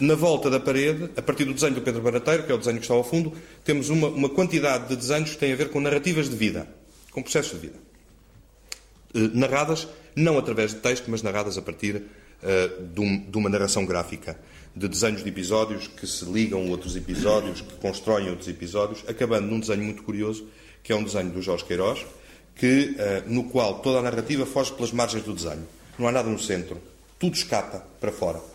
na 0.00 0.14
volta 0.14 0.50
da 0.50 0.58
parede, 0.58 1.10
a 1.16 1.22
partir 1.22 1.44
do 1.44 1.54
desenho 1.54 1.74
do 1.74 1.82
Pedro 1.82 2.00
Barateiro, 2.02 2.44
que 2.44 2.52
é 2.52 2.54
o 2.54 2.58
desenho 2.58 2.78
que 2.78 2.84
está 2.84 2.94
ao 2.94 3.04
fundo, 3.04 3.32
temos 3.64 3.88
uma, 3.88 4.08
uma 4.08 4.28
quantidade 4.28 4.88
de 4.88 4.96
desenhos 4.96 5.30
que 5.30 5.38
têm 5.38 5.52
a 5.52 5.56
ver 5.56 5.70
com 5.70 5.80
narrativas 5.80 6.28
de 6.28 6.36
vida, 6.36 6.66
com 7.10 7.22
processos 7.22 7.52
de 7.52 7.66
vida. 7.66 7.78
Eh, 9.14 9.30
narradas 9.34 9.86
não 10.16 10.38
através 10.38 10.72
de 10.72 10.80
texto, 10.80 11.10
mas 11.10 11.22
narradas 11.22 11.56
a 11.56 11.62
partir 11.62 11.96
uh, 11.96 12.86
de, 12.86 13.00
um, 13.00 13.30
de, 13.30 13.38
uma 13.38 13.48
narração 13.48 13.86
gráfica, 13.86 14.38
de 14.74 14.88
desenhos 14.88 15.22
de 15.22 15.28
episódios 15.28 15.86
que 15.86 16.06
se 16.06 16.24
ligam 16.24 16.60
a 16.60 16.70
outros 16.70 16.96
episódios, 16.96 17.60
que 17.60 17.74
constroem 17.76 18.28
outros 18.28 18.48
episódios, 18.48 19.04
acabando 19.06 19.46
num 19.46 19.60
desenho 19.60 19.84
muito 19.84 20.02
curioso, 20.02 20.46
que 20.82 20.92
é 20.92 20.96
um 20.96 21.04
desenho 21.04 21.30
do 21.30 21.40
Jorge 21.40 21.64
Queiroz, 21.64 22.04
que, 22.54 22.96
uh, 22.98 23.30
no 23.30 23.44
qual 23.44 23.80
toda 23.80 23.98
a 23.98 24.02
narrativa 24.02 24.46
foge 24.46 24.72
pelas 24.72 24.92
margens 24.92 25.24
do 25.24 25.34
desenho. 25.34 25.66
Não 25.98 26.08
há 26.08 26.12
nada 26.12 26.28
no 26.28 26.38
centro. 26.38 26.80
Tudo 27.18 27.34
escapa 27.34 27.86
para 28.00 28.12
fora 28.12 28.52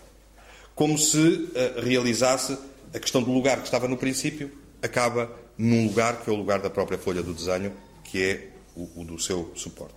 como 0.78 0.96
se 0.96 1.18
uh, 1.18 1.82
realizasse 1.84 2.56
a 2.94 3.00
questão 3.00 3.24
do 3.24 3.32
lugar 3.32 3.58
que 3.58 3.64
estava 3.64 3.88
no 3.88 3.98
princípio, 3.98 4.52
acaba 4.80 5.28
num 5.58 5.88
lugar 5.88 6.22
que 6.22 6.30
é 6.30 6.34
o 6.34 6.36
lugar 6.36 6.60
da 6.60 6.70
própria 6.70 7.00
folha 7.00 7.24
do 7.24 7.34
desenho, 7.34 7.74
que 8.04 8.24
é 8.24 8.50
o, 8.76 9.02
o 9.02 9.04
do 9.04 9.20
seu 9.20 9.52
suporte. 9.56 9.96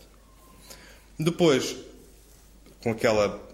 Depois, 1.18 1.76
com 2.82 2.92
aquela 2.92 3.46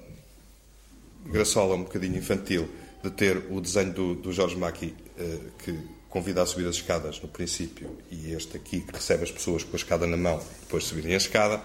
graçola 1.24 1.74
um 1.74 1.82
bocadinho 1.82 2.16
infantil 2.16 2.68
de 3.02 3.10
ter 3.10 3.38
o 3.50 3.60
desenho 3.60 3.92
do, 3.92 4.14
do 4.14 4.32
Jorge 4.32 4.54
Maki, 4.54 4.94
uh, 5.18 5.50
que 5.58 5.76
convida 6.16 6.40
a 6.40 6.46
subir 6.46 6.66
as 6.66 6.76
escadas 6.76 7.20
no 7.20 7.28
princípio, 7.28 7.90
e 8.10 8.32
este 8.32 8.56
aqui 8.56 8.80
que 8.80 8.90
recebe 8.90 9.24
as 9.24 9.30
pessoas 9.30 9.62
com 9.62 9.74
a 9.74 9.76
escada 9.76 10.06
na 10.06 10.16
mão, 10.16 10.42
depois 10.62 10.84
subirem 10.84 11.12
a 11.12 11.18
escada, 11.18 11.60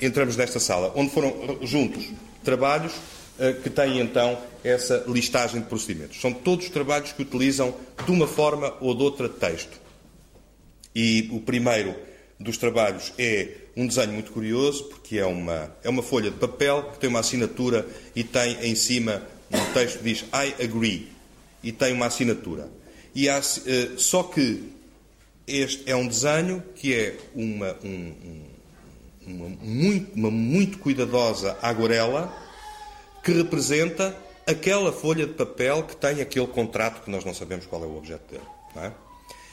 entramos 0.00 0.38
nesta 0.38 0.58
sala, 0.58 0.90
onde 0.96 1.10
foram 1.10 1.58
juntos 1.60 2.02
trabalhos 2.42 2.94
eh, 3.38 3.52
que 3.52 3.68
têm 3.68 4.00
então 4.00 4.38
essa 4.64 5.04
listagem 5.06 5.60
de 5.60 5.66
procedimentos. 5.66 6.18
São 6.18 6.32
todos 6.32 6.70
trabalhos 6.70 7.12
que 7.12 7.20
utilizam 7.20 7.74
de 8.06 8.10
uma 8.10 8.26
forma 8.26 8.74
ou 8.80 8.94
de 8.94 9.02
outra 9.02 9.28
texto. 9.28 9.78
E 10.96 11.28
o 11.30 11.40
primeiro 11.40 11.94
dos 12.38 12.56
trabalhos 12.56 13.12
é 13.18 13.48
um 13.76 13.86
desenho 13.86 14.14
muito 14.14 14.32
curioso, 14.32 14.84
porque 14.84 15.18
é 15.18 15.26
uma, 15.26 15.70
é 15.84 15.90
uma 15.90 16.02
folha 16.02 16.30
de 16.30 16.38
papel 16.38 16.84
que 16.84 16.98
tem 16.98 17.10
uma 17.10 17.20
assinatura 17.20 17.86
e 18.16 18.24
tem 18.24 18.56
em 18.62 18.74
cima 18.74 19.22
um 19.52 19.72
texto 19.74 19.98
que 19.98 20.04
diz 20.04 20.24
I 20.32 20.64
agree 20.64 21.08
e 21.62 21.70
tem 21.70 21.92
uma 21.92 22.06
assinatura. 22.06 22.79
E 23.14 23.28
há, 23.28 23.38
uh, 23.38 23.98
só 23.98 24.22
que 24.22 24.72
este 25.46 25.90
é 25.90 25.96
um 25.96 26.06
desenho 26.06 26.62
que 26.76 26.94
é 26.94 27.16
uma, 27.34 27.76
um, 27.82 28.14
uma, 29.26 29.48
muito, 29.48 30.14
uma 30.14 30.30
muito 30.30 30.78
cuidadosa 30.78 31.56
aguarela 31.60 32.32
que 33.22 33.32
representa 33.32 34.16
aquela 34.46 34.92
folha 34.92 35.26
de 35.26 35.34
papel 35.34 35.82
que 35.84 35.96
tem 35.96 36.20
aquele 36.20 36.46
contrato 36.46 37.02
que 37.02 37.10
nós 37.10 37.24
não 37.24 37.34
sabemos 37.34 37.66
qual 37.66 37.82
é 37.84 37.86
o 37.86 37.96
objeto 37.96 38.30
dele. 38.30 38.46
É? 38.76 38.92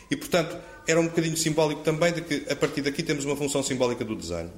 E, 0.09 0.15
portanto, 0.15 0.57
era 0.87 0.99
um 0.99 1.07
bocadinho 1.07 1.35
simbólico 1.35 1.81
também 1.81 2.13
de 2.13 2.21
que, 2.21 2.45
a 2.49 2.55
partir 2.55 2.81
daqui, 2.81 3.03
temos 3.03 3.25
uma 3.25 3.35
função 3.35 3.61
simbólica 3.61 4.05
do 4.05 4.15
desenho. 4.15 4.51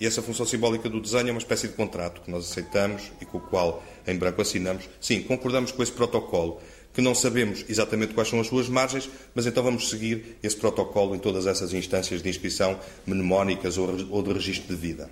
E 0.00 0.06
essa 0.06 0.22
função 0.22 0.44
simbólica 0.44 0.88
do 0.88 1.00
desenho 1.00 1.28
é 1.28 1.30
uma 1.30 1.38
espécie 1.38 1.68
de 1.68 1.74
contrato 1.74 2.22
que 2.22 2.30
nós 2.30 2.50
aceitamos 2.50 3.12
e 3.20 3.24
com 3.24 3.38
o 3.38 3.40
qual, 3.40 3.82
em 4.06 4.16
branco, 4.16 4.40
assinamos. 4.40 4.88
Sim, 5.00 5.22
concordamos 5.22 5.70
com 5.70 5.82
esse 5.82 5.92
protocolo, 5.92 6.60
que 6.94 7.02
não 7.02 7.14
sabemos 7.14 7.64
exatamente 7.68 8.14
quais 8.14 8.28
são 8.28 8.40
as 8.40 8.46
suas 8.46 8.68
margens, 8.68 9.10
mas 9.34 9.46
então 9.46 9.62
vamos 9.62 9.90
seguir 9.90 10.38
esse 10.42 10.56
protocolo 10.56 11.14
em 11.14 11.18
todas 11.18 11.46
essas 11.46 11.72
instâncias 11.72 12.22
de 12.22 12.28
inscrição 12.28 12.78
mnemónicas 13.06 13.76
ou 13.76 14.22
de 14.22 14.32
registro 14.32 14.74
de 14.74 14.80
vida. 14.80 15.10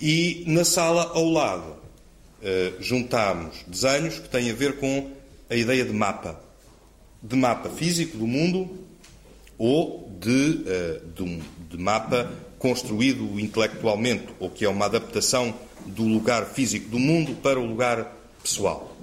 E 0.00 0.42
na 0.46 0.64
sala 0.64 1.12
ao 1.14 1.30
lado 1.30 1.76
eh, 2.42 2.72
juntámos 2.80 3.64
desenhos 3.66 4.18
que 4.18 4.28
têm 4.28 4.50
a 4.50 4.54
ver 4.54 4.76
com 4.76 5.10
a 5.48 5.54
ideia 5.54 5.84
de 5.84 5.92
mapa. 5.92 6.40
De 7.22 7.34
mapa 7.34 7.68
físico 7.70 8.16
do 8.18 8.26
mundo 8.26 8.86
ou 9.58 10.10
de, 10.20 10.30
uh, 10.30 11.06
de, 11.14 11.40
de 11.70 11.78
mapa 11.78 12.30
construído 12.58 13.40
intelectualmente, 13.40 14.26
ou 14.38 14.50
que 14.50 14.64
é 14.64 14.68
uma 14.68 14.84
adaptação 14.84 15.54
do 15.86 16.02
lugar 16.02 16.46
físico 16.46 16.88
do 16.88 16.98
mundo 16.98 17.34
para 17.42 17.58
o 17.58 17.64
lugar 17.64 18.12
pessoal. 18.42 18.95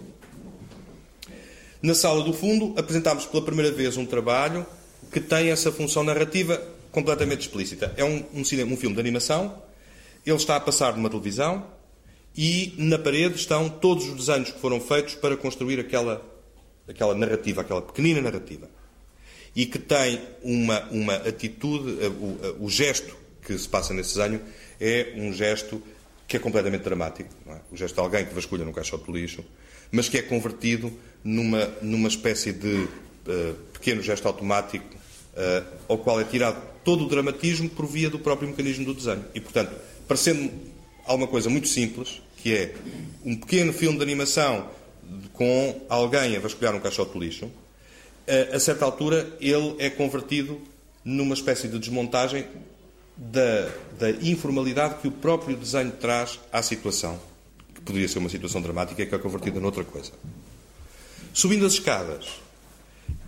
Na 1.84 1.94
sala 1.94 2.24
do 2.24 2.32
fundo, 2.32 2.74
apresentámos 2.80 3.26
pela 3.26 3.44
primeira 3.44 3.70
vez 3.70 3.98
um 3.98 4.06
trabalho 4.06 4.66
que 5.12 5.20
tem 5.20 5.50
essa 5.50 5.70
função 5.70 6.02
narrativa 6.02 6.56
completamente 6.94 7.42
explícita. 7.42 7.94
É 7.98 8.06
um, 8.06 8.24
um, 8.34 8.46
cinema, 8.46 8.72
um 8.72 8.78
filme 8.78 8.96
de 8.96 9.02
animação, 9.02 9.62
ele 10.26 10.38
está 10.38 10.56
a 10.56 10.62
passar 10.62 10.96
numa 10.96 11.10
televisão, 11.10 11.68
e 12.34 12.74
na 12.78 12.98
parede 12.98 13.36
estão 13.36 13.68
todos 13.68 14.06
os 14.08 14.16
desenhos 14.16 14.50
que 14.50 14.62
foram 14.62 14.80
feitos 14.80 15.16
para 15.16 15.36
construir 15.36 15.78
aquela, 15.78 16.26
aquela 16.88 17.14
narrativa, 17.14 17.60
aquela 17.60 17.82
pequenina 17.82 18.22
narrativa. 18.22 18.70
E 19.54 19.66
que 19.66 19.78
tem 19.78 20.22
uma, 20.42 20.84
uma 20.86 21.16
atitude, 21.16 21.98
eh, 22.02 22.08
o, 22.08 22.40
eh, 22.42 22.56
o 22.62 22.70
gesto 22.70 23.14
que 23.46 23.58
se 23.58 23.68
passa 23.68 23.94
nesse 23.94 24.18
desenho 24.18 24.42
é 24.80 25.12
um 25.18 25.34
gesto 25.34 25.84
que 26.30 26.38
é 26.38 26.40
completamente 26.40 26.84
dramático. 26.84 27.30
É? 27.46 27.58
O 27.70 27.76
gesto 27.76 27.96
de 27.96 28.00
alguém 28.00 28.26
que 28.26 28.34
vasculha 28.34 28.64
num 28.64 28.72
caixote 28.72 29.04
de 29.04 29.12
lixo, 29.12 29.44
mas 29.94 30.10
que 30.10 30.18
é 30.18 30.22
convertido 30.24 30.92
numa, 31.24 31.72
numa 31.82 32.08
espécie 32.10 32.52
de 32.52 32.68
uh, 32.68 33.54
pequeno 33.72 34.02
gesto 34.02 34.28
automático 34.28 34.84
uh, 34.84 35.66
ao 35.88 36.00
qual 36.00 36.20
é 36.20 36.24
tirado 36.24 36.60
todo 36.84 37.06
o 37.06 37.08
dramatismo 37.08 37.70
por 37.70 37.86
via 37.86 38.10
do 38.10 38.18
próprio 38.18 38.50
mecanismo 38.50 38.86
do 38.86 38.94
desenho. 38.96 39.24
E, 39.36 39.40
portanto, 39.40 39.72
parecendo 40.08 40.52
há 41.06 41.14
uma 41.14 41.28
coisa 41.28 41.48
muito 41.48 41.68
simples, 41.68 42.22
que 42.38 42.54
é 42.54 42.76
um 43.24 43.36
pequeno 43.36 43.72
filme 43.72 43.98
de 43.98 44.04
animação 44.04 44.68
com 45.32 45.82
alguém 45.88 46.36
a 46.36 46.40
vasculhar 46.40 46.76
um 46.76 46.80
caixote 46.80 47.14
de 47.14 47.20
lixo, 47.20 47.50
a 48.54 48.60
certa 48.60 48.86
altura 48.86 49.38
ele 49.40 49.76
é 49.80 49.90
convertido 49.90 50.60
numa 51.06 51.34
espécie 51.34 51.68
de 51.68 51.78
desmontagem 51.78 52.46
da, 53.16 53.70
da, 54.00 54.12
informalidade 54.12 54.96
que 55.02 55.08
o 55.08 55.12
próprio 55.12 55.56
desenho 55.56 55.92
traz 55.92 56.40
à 56.52 56.62
situação, 56.62 57.20
poderia 57.86 58.08
ser 58.08 58.20
uma 58.20 58.30
situação 58.30 58.62
dramática, 58.62 59.06
que 59.06 59.16
é 59.16 59.18
convertida 59.18 59.60
noutra 59.60 59.84
coisa. 59.84 60.12
Subindo 61.34 61.66
as 61.66 61.74
escadas, 61.74 62.40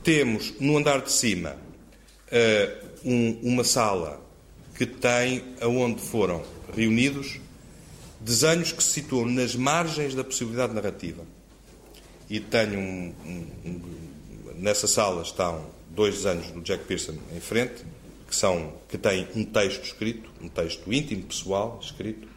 temos 0.03 0.53
no 0.59 0.77
andar 0.77 1.01
de 1.01 1.11
cima 1.11 1.57
uh, 2.27 2.87
um, 3.03 3.39
uma 3.43 3.63
sala 3.63 4.21
que 4.75 4.85
tem 4.85 5.43
aonde 5.61 6.01
foram 6.01 6.43
reunidos 6.75 7.39
desenhos 8.19 8.71
que 8.71 8.83
se 8.83 8.89
situam 8.89 9.25
nas 9.25 9.55
margens 9.55 10.15
da 10.15 10.23
possibilidade 10.23 10.73
narrativa. 10.73 11.23
E 12.29 12.39
tenho 12.39 12.79
um, 12.79 13.13
um, 13.25 13.81
nessa 14.55 14.87
sala 14.87 15.21
estão 15.21 15.65
dois 15.89 16.23
desenhos 16.23 16.47
do 16.51 16.61
Jack 16.61 16.85
Pearson 16.85 17.15
em 17.35 17.39
frente, 17.39 17.85
que, 18.27 18.35
são, 18.35 18.73
que 18.89 18.97
têm 18.97 19.27
um 19.35 19.45
texto 19.45 19.83
escrito, 19.83 20.29
um 20.41 20.49
texto 20.49 20.91
íntimo, 20.91 21.23
pessoal, 21.23 21.79
escrito. 21.81 22.27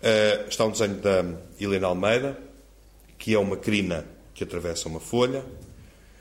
Uh, 0.00 0.48
está 0.48 0.64
um 0.64 0.70
desenho 0.70 0.94
da 0.96 1.24
Helena 1.60 1.88
Almeida, 1.88 2.38
que 3.18 3.34
é 3.34 3.38
uma 3.38 3.56
crina 3.56 4.06
que 4.34 4.42
atravessa 4.44 4.88
uma 4.88 5.00
folha. 5.00 5.44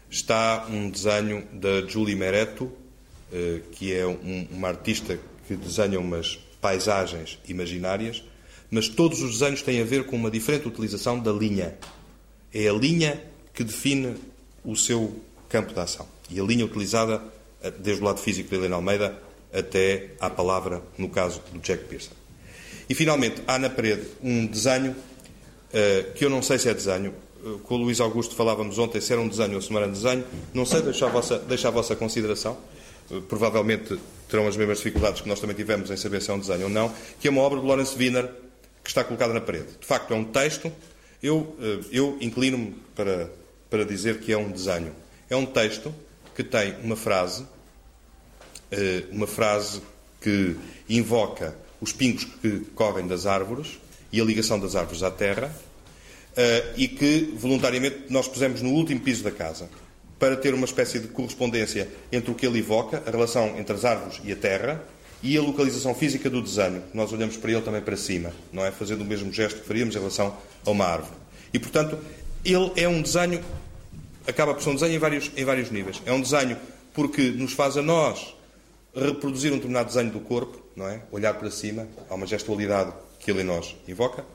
Está 0.10 0.68
um 0.70 0.90
desenho 0.90 1.48
da 1.54 1.88
Julie 1.88 2.16
Mereto, 2.16 2.66
uh, 2.66 3.62
que 3.72 3.94
é 3.94 4.06
um, 4.06 4.48
uma 4.52 4.68
artista 4.68 5.18
que 5.48 5.56
desenha 5.56 6.00
umas 6.00 6.38
paisagens 6.60 7.40
imaginárias, 7.48 8.24
mas 8.70 8.90
todos 8.90 9.22
os 9.22 9.40
desenhos 9.40 9.62
têm 9.62 9.82
a 9.82 9.86
ver 9.86 10.06
com 10.06 10.16
uma 10.16 10.30
diferente 10.30 10.68
utilização 10.68 11.18
da 11.18 11.32
linha. 11.32 11.78
É 12.54 12.68
a 12.68 12.74
linha 12.74 13.24
que 13.54 13.64
define 13.64 14.16
o 14.64 14.76
seu 14.76 15.20
campo 15.48 15.74
de 15.74 15.80
ação. 15.80 16.08
E 16.30 16.40
a 16.40 16.44
linha 16.44 16.66
utilizada 16.66 17.24
eh, 17.64 17.72
desde 17.72 18.02
o 18.02 18.06
lado 18.06 18.20
físico 18.20 18.50
de 18.50 18.56
Helena 18.56 18.76
Almeida 18.76 19.18
até 19.52 20.12
à 20.20 20.30
palavra, 20.30 20.84
no 20.98 21.10
caso 21.10 21.42
do 21.52 21.60
Jack 21.60 21.86
Pearson. 21.86 22.19
E 22.90 22.96
finalmente 22.96 23.42
há 23.46 23.60
na 23.60 23.70
parede 23.70 24.08
um 24.22 24.48
desenho 24.48 24.92
uh, 24.92 26.12
que 26.14 26.26
eu 26.26 26.30
não 26.30 26.42
sei 26.42 26.58
se 26.58 26.68
é 26.68 26.74
desenho. 26.74 27.14
Com 27.64 27.76
o 27.76 27.78
Luís 27.78 28.02
Augusto 28.02 28.36
falávamos 28.36 28.78
ontem 28.80 29.00
se 29.00 29.14
era 29.14 29.22
um 29.22 29.28
desenho 29.28 29.56
ou 29.56 29.62
se 29.62 29.72
não 29.72 29.78
era 29.78 29.88
um 29.88 29.94
desenho. 29.94 30.26
Não 30.54 30.66
sei, 30.66 30.82
deixo 30.82 31.06
a 31.06 31.10
vossa, 31.10 31.38
vossa 31.72 31.96
consideração. 31.96 32.58
Uh, 33.12 33.22
provavelmente 33.22 34.00
terão 34.28 34.48
as 34.48 34.58
mesmas 34.58 34.80
dificuldades 34.80 35.22
que 35.22 35.30
nós 35.30 35.40
também 35.40 35.56
tivemos 35.56 35.90
em 35.92 35.98
saber 35.98 36.22
se 36.22 36.32
é 36.32 36.34
um 36.34 36.40
desenho 36.40 36.64
ou 36.64 36.70
não. 36.70 36.92
Que 37.20 37.28
é 37.28 37.32
uma 37.32 37.42
obra 37.42 37.60
de 37.60 37.66
Lawrence 37.66 37.96
Wiener 37.96 38.28
que 38.84 38.90
está 38.90 39.04
colocada 39.04 39.34
na 39.34 39.42
parede. 39.42 39.68
De 39.80 39.86
facto, 39.86 40.12
é 40.12 40.18
um 40.18 40.26
texto. 40.26 40.72
Eu, 41.22 41.56
eu 41.92 42.18
inclino-me 42.22 42.76
para, 42.96 43.30
para 43.70 43.84
dizer 43.86 44.20
que 44.20 44.32
é 44.32 44.38
um 44.38 44.50
desenho. 44.50 44.96
É 45.30 45.36
um 45.36 45.46
texto 45.46 45.94
que 46.36 46.44
tem 46.44 46.76
uma 46.82 46.96
frase, 46.96 47.46
eh, 48.72 49.04
uma 49.12 49.28
frase 49.28 49.82
que 50.22 50.56
invoca 50.88 51.54
os 51.82 51.92
pingos 51.94 52.26
que 52.26 52.62
correm 52.76 53.08
das 53.08 53.26
árvores 53.26 53.80
e 54.12 54.20
a 54.20 54.24
ligação 54.24 54.60
das 54.60 54.76
árvores 54.76 55.04
à 55.04 55.12
terra, 55.12 55.54
eh, 56.36 56.74
e 56.78 56.88
que 56.88 57.34
voluntariamente 57.38 58.04
nós 58.10 58.28
pusemos 58.28 58.62
no 58.62 58.72
último 58.72 59.00
piso 59.00 59.24
da 59.24 59.32
casa, 59.32 59.70
para 60.18 60.36
ter 60.36 60.54
uma 60.54 60.66
espécie 60.66 61.00
de 61.00 61.08
correspondência 61.08 61.88
entre 62.12 62.32
o 62.32 62.36
que 62.36 62.46
ele 62.46 62.60
evoca, 62.60 63.04
a 63.06 63.12
relação 63.12 63.58
entre 63.58 63.74
as 63.76 63.86
árvores 63.86 64.20
e 64.24 64.32
a 64.32 64.36
terra, 64.36 64.84
e 65.22 65.38
a 65.38 65.42
localização 65.42 65.94
física 65.94 66.30
do 66.30 66.42
desenho. 66.42 66.84
Nós 66.94 67.12
olhamos 67.12 67.38
para 67.38 67.52
ele 67.52 67.62
também 67.62 67.82
para 67.82 67.98
cima, 67.98 68.32
não 68.52 68.66
é? 68.66 68.72
Fazendo 68.72 69.02
o 69.02 69.06
mesmo 69.06 69.32
gesto 69.32 69.62
que 69.62 69.68
faríamos 69.68 69.96
em 69.96 70.00
relação 70.00 70.36
a 70.66 70.72
uma 70.72 70.86
árvore. 70.86 71.14
E, 71.54 71.60
portanto, 71.60 71.98
ele 72.44 72.72
é 72.76 72.88
um 72.88 73.02
desenho 73.02 73.44
acaba 74.30 74.54
por 74.54 74.64
ser 74.64 74.70
um 74.70 74.76
desenho 74.76 74.96
em 74.96 75.00
vários, 75.00 75.32
em 75.36 75.44
vários 75.44 75.72
níveis. 75.72 76.02
É 76.06 76.14
um 76.14 76.22
desenho 76.22 76.58
porque 76.94 77.22
nos 77.32 77.54
faz 77.54 77.78
a 77.78 77.82
nós 77.82 78.36
reproduzir 78.96 79.52
um 79.52 79.56
determinado 79.56 79.88
desenho 79.88 80.12
do 80.12 80.20
corpo, 80.20 80.60
não 80.80 80.88
é? 80.88 81.02
Olhar 81.12 81.34
para 81.34 81.52
cima, 81.52 81.88
há 82.10 82.16
uma 82.16 82.26
gestualidade 82.26 82.94
que 83.20 83.30
ele 83.30 83.42
em 83.42 83.44
nós 83.44 83.76
invoca. 83.86 84.26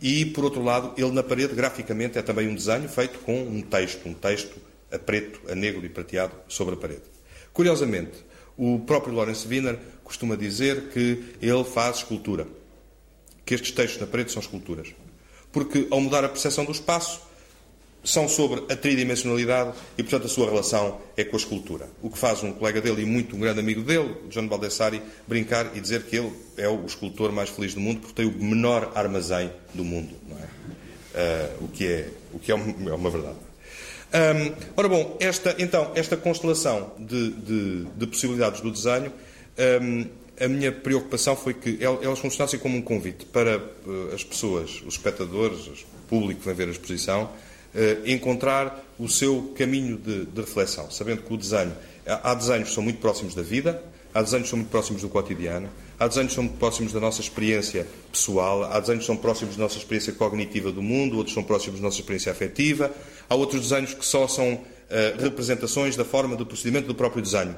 E, 0.00 0.26
por 0.26 0.44
outro 0.44 0.62
lado, 0.62 0.92
ele 0.96 1.10
na 1.10 1.22
parede, 1.22 1.54
graficamente, 1.54 2.18
é 2.18 2.22
também 2.22 2.46
um 2.46 2.54
desenho 2.54 2.86
feito 2.86 3.18
com 3.20 3.42
um 3.42 3.62
texto, 3.62 4.06
um 4.06 4.12
texto 4.12 4.60
a 4.92 4.98
preto, 4.98 5.40
a 5.50 5.54
negro 5.54 5.84
e 5.84 5.88
prateado 5.88 6.34
sobre 6.46 6.74
a 6.74 6.76
parede. 6.76 7.02
Curiosamente, 7.52 8.22
o 8.58 8.78
próprio 8.80 9.14
Lawrence 9.14 9.48
Wiener 9.48 9.78
costuma 10.04 10.36
dizer 10.36 10.90
que 10.90 11.34
ele 11.40 11.64
faz 11.64 11.98
escultura, 11.98 12.46
que 13.46 13.54
estes 13.54 13.72
textos 13.72 14.00
na 14.00 14.06
parede 14.06 14.30
são 14.30 14.42
esculturas. 14.42 14.88
Porque, 15.50 15.88
ao 15.90 16.00
mudar 16.00 16.24
a 16.24 16.28
percepção 16.28 16.66
do 16.66 16.72
espaço, 16.72 17.22
são 18.02 18.28
sobre 18.28 18.72
a 18.72 18.76
tridimensionalidade 18.76 19.72
e, 19.96 20.02
portanto, 20.02 20.26
a 20.26 20.28
sua 20.28 20.46
relação 20.46 21.00
é 21.16 21.24
com 21.24 21.36
a 21.36 21.38
escultura. 21.38 21.88
O 22.02 22.10
que 22.10 22.18
faz 22.18 22.42
um 22.42 22.52
colega 22.52 22.80
dele 22.80 23.02
e 23.02 23.06
muito 23.06 23.36
um 23.36 23.40
grande 23.40 23.60
amigo 23.60 23.82
dele, 23.82 24.14
John 24.28 24.46
Baldessari, 24.48 25.02
brincar 25.26 25.76
e 25.76 25.80
dizer 25.80 26.04
que 26.04 26.16
ele 26.16 26.32
é 26.56 26.68
o 26.68 26.84
escultor 26.86 27.30
mais 27.32 27.50
feliz 27.50 27.74
do 27.74 27.80
mundo 27.80 28.00
porque 28.00 28.14
tem 28.14 28.26
o 28.26 28.42
menor 28.42 28.92
armazém 28.94 29.52
do 29.74 29.84
mundo, 29.84 30.14
é? 31.14 31.50
uh, 31.60 31.64
o 31.64 31.68
que 31.68 31.86
é, 31.86 32.08
o 32.32 32.38
que 32.38 32.50
é, 32.50 32.54
uma, 32.54 32.90
é 32.90 32.94
uma 32.94 33.10
verdade. 33.10 33.36
Um, 34.12 34.52
ora 34.76 34.88
bom, 34.88 35.16
esta, 35.20 35.54
então, 35.58 35.92
esta 35.94 36.16
constelação 36.16 36.92
de, 36.98 37.30
de, 37.30 37.84
de 37.96 38.06
possibilidades 38.06 38.60
do 38.60 38.70
desenho, 38.70 39.12
um, 39.82 40.06
a 40.42 40.48
minha 40.48 40.72
preocupação 40.72 41.36
foi 41.36 41.54
que 41.54 41.78
elas 41.80 42.18
funcionassem 42.18 42.58
como 42.58 42.76
um 42.76 42.82
convite 42.82 43.26
para 43.26 43.58
uh, 43.58 44.14
as 44.14 44.24
pessoas, 44.24 44.82
os 44.86 44.94
espectadores, 44.94 45.66
o 45.68 45.74
público 46.08 46.40
que 46.40 46.46
vem 46.46 46.54
ver 46.54 46.68
a 46.68 46.70
exposição, 46.72 47.30
encontrar 48.04 48.84
o 48.98 49.08
seu 49.08 49.54
caminho 49.56 49.96
de, 49.96 50.26
de, 50.26 50.40
reflexão, 50.40 50.90
sabendo 50.90 51.22
que 51.22 51.32
o 51.32 51.36
desenho, 51.36 51.72
há 52.06 52.34
desenhos 52.34 52.68
que 52.68 52.74
são 52.74 52.82
muito 52.82 52.98
próximos 53.00 53.34
da 53.34 53.42
vida, 53.42 53.82
há 54.12 54.22
desenhos 54.22 54.44
que 54.44 54.50
são 54.50 54.58
muito 54.58 54.70
próximos 54.70 55.02
do 55.02 55.08
cotidiano, 55.08 55.68
há 55.98 56.08
desenhos 56.08 56.30
que 56.30 56.34
são 56.34 56.44
muito 56.44 56.58
próximos 56.58 56.92
da 56.92 57.00
nossa 57.00 57.20
experiência 57.20 57.86
pessoal, 58.10 58.64
há 58.64 58.80
desenhos 58.80 59.02
que 59.02 59.06
são 59.06 59.16
próximos 59.16 59.56
da 59.56 59.62
nossa 59.62 59.78
experiência 59.78 60.12
cognitiva 60.12 60.72
do 60.72 60.82
mundo, 60.82 61.16
outros 61.16 61.34
são 61.34 61.42
próximos 61.42 61.80
da 61.80 61.86
nossa 61.86 62.00
experiência 62.00 62.32
afetiva, 62.32 62.90
há 63.28 63.34
outros 63.34 63.68
desenhos 63.68 63.94
que 63.94 64.04
só 64.04 64.26
são 64.26 64.54
uh, 64.54 64.62
representações 65.22 65.96
da 65.96 66.04
forma 66.04 66.36
do 66.36 66.44
procedimento 66.44 66.88
do 66.88 66.94
próprio 66.94 67.22
desenho 67.22 67.56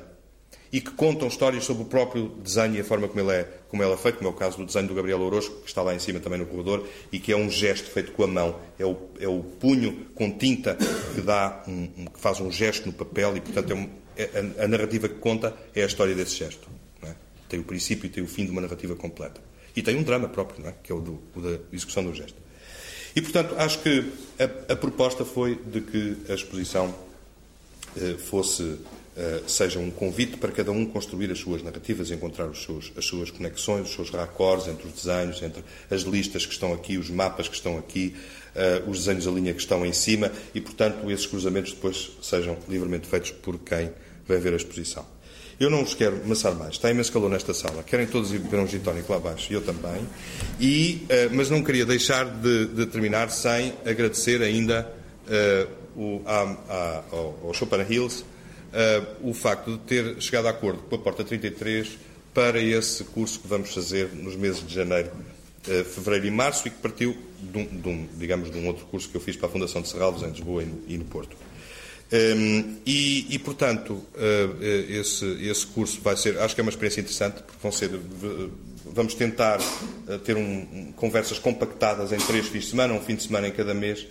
e 0.72 0.80
que 0.80 0.90
contam 0.92 1.28
histórias 1.28 1.64
sobre 1.64 1.82
o 1.82 1.86
próprio 1.86 2.28
desenho 2.42 2.76
e 2.76 2.80
a 2.80 2.84
forma 2.84 3.06
como 3.06 3.20
ele 3.20 3.40
é, 3.40 3.44
como 3.68 3.82
ele 3.82 3.92
é 3.92 3.96
feito, 3.96 4.16
como 4.16 4.30
é 4.30 4.32
o 4.32 4.34
caso 4.34 4.56
do 4.56 4.64
desenho 4.64 4.88
do 4.88 4.94
Gabriel 4.94 5.20
Orozco, 5.20 5.60
que 5.60 5.68
está 5.68 5.82
lá 5.82 5.94
em 5.94 5.98
cima 5.98 6.18
também 6.18 6.38
no 6.38 6.46
corredor, 6.46 6.88
e 7.12 7.18
que 7.18 7.30
é 7.30 7.36
um 7.36 7.50
gesto 7.50 7.90
feito 7.90 8.12
com 8.12 8.24
a 8.24 8.26
mão. 8.26 8.58
É 8.78 8.86
o, 8.86 8.96
é 9.20 9.28
o 9.28 9.42
punho 9.42 10.06
com 10.14 10.30
tinta 10.30 10.78
que, 11.14 11.20
dá 11.20 11.62
um, 11.68 12.06
que 12.06 12.18
faz 12.18 12.40
um 12.40 12.50
gesto 12.50 12.86
no 12.86 12.92
papel 12.94 13.36
e, 13.36 13.40
portanto, 13.42 13.70
é 13.70 13.74
um, 13.74 13.88
é, 14.16 14.30
a, 14.58 14.64
a, 14.64 14.68
narrativa 14.68 15.08
que 15.08 15.16
conta 15.16 15.54
é 15.74 15.82
a 15.82 15.86
história 15.86 16.14
desse 16.14 16.36
gesto. 16.36 16.66
É? 17.02 17.12
Tem 17.50 17.60
o 17.60 17.64
princípio 17.64 18.06
e 18.06 18.08
tem 18.08 18.24
o 18.24 18.26
fim 18.26 18.46
de 18.46 18.50
uma 18.50 18.62
narrativa 18.62 18.96
completa. 18.96 19.42
E 19.76 19.82
tem 19.82 19.94
um 19.96 20.02
drama 20.02 20.28
próprio, 20.28 20.66
é? 20.66 20.74
que 20.82 20.90
é 20.90 20.94
o, 20.94 21.00
do, 21.00 21.22
o 21.36 21.40
da 21.40 21.58
execução 21.70 22.02
do 22.02 22.14
gesto. 22.14 22.40
E, 23.14 23.20
portanto, 23.20 23.54
acho 23.58 23.78
que 23.80 24.10
a, 24.38 24.72
a 24.72 24.76
proposta 24.76 25.22
foi 25.22 25.54
de 25.54 25.82
que 25.82 26.16
a 26.30 26.34
exposição 26.34 26.94
eh, 27.94 28.16
fosse 28.16 28.78
seja 29.46 29.78
um 29.78 29.90
convite 29.90 30.38
para 30.38 30.50
cada 30.50 30.72
um 30.72 30.86
construir 30.86 31.30
as 31.30 31.38
suas 31.38 31.62
narrativas, 31.62 32.10
encontrar 32.10 32.54
seus, 32.54 32.92
as 32.96 33.04
suas 33.04 33.30
conexões, 33.30 33.88
os 33.88 33.94
seus 33.94 34.10
raccords 34.10 34.68
entre 34.68 34.86
os 34.86 34.94
desenhos, 34.94 35.42
entre 35.42 35.62
as 35.90 36.02
listas 36.02 36.46
que 36.46 36.52
estão 36.52 36.72
aqui, 36.72 36.96
os 36.96 37.10
mapas 37.10 37.46
que 37.46 37.54
estão 37.54 37.76
aqui, 37.76 38.14
uh, 38.56 38.90
os 38.90 39.00
desenhos 39.00 39.24
da 39.26 39.30
linha 39.30 39.52
que 39.52 39.60
estão 39.60 39.84
em 39.84 39.92
cima 39.92 40.32
e, 40.54 40.60
portanto, 40.60 41.10
esses 41.10 41.26
cruzamentos 41.26 41.72
depois 41.72 42.10
sejam 42.22 42.56
livremente 42.68 43.06
feitos 43.06 43.30
por 43.30 43.58
quem 43.58 43.90
vai 44.26 44.38
ver 44.38 44.54
a 44.54 44.56
exposição. 44.56 45.04
Eu 45.60 45.68
não 45.68 45.82
os 45.82 45.94
quero 45.94 46.16
amassar 46.24 46.54
mais. 46.54 46.72
Está 46.72 46.90
imenso 46.90 47.12
calor 47.12 47.30
nesta 47.30 47.52
sala. 47.52 47.82
Querem 47.82 48.06
todos 48.06 48.32
ir 48.32 48.38
beber 48.38 48.60
um 48.60 48.66
gin 48.66 48.80
lá 49.08 49.16
abaixo. 49.16 49.52
Eu 49.52 49.60
também. 49.60 50.08
E, 50.58 51.02
uh, 51.04 51.34
mas 51.34 51.50
não 51.50 51.62
queria 51.62 51.84
deixar 51.84 52.24
de, 52.24 52.66
de 52.66 52.86
terminar 52.86 53.30
sem 53.30 53.74
agradecer 53.84 54.42
ainda 54.42 54.90
o, 55.94 56.20
a, 56.26 56.42
a, 56.68 57.02
ao, 57.12 57.40
ao 57.44 57.54
Chopin 57.54 57.86
Hills 57.88 58.24
uh, 58.72 59.28
o 59.28 59.34
facto 59.34 59.72
de 59.72 59.78
ter 59.78 60.20
chegado 60.20 60.46
a 60.46 60.50
acordo 60.50 60.82
com 60.82 60.94
a 60.94 60.98
Porta 60.98 61.24
33 61.24 61.98
para 62.34 62.60
esse 62.60 63.04
curso 63.04 63.40
que 63.40 63.46
vamos 63.46 63.72
fazer 63.72 64.08
nos 64.14 64.34
meses 64.34 64.66
de 64.66 64.74
janeiro, 64.74 65.10
uh, 65.68 65.84
fevereiro 65.84 66.26
e 66.26 66.30
março 66.30 66.66
e 66.66 66.70
que 66.70 66.78
partiu 66.78 67.16
de 67.40 67.58
um, 67.58 67.66
de 67.66 67.88
um, 67.88 68.08
digamos, 68.16 68.50
de 68.50 68.58
um 68.58 68.66
outro 68.66 68.86
curso 68.86 69.08
que 69.08 69.16
eu 69.16 69.20
fiz 69.20 69.36
para 69.36 69.48
a 69.48 69.52
Fundação 69.52 69.82
de 69.82 69.88
Serralves 69.88 70.22
em 70.22 70.30
Lisboa 70.30 70.64
e 70.88 70.96
no, 70.96 71.04
Porto. 71.04 71.36
Um, 72.12 72.16
ehm, 72.16 72.76
e, 72.86 73.34
e, 73.34 73.38
portanto, 73.38 73.92
uh, 73.92 74.62
esse, 74.62 75.24
esse 75.46 75.66
curso 75.66 76.00
vai 76.00 76.16
ser, 76.16 76.38
acho 76.38 76.54
que 76.54 76.60
é 76.60 76.62
uma 76.62 76.70
experiência 76.70 77.00
interessante, 77.00 77.42
porque 77.42 77.58
vão 77.62 77.72
ser, 77.72 77.90
vamos 78.84 79.14
tentar 79.14 79.58
ter 80.24 80.36
um, 80.36 80.92
conversas 80.92 81.38
compactadas 81.38 82.12
em 82.12 82.18
três 82.18 82.46
fins 82.48 82.64
de 82.64 82.70
semana, 82.70 82.92
um 82.92 83.00
fim 83.00 83.14
de 83.14 83.22
semana 83.22 83.48
em 83.48 83.52
cada 83.52 83.72
mês, 83.72 84.06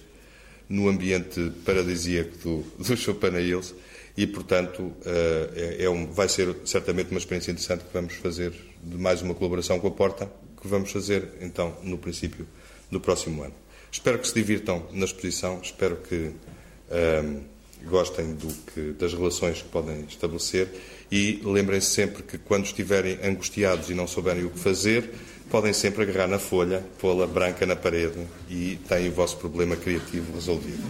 no 0.67 0.87
ambiente 0.89 1.51
paradisíaco 1.63 2.37
do, 2.37 2.65
do 2.83 2.97
Chopin 2.97 3.37
Hills 3.37 3.73
e, 4.17 4.27
portanto, 4.27 4.93
eh, 5.05 5.77
é, 5.79 5.83
é 5.85 5.89
um, 5.89 6.11
vai 6.11 6.27
ser 6.27 6.55
certamente 6.65 7.11
uma 7.11 7.17
experiência 7.17 7.51
interessante 7.51 7.83
que 7.85 7.93
vamos 7.93 8.13
fazer 8.15 8.53
de 8.83 8.97
mais 8.97 9.21
uma 9.21 9.33
colaboração 9.33 9.79
com 9.79 9.87
a 9.87 9.91
Porta, 9.91 10.31
que 10.61 10.67
vamos 10.67 10.91
fazer, 10.91 11.29
então, 11.41 11.75
no 11.83 11.97
princípio 11.97 12.47
do 12.89 12.99
próximo 12.99 13.43
ano. 13.43 13.53
Espero 13.91 14.19
que 14.19 14.27
se 14.27 14.33
divirtam 14.33 14.85
na 14.91 15.05
exposição, 15.05 15.59
espero 15.61 15.97
que 15.97 16.31
um, 16.91 17.41
gostem 17.85 18.33
do 18.33 18.47
que, 18.47 18.91
das 18.93 19.13
relações 19.13 19.61
que 19.61 19.69
podem 19.69 20.01
estabelecer 20.01 20.67
e 21.11 21.41
lembrem-se 21.43 21.87
sempre 21.87 22.23
que 22.23 22.37
quando 22.37 22.65
estiverem 22.65 23.19
angustiados 23.23 23.89
e 23.89 23.93
não 23.93 24.07
souberem 24.07 24.45
o 24.45 24.49
que 24.49 24.59
fazer, 24.59 25.09
podem 25.49 25.73
sempre 25.73 26.03
agarrar 26.03 26.27
na 26.27 26.39
folha, 26.39 26.85
pô-la 26.99 27.27
branca 27.27 27.65
na 27.65 27.75
parede 27.75 28.25
e 28.49 28.79
têm 28.87 29.09
o 29.09 29.11
vosso 29.11 29.37
problema 29.37 29.75
criativo 29.75 30.33
resolvido. 30.33 30.81